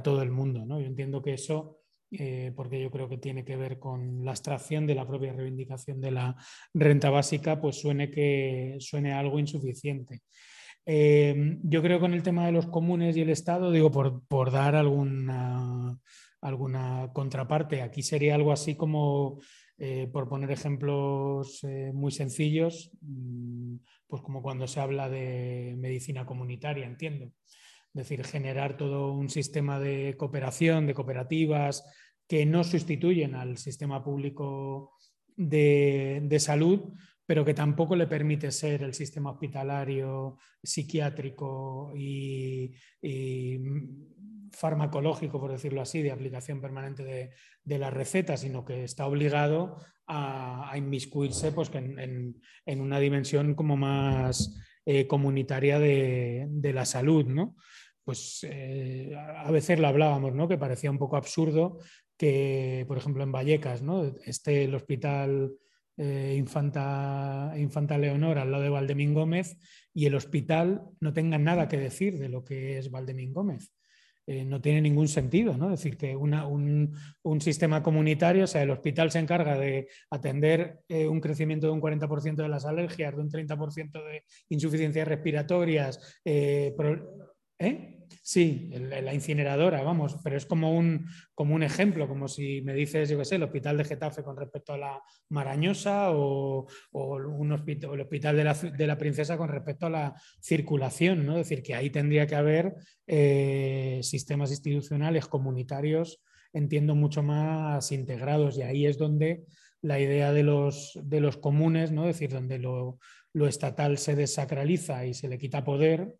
[0.03, 0.65] todo el mundo.
[0.65, 0.81] ¿no?
[0.81, 1.79] Yo entiendo que eso,
[2.11, 6.01] eh, porque yo creo que tiene que ver con la abstracción de la propia reivindicación
[6.01, 6.35] de la
[6.73, 10.23] renta básica, pues suene, que, suene algo insuficiente.
[10.85, 14.27] Eh, yo creo que con el tema de los comunes y el Estado, digo, por,
[14.27, 15.97] por dar alguna,
[16.41, 19.39] alguna contraparte, aquí sería algo así como
[19.77, 23.75] eh, por poner ejemplos eh, muy sencillos, mm,
[24.07, 27.25] pues como cuando se habla de medicina comunitaria, entiendo.
[27.25, 31.83] Es decir, generar todo un sistema de cooperación, de cooperativas,
[32.27, 34.93] que no sustituyen al sistema público
[35.35, 36.93] de, salud,
[37.25, 42.71] pero que tampoco le permite ser el sistema hospitalario, psiquiátrico y
[44.53, 47.03] farmacológico, por decirlo así, de aplicación permanente
[47.63, 49.77] de, la receta, sino que está obligado
[50.07, 52.35] a, inmiscuirse pues, en,
[52.67, 57.25] una dimensión como más eh, comunitaria de, la salud.
[57.25, 57.55] ¿no?
[58.03, 60.47] Pues eh, a veces lo hablábamos, ¿no?
[60.47, 61.79] que parecía un poco absurdo
[62.17, 64.05] que, por ejemplo, en Vallecas ¿no?
[64.25, 65.53] esté el hospital
[65.97, 69.57] eh, Infanta, Infanta Leonor al lado de Valdemín Gómez
[69.93, 73.71] y el hospital no tenga nada que decir de lo que es Valdemín Gómez.
[74.25, 75.73] Eh, no tiene ningún sentido, ¿no?
[75.73, 76.93] Es decir, que un,
[77.41, 81.81] sistema comunitario, o sea, el hospital se encarga de atender eh, un crecimiento de un
[81.81, 86.73] 40% de las alergias, de un 30% de insuficiencias respiratorias, eh,
[87.59, 88.02] ¿eh?
[88.21, 93.09] Sí, la incineradora, vamos, pero es como un, como un ejemplo, como si me dices,
[93.09, 97.93] yo qué sé, el hospital de Getafe con respecto a la Marañosa o, un hospital,
[97.93, 101.37] el hospital de la, Princesa con respecto a la circulación, ¿no?
[101.37, 102.75] Es decir, que ahí tendría que haber
[103.07, 106.21] eh, sistemas institucionales comunitarios,
[106.53, 109.43] entiendo, mucho más integrados y ahí es donde
[109.81, 112.07] la idea de los, de los comunes, ¿no?
[112.07, 112.99] Es decir, donde lo,
[113.33, 116.15] lo estatal se desacraliza y se le quita poder,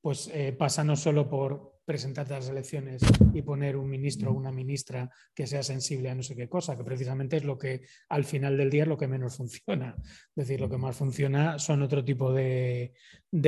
[0.00, 3.00] pues eh, pasa no solo por presentar las elecciones
[3.32, 6.76] y poner un ministro o una ministra que sea sensible a no sé qué cosa,
[6.76, 7.80] que precisamente es lo que
[8.10, 9.96] al final del día es lo que menos funciona.
[9.98, 12.92] Es decir, lo que más funciona son otro tipo de,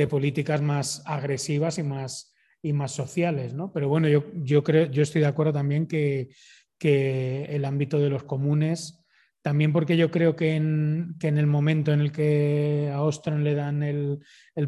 [0.09, 2.33] políticas más agresivas y más,
[2.63, 3.53] y más sociales.
[3.53, 3.71] ¿no?
[3.71, 6.29] Pero bueno, yo, yo, creo, yo estoy de acuerdo también que,
[6.79, 9.00] que el ámbito de los comunes
[9.41, 13.81] también porque yo creo que en, el momento en el que a Ostrom le dan
[13.81, 14.19] el,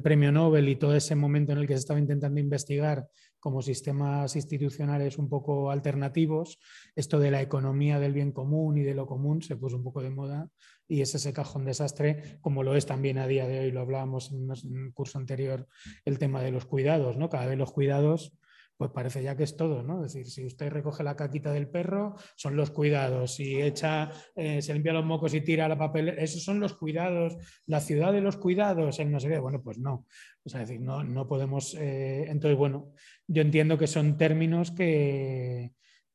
[0.01, 3.07] premio Nobel y todo ese momento en el que se estaba intentando investigar
[3.39, 6.59] como sistemas institucionales un poco alternativos,
[6.95, 10.01] esto de la economía del bien común y de lo común se puso un poco
[10.01, 10.49] de moda
[10.87, 14.31] y es ese cajón desastre, como lo es también a día de hoy, lo hablábamos
[14.31, 15.67] en un curso anterior,
[16.05, 17.29] el tema de los cuidados, ¿no?
[17.29, 18.33] Cada vez los cuidados
[18.77, 20.03] pues parece ya que es todo, ¿no?
[20.03, 23.35] Es decir, si usted recoge la caquita del perro, son los cuidados.
[23.35, 27.37] Si echa, eh, se limpia los mocos y tira la papel, esos son los cuidados.
[27.67, 29.39] La ciudad de los cuidados, el no sé qué.
[29.39, 30.05] Bueno, pues no.
[30.43, 31.75] O sea, decir, no, no podemos.
[31.75, 32.93] Eh, entonces, bueno,
[33.27, 35.73] yo entiendo que son términos que,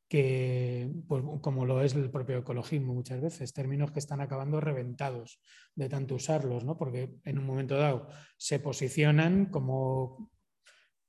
[0.09, 5.39] que, pues, como lo es el propio ecologismo muchas veces, términos que están acabando reventados
[5.75, 6.77] de tanto usarlos, ¿no?
[6.77, 10.31] porque en un momento dado se posicionan como,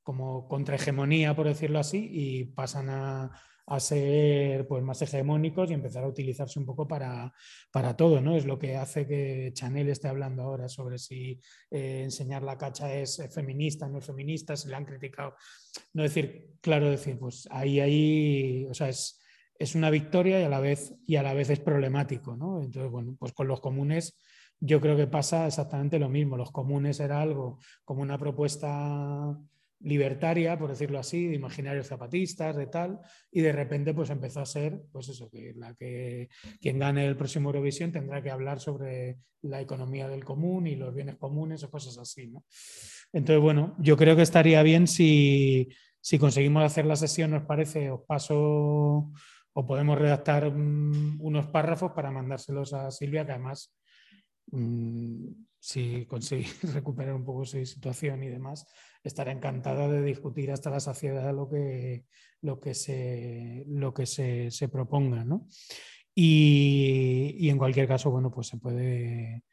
[0.02, 3.30] como contrahegemonía, por decirlo así, y pasan a,
[3.70, 7.32] a ser pues, más hegemónicos y empezar a utilizarse un poco para,
[7.70, 8.20] para, todo.
[8.20, 8.36] ¿no?
[8.36, 11.40] Es lo que hace que Chanel esté hablando ahora sobre si
[11.70, 15.36] eh, enseñar la cacha es feminista, no es feminista, se le han criticado.
[15.92, 19.20] No decir, claro, decir, pues ahí, ahí, o sea, es,
[19.56, 22.34] es una victoria y a la vez, y a la vez es problemático.
[22.34, 22.60] ¿no?
[22.64, 24.18] Entonces, bueno, pues con los comunes
[24.58, 26.36] yo creo que pasa exactamente lo mismo.
[26.36, 29.38] Los comunes era algo como una propuesta
[29.80, 33.00] libertaria, por decirlo así, de imaginarios zapatistas, de tal,
[33.30, 36.28] y de repente pues empezó a ser, pues eso, que la que
[36.60, 40.94] quien gane el próximo Eurovisión tendrá que hablar sobre la economía del común y los
[40.94, 42.44] bienes comunes o cosas así, ¿no?
[43.12, 45.68] Entonces, bueno, yo creo que estaría bien si,
[46.00, 49.10] si conseguimos hacer la sesión, os parece, os paso
[49.52, 53.74] o podemos redactar mm, unos párrafos para mandárselos a Silvia, que además
[54.52, 55.26] mm,
[55.58, 58.66] si conseguís recuperar un poco su situación y demás,
[59.04, 62.04] estará encantada de discutir hasta la saciedad lo que,
[62.42, 65.24] lo que, se, lo que se, proponga.
[65.24, 65.46] ¿no?
[66.14, 69.44] Y, en cualquier caso, bueno, pues se puede,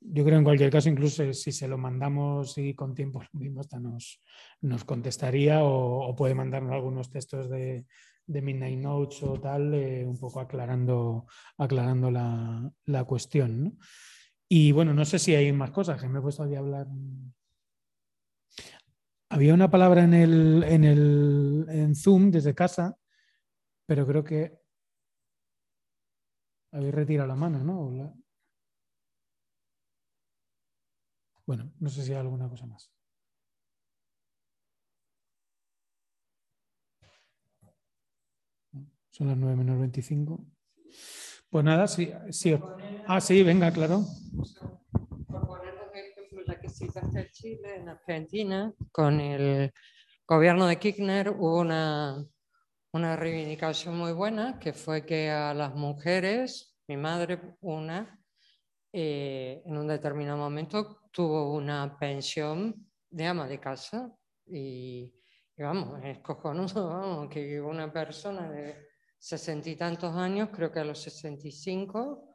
[0.00, 3.78] yo creo en cualquier caso, incluso si se lo mandamos y con tiempo mismo hasta
[3.78, 4.20] nos,
[4.60, 7.86] nos contestaría o, puede mandarnos algunos textos de,
[8.26, 11.26] de Midnight Notes o tal, eh, un poco aclarando,
[11.56, 13.78] aclarando la, la cuestión.
[14.50, 16.86] Y bueno, no sé si hay más cosas, que me he puesto a hablar
[19.38, 22.98] había una palabra en el, en el en Zoom desde casa,
[23.86, 24.58] pero creo que
[26.72, 28.16] habéis retirado la mano, ¿no?
[31.46, 32.90] Bueno, no sé si hay alguna cosa más.
[39.10, 40.44] Son las 9 menos 25.
[41.48, 42.56] Pues nada, sí, sí.
[43.06, 44.04] Ah, sí, venga, claro
[46.60, 49.72] que citaste Chile, en Argentina, con el
[50.26, 52.24] gobierno de Kirchner hubo una,
[52.92, 58.20] una reivindicación muy buena, que fue que a las mujeres, mi madre, una,
[58.92, 64.12] eh, en un determinado momento tuvo una pensión de ama de casa
[64.46, 65.14] y,
[65.56, 68.88] y vamos, es cojonudo, vamos, que una persona de
[69.18, 72.27] sesenta y tantos años, creo que a los 65,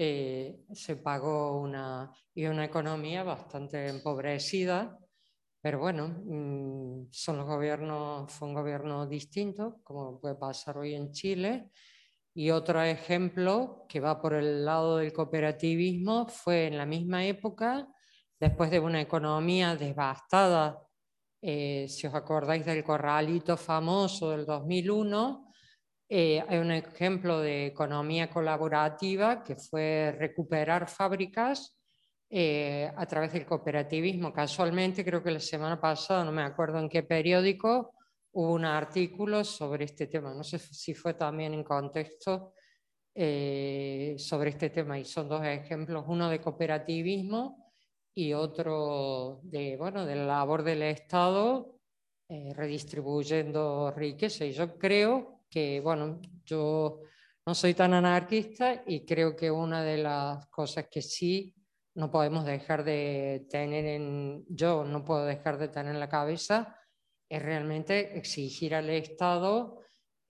[0.00, 4.96] eh, se pagó una, y una economía bastante empobrecida,
[5.60, 11.10] pero bueno, mm, son los gobiernos, fue un gobierno distinto, como puede pasar hoy en
[11.10, 11.70] Chile.
[12.32, 17.88] Y otro ejemplo que va por el lado del cooperativismo fue en la misma época,
[18.38, 20.80] después de una economía devastada,
[21.42, 25.47] eh, si os acordáis del corralito famoso del 2001,
[26.10, 31.78] eh, hay un ejemplo de economía colaborativa que fue recuperar fábricas
[32.30, 34.32] eh, a través del cooperativismo.
[34.32, 37.94] Casualmente, creo que la semana pasada, no me acuerdo en qué periódico,
[38.32, 40.32] hubo un artículo sobre este tema.
[40.32, 42.54] No sé si fue también en contexto
[43.14, 44.98] eh, sobre este tema.
[44.98, 47.70] Y son dos ejemplos, uno de cooperativismo
[48.14, 51.74] y otro de, bueno, de la labor del Estado
[52.28, 54.44] redistribuyendo riqueza.
[54.44, 57.00] Y yo creo que, bueno, yo
[57.46, 61.54] no soy tan anarquista y creo que una de las cosas que sí
[61.94, 66.76] no podemos dejar de tener en, yo no puedo dejar de tener en la cabeza,
[67.28, 69.80] es realmente exigir al Estado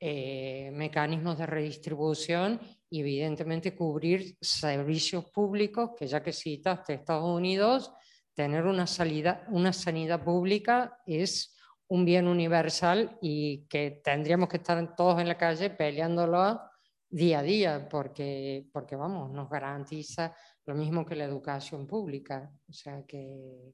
[0.01, 7.93] eh, mecanismos de redistribución y evidentemente cubrir servicios públicos, que ya que citaste Estados Unidos,
[8.33, 11.58] tener una, salida, una sanidad pública es
[11.89, 16.61] un bien universal y que tendríamos que estar todos en la calle peleándolo
[17.09, 20.35] día a día porque, porque vamos, nos garantiza
[20.67, 22.53] lo mismo que la educación pública.
[22.69, 23.73] O sea que,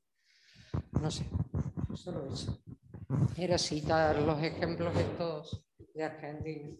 [1.01, 1.27] no sé,
[1.95, 2.63] solo eso.
[3.37, 6.71] Era citar los ejemplos de todos de Argentina.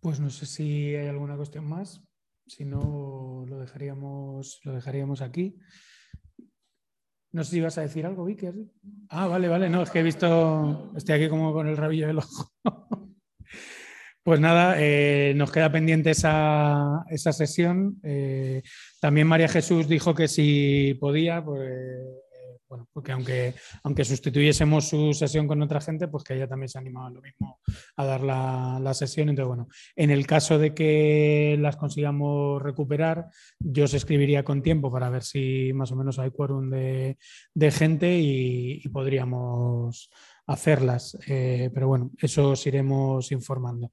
[0.00, 2.00] Pues no sé si hay alguna cuestión más.
[2.50, 5.56] Si no, lo dejaríamos, lo dejaríamos aquí.
[7.30, 8.48] No sé si ibas a decir algo, Vicky.
[9.08, 9.70] Ah, vale, vale.
[9.70, 10.90] No, es que he visto.
[10.96, 12.50] Estoy aquí como con el rabillo del ojo.
[14.22, 17.98] Pues nada, eh, nos queda pendiente esa, esa sesión.
[18.02, 18.62] Eh,
[19.00, 21.72] también María Jesús dijo que si podía, pues,
[22.70, 26.78] bueno, porque aunque, aunque sustituyésemos su sesión con otra gente, pues que ella también se
[26.78, 27.60] animaba lo mismo
[27.96, 29.28] a dar la, la, sesión.
[29.28, 33.26] Entonces, bueno, en el caso de que las consigamos recuperar,
[33.58, 37.18] yo os escribiría con tiempo para ver si más o menos hay quórum de,
[37.54, 40.08] de gente y podríamos
[40.50, 41.16] hacerlas.
[41.26, 43.90] Eh, pero bueno, eso os iremos informando.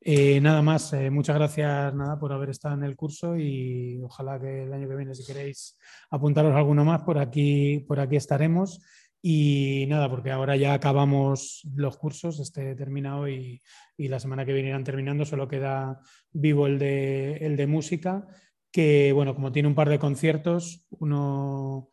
[0.00, 4.40] Eh, nada más, eh, muchas gracias nada, por haber estado en el curso y ojalá
[4.40, 5.78] que el año que viene, si queréis
[6.10, 8.80] apuntaros alguno más, por aquí, por aquí estaremos.
[9.22, 13.60] Y nada, porque ahora ya acabamos los cursos, este termina hoy
[13.98, 16.00] y la semana que viene irán terminando, solo queda
[16.32, 18.26] vivo el de, el de música,
[18.72, 21.89] que bueno, como tiene un par de conciertos, uno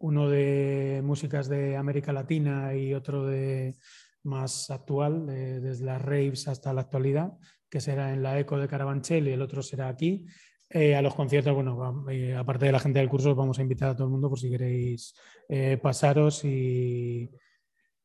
[0.00, 3.76] uno de músicas de América Latina y otro de
[4.22, 7.32] más actual, desde las raves hasta la actualidad,
[7.68, 10.26] que será en la ECO de Carabanchel y el otro será aquí.
[10.72, 13.90] Eh, a los conciertos, bueno, eh, aparte de la gente del curso, vamos a invitar
[13.90, 15.14] a todo el mundo por si queréis
[15.48, 16.44] eh, pasaros.
[16.44, 17.30] Y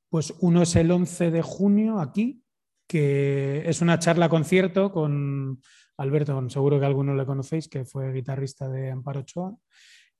[0.09, 2.43] pues uno es el 11 de junio aquí,
[2.87, 5.61] que es una charla concierto con
[5.97, 9.55] Alberto, seguro que algunos le conocéis, que fue guitarrista de Amparo Ochoa.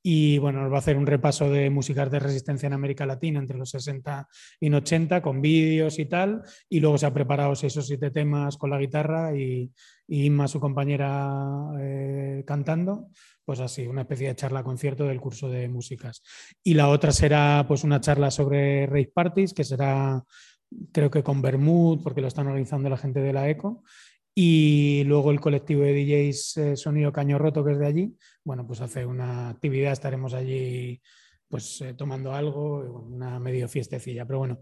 [0.07, 3.39] Y bueno, nos va a hacer un repaso de músicas de resistencia en América Latina
[3.39, 4.27] entre los 60
[4.59, 6.43] y 80 con vídeos y tal.
[6.69, 9.71] Y luego se ha preparado seis o siete temas con la guitarra y,
[10.07, 13.07] y Inma, su compañera, eh, cantando.
[13.43, 16.21] Pues así, una especie de charla concierto del curso de músicas.
[16.63, 20.23] Y la otra será pues una charla sobre rave parties, que será
[20.91, 23.83] creo que con Bermud, porque lo están organizando la gente de la ECO.
[24.37, 28.67] Y luego el colectivo de DJs eh, Sonido Caño Roto, que es de allí, bueno,
[28.67, 31.01] pues hace una actividad, estaremos allí
[31.47, 34.25] pues eh, tomando algo, una medio fiestecilla.
[34.25, 34.59] Pero bueno,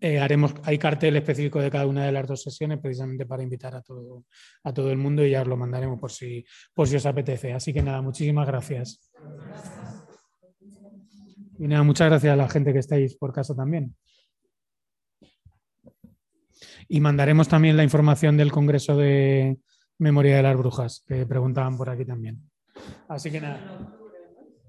[0.00, 3.76] eh, haremos, hay cartel específico de cada una de las dos sesiones precisamente para invitar
[3.76, 4.24] a todo,
[4.64, 6.44] a todo el mundo y ya os lo mandaremos por si,
[6.74, 7.52] por si os apetece.
[7.52, 9.08] Así que nada, muchísimas gracias.
[11.60, 13.94] Y nada, muchas gracias a la gente que estáis por casa también.
[16.88, 19.58] Y mandaremos también la información del Congreso de
[19.98, 22.50] Memoria de las Brujas, que preguntaban por aquí también.
[23.08, 23.98] Así que nada.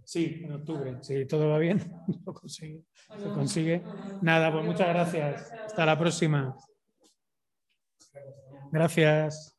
[0.06, 0.98] Sí, en octubre.
[1.02, 1.80] Si todo va bien,
[2.26, 2.84] lo consigue.
[3.18, 3.84] Se consigue.
[4.22, 5.52] Nada, pues muchas gracias.
[5.66, 6.56] Hasta la próxima.
[8.72, 9.56] Gracias.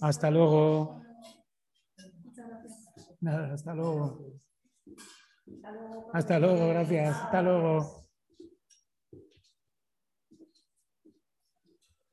[0.00, 1.02] Hasta luego.
[3.20, 4.20] Nada, hasta luego.
[6.12, 7.16] Hasta luego, gracias.
[7.16, 8.03] Hasta luego.